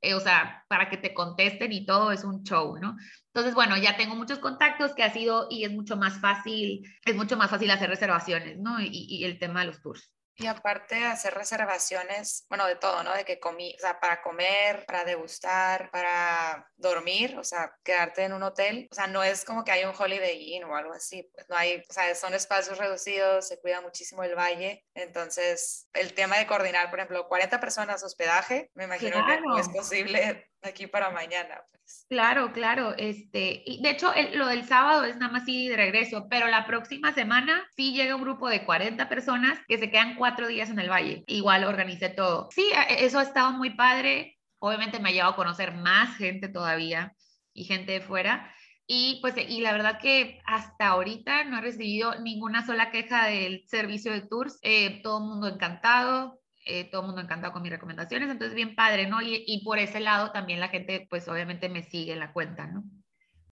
Eh, 0.00 0.14
o 0.14 0.20
sea, 0.20 0.64
para 0.68 0.88
que 0.90 0.96
te 0.98 1.14
contesten 1.14 1.72
y 1.72 1.86
todo 1.86 2.12
es 2.12 2.24
un 2.24 2.42
show, 2.44 2.76
¿no? 2.78 2.96
Entonces, 3.28 3.54
bueno, 3.54 3.76
ya 3.76 3.96
tengo 3.96 4.14
muchos 4.14 4.38
contactos 4.38 4.94
que 4.94 5.02
ha 5.02 5.12
sido 5.12 5.46
y 5.50 5.64
es 5.64 5.72
mucho 5.72 5.96
más 5.96 6.20
fácil, 6.20 6.82
es 7.04 7.16
mucho 7.16 7.36
más 7.36 7.50
fácil 7.50 7.70
hacer 7.70 7.90
reservaciones, 7.90 8.58
¿no? 8.58 8.80
Y, 8.80 8.88
y 8.90 9.24
el 9.24 9.38
tema 9.38 9.60
de 9.60 9.66
los 9.66 9.80
tours. 9.82 10.15
Y 10.38 10.46
aparte 10.46 10.96
de 10.96 11.06
hacer 11.06 11.32
reservaciones, 11.34 12.44
bueno, 12.48 12.66
de 12.66 12.76
todo, 12.76 13.02
¿no? 13.02 13.14
De 13.14 13.24
que 13.24 13.40
comí, 13.40 13.74
o 13.76 13.80
sea, 13.80 13.98
para 13.98 14.20
comer, 14.20 14.84
para 14.86 15.04
degustar, 15.04 15.90
para 15.90 16.70
dormir, 16.76 17.38
o 17.38 17.44
sea, 17.44 17.74
quedarte 17.82 18.24
en 18.24 18.34
un 18.34 18.42
hotel, 18.42 18.86
o 18.90 18.94
sea, 18.94 19.06
no 19.06 19.24
es 19.24 19.46
como 19.46 19.64
que 19.64 19.72
hay 19.72 19.84
un 19.84 19.94
Holiday 19.98 20.54
Inn 20.54 20.64
o 20.64 20.76
algo 20.76 20.92
así, 20.92 21.22
pues 21.34 21.48
no 21.48 21.56
hay, 21.56 21.82
o 21.88 21.92
sea, 21.92 22.14
son 22.14 22.34
espacios 22.34 22.76
reducidos, 22.76 23.48
se 23.48 23.58
cuida 23.60 23.80
muchísimo 23.80 24.22
el 24.24 24.34
valle, 24.34 24.84
entonces 24.94 25.88
el 25.94 26.12
tema 26.12 26.36
de 26.36 26.46
coordinar, 26.46 26.90
por 26.90 26.98
ejemplo, 26.98 27.28
40 27.28 27.58
personas 27.58 28.02
hospedaje, 28.02 28.70
me 28.74 28.84
imagino 28.84 29.24
que 29.26 29.40
no 29.40 29.58
es 29.58 29.68
posible 29.70 30.50
aquí 30.66 30.86
para 30.86 31.10
mañana. 31.10 31.62
Pues. 31.70 32.06
Claro, 32.08 32.52
claro. 32.52 32.94
Este, 32.96 33.62
y 33.64 33.80
de 33.82 33.90
hecho, 33.90 34.12
lo 34.34 34.46
del 34.46 34.64
sábado 34.64 35.04
es 35.04 35.16
nada 35.16 35.32
más 35.32 35.42
así 35.42 35.68
de 35.68 35.76
regreso, 35.76 36.26
pero 36.28 36.48
la 36.48 36.66
próxima 36.66 37.12
semana 37.12 37.64
sí 37.76 37.92
llega 37.92 38.16
un 38.16 38.22
grupo 38.22 38.48
de 38.48 38.64
40 38.64 39.08
personas 39.08 39.58
que 39.68 39.78
se 39.78 39.90
quedan 39.90 40.16
cuatro 40.16 40.48
días 40.48 40.70
en 40.70 40.78
el 40.78 40.90
valle. 40.90 41.24
Igual 41.26 41.64
organicé 41.64 42.08
todo. 42.08 42.48
Sí, 42.52 42.68
eso 42.98 43.18
ha 43.18 43.22
estado 43.22 43.52
muy 43.52 43.70
padre. 43.70 44.36
Obviamente 44.58 44.98
me 44.98 45.10
ha 45.10 45.12
llevado 45.12 45.32
a 45.32 45.36
conocer 45.36 45.74
más 45.74 46.16
gente 46.16 46.48
todavía 46.48 47.14
y 47.52 47.64
gente 47.64 47.92
de 47.92 48.00
fuera. 48.00 48.52
Y 48.88 49.18
pues, 49.20 49.34
y 49.36 49.60
la 49.60 49.72
verdad 49.72 49.98
que 50.00 50.40
hasta 50.44 50.88
ahorita 50.88 51.44
no 51.44 51.58
he 51.58 51.60
recibido 51.60 52.20
ninguna 52.20 52.64
sola 52.64 52.90
queja 52.90 53.26
del 53.26 53.64
servicio 53.68 54.12
de 54.12 54.22
tours. 54.22 54.58
Eh, 54.62 55.00
todo 55.02 55.18
el 55.18 55.24
mundo 55.24 55.48
encantado. 55.48 56.40
Eh, 56.68 56.90
todo 56.90 57.02
el 57.02 57.06
mundo 57.06 57.22
encantado 57.22 57.52
con 57.52 57.62
mis 57.62 57.70
recomendaciones, 57.70 58.28
entonces 58.28 58.56
bien 58.56 58.74
padre, 58.74 59.06
¿no? 59.06 59.22
Y, 59.22 59.44
y, 59.46 59.62
por 59.64 59.78
ese 59.78 60.00
lado 60.00 60.32
también 60.32 60.58
la 60.58 60.68
gente, 60.68 61.06
pues 61.08 61.28
obviamente 61.28 61.68
me 61.68 61.84
sigue 61.84 62.12
en 62.12 62.18
la 62.18 62.32
cuenta, 62.32 62.66
¿no? 62.66 62.82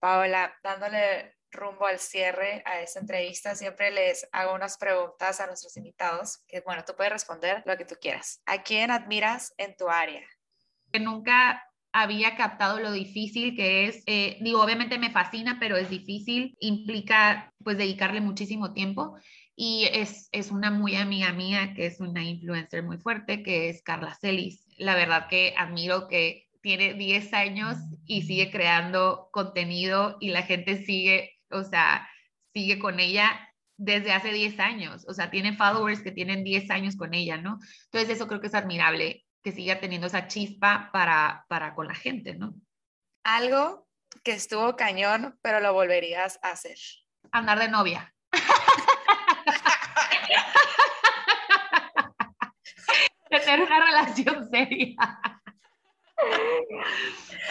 Paola, 0.01 0.53
dándole 0.61 1.35
rumbo 1.49 1.85
al 1.85 1.99
cierre 1.99 2.61
a 2.65 2.81
esta 2.81 2.99
entrevista, 2.99 3.55
siempre 3.55 3.89
les 3.89 4.27
hago 4.31 4.53
unas 4.53 4.77
preguntas 4.77 5.39
a 5.39 5.47
nuestros 5.47 5.77
invitados, 5.77 6.43
que 6.47 6.59
bueno, 6.61 6.83
tú 6.85 6.93
puedes 6.95 7.13
responder 7.13 7.63
lo 7.65 7.77
que 7.77 7.85
tú 7.85 7.95
quieras. 7.99 8.41
¿A 8.45 8.63
quién 8.63 8.91
admiras 8.91 9.53
en 9.57 9.75
tu 9.75 9.87
área? 9.89 10.21
Que 10.91 10.99
nunca 10.99 11.63
había 11.93 12.35
captado 12.35 12.81
lo 12.81 12.91
difícil 12.91 13.55
que 13.55 13.87
es, 13.87 14.03
eh, 14.05 14.37
digo, 14.41 14.61
obviamente 14.61 14.99
me 14.99 15.11
fascina, 15.11 15.57
pero 15.59 15.77
es 15.77 15.89
difícil, 15.89 16.57
implica 16.59 17.53
pues 17.63 17.77
dedicarle 17.77 18.19
muchísimo 18.19 18.73
tiempo 18.73 19.17
y 19.55 19.87
es, 19.91 20.27
es 20.31 20.51
una 20.51 20.69
muy 20.69 20.95
amiga 20.95 21.31
mía 21.31 21.73
que 21.73 21.85
es 21.85 21.99
una 21.99 22.23
influencer 22.23 22.83
muy 22.83 22.97
fuerte, 22.97 23.41
que 23.41 23.69
es 23.69 23.81
Carla 23.81 24.15
Celis. 24.19 24.65
La 24.77 24.95
verdad 24.95 25.27
que 25.29 25.53
admiro 25.57 26.07
que 26.07 26.49
tiene 26.61 26.93
10 26.93 27.33
años 27.33 27.77
y 28.05 28.23
sigue 28.23 28.51
creando 28.51 29.29
contenido 29.31 30.17
y 30.19 30.29
la 30.29 30.41
gente 30.41 30.83
sigue, 30.83 31.39
o 31.51 31.63
sea, 31.63 32.09
sigue 32.53 32.79
con 32.79 32.99
ella 32.99 33.49
desde 33.77 34.13
hace 34.13 34.31
10 34.31 34.59
años, 34.59 35.05
o 35.07 35.13
sea, 35.13 35.29
tiene 35.29 35.55
followers 35.55 36.01
que 36.01 36.11
tienen 36.11 36.43
10 36.43 36.69
años 36.71 36.95
con 36.95 37.13
ella, 37.13 37.37
¿no? 37.37 37.59
Entonces 37.85 38.15
eso 38.15 38.27
creo 38.27 38.41
que 38.41 38.47
es 38.47 38.55
admirable, 38.55 39.25
que 39.43 39.51
siga 39.51 39.79
teniendo 39.79 40.07
esa 40.07 40.27
chispa 40.27 40.89
para, 40.91 41.45
para 41.49 41.75
con 41.75 41.87
la 41.87 41.95
gente, 41.95 42.35
¿no? 42.35 42.55
Algo 43.23 43.87
que 44.23 44.31
estuvo 44.31 44.75
cañón, 44.75 45.37
pero 45.41 45.59
lo 45.59 45.73
volverías 45.73 46.39
a 46.41 46.51
hacer. 46.51 46.77
Andar 47.31 47.59
de 47.59 47.69
novia. 47.69 48.13
Tener 53.29 53.61
una 53.61 53.85
relación 53.85 54.49
seria. 54.49 54.95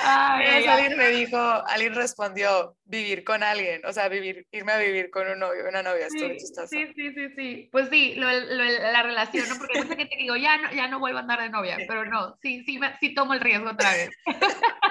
Ay, 0.02 0.66
alguien 0.66 0.98
me 0.98 1.08
dijo, 1.08 1.36
alguien 1.36 1.94
respondió, 1.94 2.76
vivir 2.84 3.24
con 3.24 3.42
alguien, 3.42 3.84
o 3.86 3.92
sea, 3.92 4.08
vivir, 4.08 4.46
irme 4.50 4.72
a 4.72 4.78
vivir 4.78 5.10
con 5.10 5.28
un 5.28 5.38
novio, 5.38 5.68
una 5.68 5.82
novia, 5.82 6.08
sí, 6.10 6.38
Sí, 6.38 6.92
sí, 6.94 7.12
sí, 7.14 7.28
sí, 7.36 7.68
pues 7.70 7.88
sí, 7.90 8.14
la 8.16 9.02
relación, 9.02 9.48
¿no? 9.48 9.56
Porque 9.56 9.82
mucha 9.82 9.96
gente 9.96 10.16
digo, 10.16 10.36
ya 10.36 10.58
no, 10.58 10.72
ya 10.72 10.88
no 10.88 10.98
vuelvo 10.98 11.18
a 11.18 11.22
andar 11.22 11.40
de 11.40 11.50
novia, 11.50 11.78
pero 11.86 12.04
no, 12.04 12.36
sí, 12.42 12.64
sí, 12.64 12.80
sí 13.00 13.14
tomo 13.14 13.34
el 13.34 13.40
riesgo 13.40 13.70
otra 13.70 13.92
vez. 13.92 14.10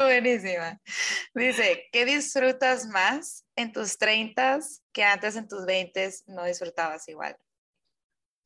Buenísima. 0.00 0.80
Dice, 1.34 1.90
¿qué 1.92 2.06
disfrutas 2.06 2.86
más 2.86 3.46
en 3.54 3.70
tus 3.70 3.98
30 3.98 4.60
que 4.94 5.04
antes 5.04 5.36
en 5.36 5.46
tus 5.46 5.66
20 5.66 6.10
no 6.28 6.44
disfrutabas 6.44 7.06
igual? 7.08 7.36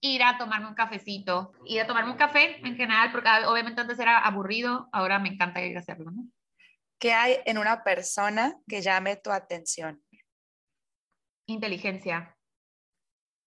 Ir 0.01 0.25
a 0.25 0.37
tomarme 0.37 0.67
un 0.67 0.75
cafecito, 0.75 1.53
ir 1.65 1.81
a 1.81 1.87
tomarme 1.87 2.11
un 2.11 2.17
café 2.17 2.57
en 2.67 2.75
general, 2.75 3.13
porque 3.13 3.29
obviamente 3.47 3.81
antes 3.81 4.01
era 4.01 4.19
aburrido, 4.19 4.89
ahora 4.91 5.21
me 5.21 5.29
encanta 5.29 5.63
ir 5.63 5.77
a 5.77 5.81
hacerlo. 5.81 6.11
¿no? 6.11 6.29
¿Qué 6.99 7.13
hay 7.13 7.37
en 7.47 7.59
una 7.59 7.85
persona 7.85 8.57
que 8.67 8.83
llame 8.83 9.15
tu 9.15 9.31
atención? 9.31 10.05
Inteligencia. 11.47 12.37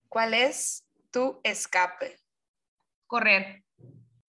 ¿Cuál 0.07 0.33
es 0.33 0.87
tu 1.11 1.41
escape? 1.43 2.17
Correr. 3.05 3.65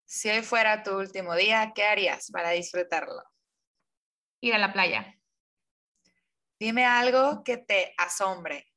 Si 0.04 0.30
hoy 0.30 0.42
fuera 0.42 0.84
tu 0.84 0.96
último 0.96 1.34
día, 1.34 1.72
¿qué 1.74 1.82
harías 1.82 2.30
para 2.30 2.50
disfrutarlo? 2.50 3.33
Ir 4.44 4.52
a 4.52 4.58
la 4.58 4.74
playa. 4.74 5.18
Dime 6.60 6.84
algo 6.84 7.42
que 7.44 7.56
te 7.56 7.94
asombre. 7.96 8.70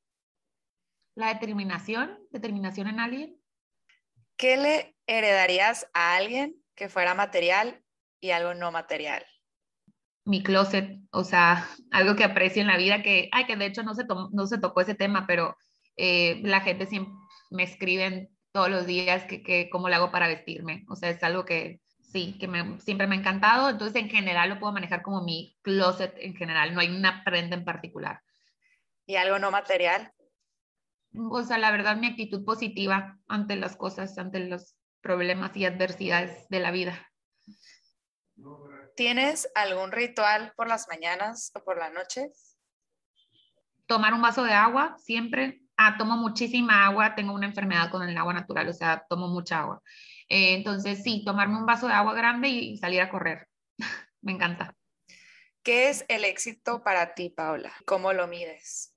La 1.13 1.33
determinación, 1.33 2.17
determinación 2.31 2.87
en 2.87 3.01
alguien. 3.01 3.41
¿Qué 4.37 4.55
le 4.55 4.95
heredarías 5.07 5.89
a 5.93 6.15
alguien 6.15 6.55
que 6.73 6.87
fuera 6.87 7.15
material 7.15 7.83
y 8.21 8.31
algo 8.31 8.53
no 8.53 8.71
material? 8.71 9.25
Mi 10.23 10.41
closet, 10.41 11.01
o 11.11 11.25
sea, 11.25 11.67
algo 11.91 12.15
que 12.15 12.23
aprecio 12.23 12.61
en 12.61 12.69
la 12.69 12.77
vida, 12.77 13.03
que, 13.03 13.27
ay, 13.33 13.45
que 13.45 13.57
de 13.57 13.65
hecho 13.65 13.83
no 13.83 13.93
se, 13.93 14.05
no 14.05 14.47
se 14.47 14.59
tocó 14.59 14.79
ese 14.79 14.95
tema, 14.95 15.27
pero 15.27 15.57
eh, 15.97 16.39
la 16.43 16.61
gente 16.61 16.85
siempre 16.85 17.13
me 17.49 17.63
escriben 17.63 18.29
todos 18.53 18.69
los 18.69 18.87
días 18.87 19.25
que, 19.25 19.43
que, 19.43 19.69
cómo 19.69 19.89
le 19.89 19.95
hago 19.95 20.11
para 20.11 20.29
vestirme. 20.29 20.85
O 20.87 20.95
sea, 20.95 21.09
es 21.09 21.21
algo 21.23 21.43
que 21.43 21.81
sí, 22.11 22.37
que 22.39 22.47
me, 22.47 22.79
siempre 22.79 23.07
me 23.07 23.15
ha 23.15 23.19
encantado. 23.19 23.69
Entonces, 23.69 24.01
en 24.01 24.09
general 24.09 24.49
lo 24.49 24.59
puedo 24.59 24.73
manejar 24.73 25.01
como 25.01 25.21
mi 25.21 25.57
closet 25.61 26.15
en 26.17 26.35
general, 26.35 26.73
no 26.73 26.79
hay 26.79 26.89
una 26.89 27.23
prenda 27.23 27.55
en 27.55 27.65
particular. 27.65 28.21
¿Y 29.05 29.15
algo 29.15 29.39
no 29.39 29.51
material? 29.51 30.11
O 31.13 31.41
sea, 31.43 31.57
la 31.57 31.71
verdad, 31.71 31.95
mi 31.97 32.07
actitud 32.07 32.43
positiva 32.43 33.17
ante 33.27 33.55
las 33.55 33.75
cosas, 33.75 34.17
ante 34.17 34.39
los 34.39 34.75
problemas 35.01 35.55
y 35.55 35.65
adversidades 35.65 36.47
de 36.49 36.59
la 36.59 36.71
vida. 36.71 37.09
¿Tienes 38.95 39.49
algún 39.55 39.91
ritual 39.91 40.53
por 40.55 40.67
las 40.67 40.87
mañanas 40.89 41.51
o 41.55 41.63
por 41.63 41.77
las 41.77 41.93
noches? 41.93 42.57
Tomar 43.85 44.13
un 44.13 44.21
vaso 44.21 44.43
de 44.43 44.53
agua 44.53 44.97
siempre. 44.99 45.61
Ah, 45.77 45.95
tomo 45.97 46.17
muchísima 46.17 46.85
agua, 46.85 47.15
tengo 47.15 47.33
una 47.33 47.45
enfermedad 47.45 47.89
con 47.89 48.07
el 48.07 48.17
agua 48.17 48.33
natural, 48.33 48.67
o 48.67 48.73
sea, 48.73 49.05
tomo 49.07 49.27
mucha 49.27 49.59
agua. 49.59 49.81
Eh, 50.29 50.53
entonces, 50.55 51.03
sí, 51.03 51.23
tomarme 51.25 51.57
un 51.57 51.65
vaso 51.65 51.87
de 51.87 51.93
agua 51.93 52.13
grande 52.13 52.49
y 52.49 52.77
salir 52.77 53.01
a 53.01 53.09
correr. 53.09 53.47
Me 54.21 54.33
encanta. 54.33 54.75
¿Qué 55.63 55.89
es 55.89 56.05
el 56.07 56.23
éxito 56.23 56.81
para 56.81 57.13
ti, 57.13 57.29
Paula? 57.29 57.73
¿Cómo 57.85 58.13
lo 58.13 58.27
mides? 58.27 58.95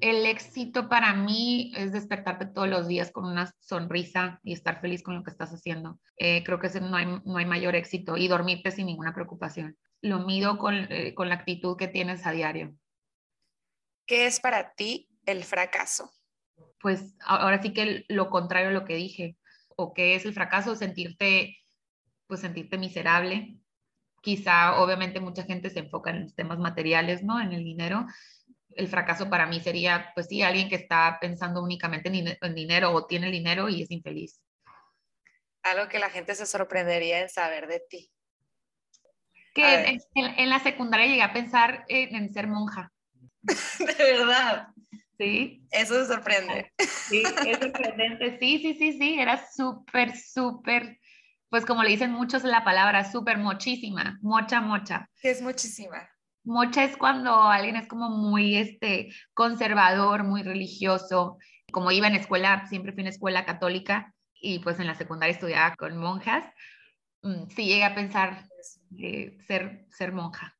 El 0.00 0.24
éxito 0.26 0.88
para 0.88 1.12
mí 1.12 1.72
es 1.76 1.92
despertarte 1.92 2.46
todos 2.46 2.68
los 2.68 2.86
días 2.86 3.10
con 3.10 3.24
una 3.24 3.52
sonrisa 3.58 4.40
y 4.44 4.52
estar 4.52 4.80
feliz 4.80 5.02
con 5.02 5.16
lo 5.16 5.24
que 5.24 5.30
estás 5.30 5.50
haciendo. 5.50 5.98
Eh, 6.16 6.44
creo 6.44 6.60
que 6.60 6.68
no 6.80 6.96
hay, 6.96 7.06
no 7.24 7.36
hay 7.36 7.46
mayor 7.46 7.74
éxito 7.74 8.16
y 8.16 8.28
dormirte 8.28 8.70
sin 8.70 8.86
ninguna 8.86 9.12
preocupación. 9.12 9.76
Lo 10.00 10.20
mido 10.20 10.56
con, 10.56 10.74
eh, 10.90 11.14
con 11.14 11.28
la 11.28 11.34
actitud 11.34 11.76
que 11.76 11.88
tienes 11.88 12.24
a 12.26 12.30
diario. 12.30 12.74
¿Qué 14.06 14.26
es 14.26 14.40
para 14.40 14.72
ti 14.72 15.10
el 15.26 15.44
fracaso? 15.44 16.10
Pues 16.80 17.14
ahora 17.20 17.60
sí 17.60 17.74
que 17.74 18.06
lo 18.08 18.30
contrario 18.30 18.70
a 18.70 18.72
lo 18.72 18.84
que 18.84 18.94
dije. 18.94 19.36
¿O 19.78 19.94
qué 19.94 20.16
es 20.16 20.24
el 20.24 20.34
fracaso? 20.34 20.74
Sentirte, 20.74 21.56
pues 22.26 22.40
sentirte 22.40 22.78
miserable. 22.78 23.58
Quizá, 24.20 24.80
obviamente, 24.80 25.20
mucha 25.20 25.44
gente 25.44 25.70
se 25.70 25.78
enfoca 25.78 26.10
en 26.10 26.24
los 26.24 26.34
temas 26.34 26.58
materiales, 26.58 27.22
¿no? 27.22 27.40
En 27.40 27.52
el 27.52 27.62
dinero 27.62 28.06
el 28.78 28.88
fracaso 28.88 29.28
para 29.28 29.46
mí 29.46 29.60
sería, 29.60 30.12
pues 30.14 30.28
sí, 30.28 30.42
alguien 30.42 30.68
que 30.68 30.76
está 30.76 31.18
pensando 31.20 31.62
únicamente 31.62 32.08
en, 32.08 32.54
dinero 32.54 32.92
o 32.92 33.06
tiene 33.06 33.26
el 33.26 33.32
dinero 33.32 33.68
y 33.68 33.82
es 33.82 33.90
infeliz. 33.90 34.40
Algo 35.64 35.88
que 35.88 35.98
la 35.98 36.10
gente 36.10 36.34
se 36.36 36.46
sorprendería 36.46 37.20
en 37.20 37.28
saber 37.28 37.66
de 37.66 37.82
ti. 37.90 38.10
Que 39.52 39.98
en, 40.14 40.48
la 40.48 40.60
secundaria 40.60 41.06
llegué 41.06 41.22
a 41.22 41.32
pensar 41.32 41.84
en, 41.88 42.32
ser 42.32 42.46
monja. 42.46 42.92
de 43.42 44.04
verdad. 44.04 44.68
Sí. 45.18 45.66
Eso 45.72 45.94
se 45.94 46.06
sorprende. 46.06 46.72
Sí, 47.08 47.22
es 47.46 47.58
sorprendente. 47.58 48.38
Sí, 48.38 48.58
sí, 48.58 48.74
sí, 48.74 48.92
sí. 48.98 49.18
Era 49.18 49.44
súper, 49.50 50.16
súper, 50.16 50.98
pues 51.50 51.66
como 51.66 51.82
le 51.82 51.90
dicen 51.90 52.12
muchos 52.12 52.44
la 52.44 52.64
palabra, 52.64 53.10
súper 53.10 53.38
mochísima, 53.38 54.18
mocha, 54.22 54.60
mocha. 54.60 55.08
¿Qué 55.20 55.30
es 55.30 55.42
muchísima? 55.42 56.08
Mocha 56.44 56.84
es 56.84 56.96
cuando 56.96 57.42
alguien 57.42 57.76
es 57.76 57.88
como 57.88 58.10
muy 58.10 58.56
este, 58.56 59.08
conservador, 59.34 60.22
muy 60.24 60.42
religioso. 60.42 61.38
Como 61.72 61.90
iba 61.90 62.06
en 62.06 62.14
escuela, 62.14 62.66
siempre 62.68 62.92
fui 62.92 63.02
en 63.02 63.08
escuela 63.08 63.44
católica 63.44 64.14
y 64.40 64.60
pues 64.60 64.78
en 64.78 64.86
la 64.86 64.94
secundaria 64.94 65.34
estudiaba 65.34 65.74
con 65.74 65.96
monjas. 65.98 66.44
Mm, 67.22 67.48
sí 67.50 67.66
llegué 67.66 67.84
a 67.84 67.94
pensar 67.94 68.44
ser, 69.46 69.84
ser 69.90 70.12
monja. 70.12 70.57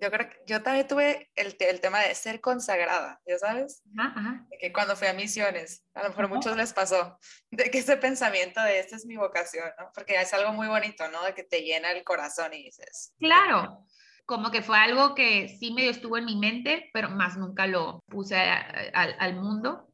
Yo 0.00 0.10
creo 0.10 0.30
que 0.30 0.36
yo 0.46 0.62
también 0.62 0.88
tuve 0.88 1.30
el, 1.34 1.56
el 1.58 1.80
tema 1.80 2.00
de 2.00 2.14
ser 2.14 2.40
consagrada, 2.40 3.20
¿ya 3.26 3.38
sabes? 3.38 3.82
Ajá, 3.98 4.46
que 4.58 4.72
cuando 4.72 4.96
fui 4.96 5.08
a 5.08 5.12
misiones, 5.12 5.84
a 5.94 6.02
lo 6.02 6.08
mejor 6.08 6.24
a 6.24 6.28
muchos 6.28 6.56
les 6.56 6.72
pasó, 6.72 7.18
de 7.50 7.70
que 7.70 7.78
ese 7.78 7.96
pensamiento 7.96 8.62
de 8.62 8.80
esta 8.80 8.96
es 8.96 9.04
mi 9.04 9.16
vocación, 9.16 9.70
¿no? 9.78 9.90
Porque 9.94 10.14
es 10.14 10.32
algo 10.32 10.52
muy 10.52 10.68
bonito, 10.68 11.08
¿no? 11.08 11.22
De 11.24 11.34
que 11.34 11.44
te 11.44 11.62
llena 11.62 11.92
el 11.92 12.02
corazón 12.02 12.54
y 12.54 12.64
dices. 12.64 13.12
Claro, 13.18 13.86
como 14.24 14.50
que 14.50 14.62
fue 14.62 14.78
algo 14.78 15.14
que 15.14 15.48
sí 15.48 15.72
medio 15.72 15.90
estuvo 15.90 16.16
en 16.16 16.24
mi 16.24 16.36
mente, 16.36 16.88
pero 16.92 17.10
más 17.10 17.36
nunca 17.36 17.66
lo 17.66 18.02
puse 18.08 18.36
al 18.36 19.34
mundo. 19.36 19.90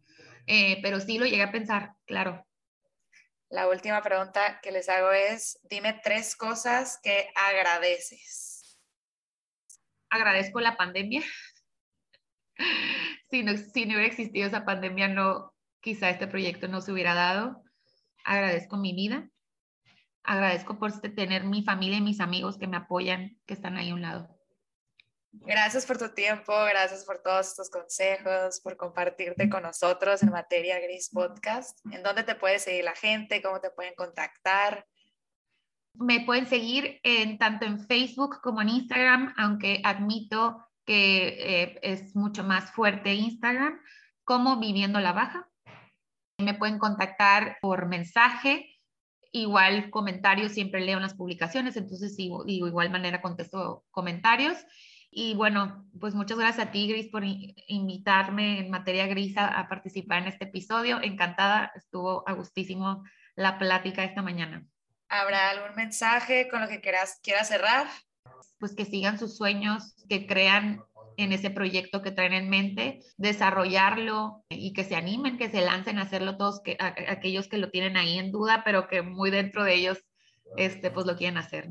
Eh, 0.46 0.78
pero 0.82 1.00
sí 1.00 1.18
lo 1.18 1.26
llegué 1.26 1.42
a 1.42 1.50
pensar, 1.50 1.94
claro. 2.04 2.46
La 3.48 3.68
última 3.68 4.02
pregunta 4.02 4.60
que 4.60 4.72
les 4.72 4.88
hago 4.88 5.12
es, 5.12 5.58
dime 5.64 6.00
tres 6.02 6.36
cosas 6.36 6.98
que 7.02 7.30
agradeces. 7.34 8.55
Agradezco 10.10 10.60
la 10.60 10.76
pandemia. 10.76 11.22
si, 13.30 13.42
no, 13.42 13.56
si 13.56 13.84
hubiera 13.84 14.04
existido 14.04 14.46
esa 14.46 14.64
pandemia, 14.64 15.08
no, 15.08 15.54
quizá 15.80 16.10
este 16.10 16.26
proyecto 16.26 16.68
no 16.68 16.80
se 16.80 16.92
hubiera 16.92 17.14
dado. 17.14 17.62
Agradezco 18.24 18.76
mi 18.76 18.94
vida 18.94 19.30
agradezco 20.26 20.78
por 20.78 20.90
este, 20.90 21.08
tener 21.08 21.44
mi 21.44 21.62
familia 21.62 21.98
y 21.98 22.02
mis 22.02 22.20
amigos 22.20 22.58
que 22.58 22.66
me 22.66 22.76
apoyan, 22.76 23.38
que 23.46 23.54
están 23.54 23.76
ahí 23.76 23.90
a 23.90 23.94
un 23.94 24.02
lado. 24.02 24.28
Gracias 25.32 25.86
por 25.86 25.98
tu 25.98 26.12
tiempo, 26.14 26.52
gracias 26.64 27.04
por 27.04 27.22
todos 27.22 27.48
estos 27.48 27.70
consejos, 27.70 28.60
por 28.60 28.76
compartirte 28.76 29.48
con 29.48 29.62
nosotros 29.62 30.22
en 30.22 30.30
Materia 30.30 30.80
Gris 30.80 31.10
Podcast. 31.10 31.78
¿En 31.92 32.02
dónde 32.02 32.22
te 32.22 32.34
puede 32.34 32.58
seguir 32.58 32.84
la 32.84 32.94
gente? 32.94 33.42
¿Cómo 33.42 33.60
te 33.60 33.70
pueden 33.70 33.94
contactar? 33.94 34.86
Me 35.98 36.20
pueden 36.20 36.46
seguir 36.46 37.00
en, 37.02 37.38
tanto 37.38 37.66
en 37.66 37.80
Facebook 37.80 38.40
como 38.42 38.62
en 38.62 38.68
Instagram, 38.68 39.34
aunque 39.36 39.80
admito 39.84 40.66
que 40.84 41.28
eh, 41.28 41.78
es 41.82 42.14
mucho 42.14 42.44
más 42.44 42.70
fuerte 42.72 43.14
Instagram, 43.14 43.78
como 44.24 44.58
Viviendo 44.58 45.00
la 45.00 45.12
Baja. 45.12 45.48
Me 46.38 46.54
pueden 46.54 46.78
contactar 46.78 47.58
por 47.60 47.86
mensaje 47.86 48.76
Igual 49.36 49.90
comentarios, 49.90 50.52
siempre 50.52 50.80
leo 50.80 50.98
las 50.98 51.12
publicaciones, 51.12 51.76
entonces 51.76 52.16
digo, 52.16 52.46
igual 52.46 52.88
manera 52.88 53.20
contesto 53.20 53.84
comentarios. 53.90 54.56
Y 55.10 55.34
bueno, 55.34 55.86
pues 56.00 56.14
muchas 56.14 56.38
gracias 56.38 56.68
a 56.68 56.70
ti, 56.70 56.88
Gris, 56.88 57.08
por 57.08 57.22
invitarme 57.22 58.60
en 58.60 58.70
materia 58.70 59.06
gris 59.06 59.36
a, 59.36 59.68
participar 59.68 60.22
en 60.22 60.28
este 60.28 60.46
episodio. 60.46 61.02
Encantada, 61.02 61.70
estuvo 61.74 62.26
a 62.26 62.32
gustísimo 62.32 63.04
la 63.34 63.58
plática 63.58 64.04
esta 64.04 64.22
mañana. 64.22 64.66
¿Habrá 65.08 65.50
algún 65.50 65.76
mensaje 65.76 66.48
con 66.48 66.60
lo 66.60 66.68
que 66.68 66.80
quieras, 66.80 67.20
quieras 67.22 67.48
cerrar? 67.48 67.86
Pues 68.58 68.74
que 68.74 68.84
sigan 68.84 69.18
sus 69.18 69.36
sueños, 69.36 69.94
que 70.08 70.26
crean 70.26 70.82
en 71.16 71.32
ese 71.32 71.50
proyecto 71.50 72.02
que 72.02 72.10
traen 72.10 72.34
en 72.34 72.50
mente, 72.50 73.00
desarrollarlo 73.16 74.44
y 74.48 74.72
que 74.72 74.84
se 74.84 74.96
animen, 74.96 75.38
que 75.38 75.50
se 75.50 75.62
lancen 75.62 75.98
a 75.98 76.02
hacerlo 76.02 76.36
todos 76.36 76.60
que, 76.62 76.76
aquellos 76.78 77.48
que 77.48 77.58
lo 77.58 77.70
tienen 77.70 77.96
ahí 77.96 78.18
en 78.18 78.32
duda, 78.32 78.62
pero 78.64 78.88
que 78.88 79.02
muy 79.02 79.30
dentro 79.30 79.64
de 79.64 79.74
ellos 79.74 80.04
este, 80.56 80.90
pues 80.90 81.06
lo 81.06 81.16
quieren 81.16 81.38
hacer. 81.38 81.68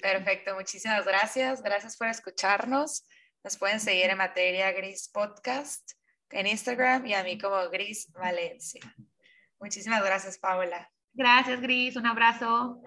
Perfecto, 0.00 0.54
muchísimas 0.54 1.04
gracias. 1.04 1.62
Gracias 1.62 1.96
por 1.96 2.08
escucharnos. 2.08 3.04
Nos 3.42 3.56
pueden 3.56 3.80
seguir 3.80 4.10
en 4.10 4.18
Materia 4.18 4.72
Gris 4.72 5.10
Podcast 5.12 5.92
en 6.30 6.46
Instagram 6.46 7.06
y 7.06 7.14
a 7.14 7.22
mí 7.22 7.38
como 7.38 7.68
Gris 7.70 8.10
Valencia. 8.12 8.80
Muchísimas 9.60 10.04
gracias, 10.04 10.38
Paula. 10.38 10.93
Gracias, 11.14 11.60
Gris. 11.60 11.96
Un 11.96 12.06
abrazo. 12.06 12.80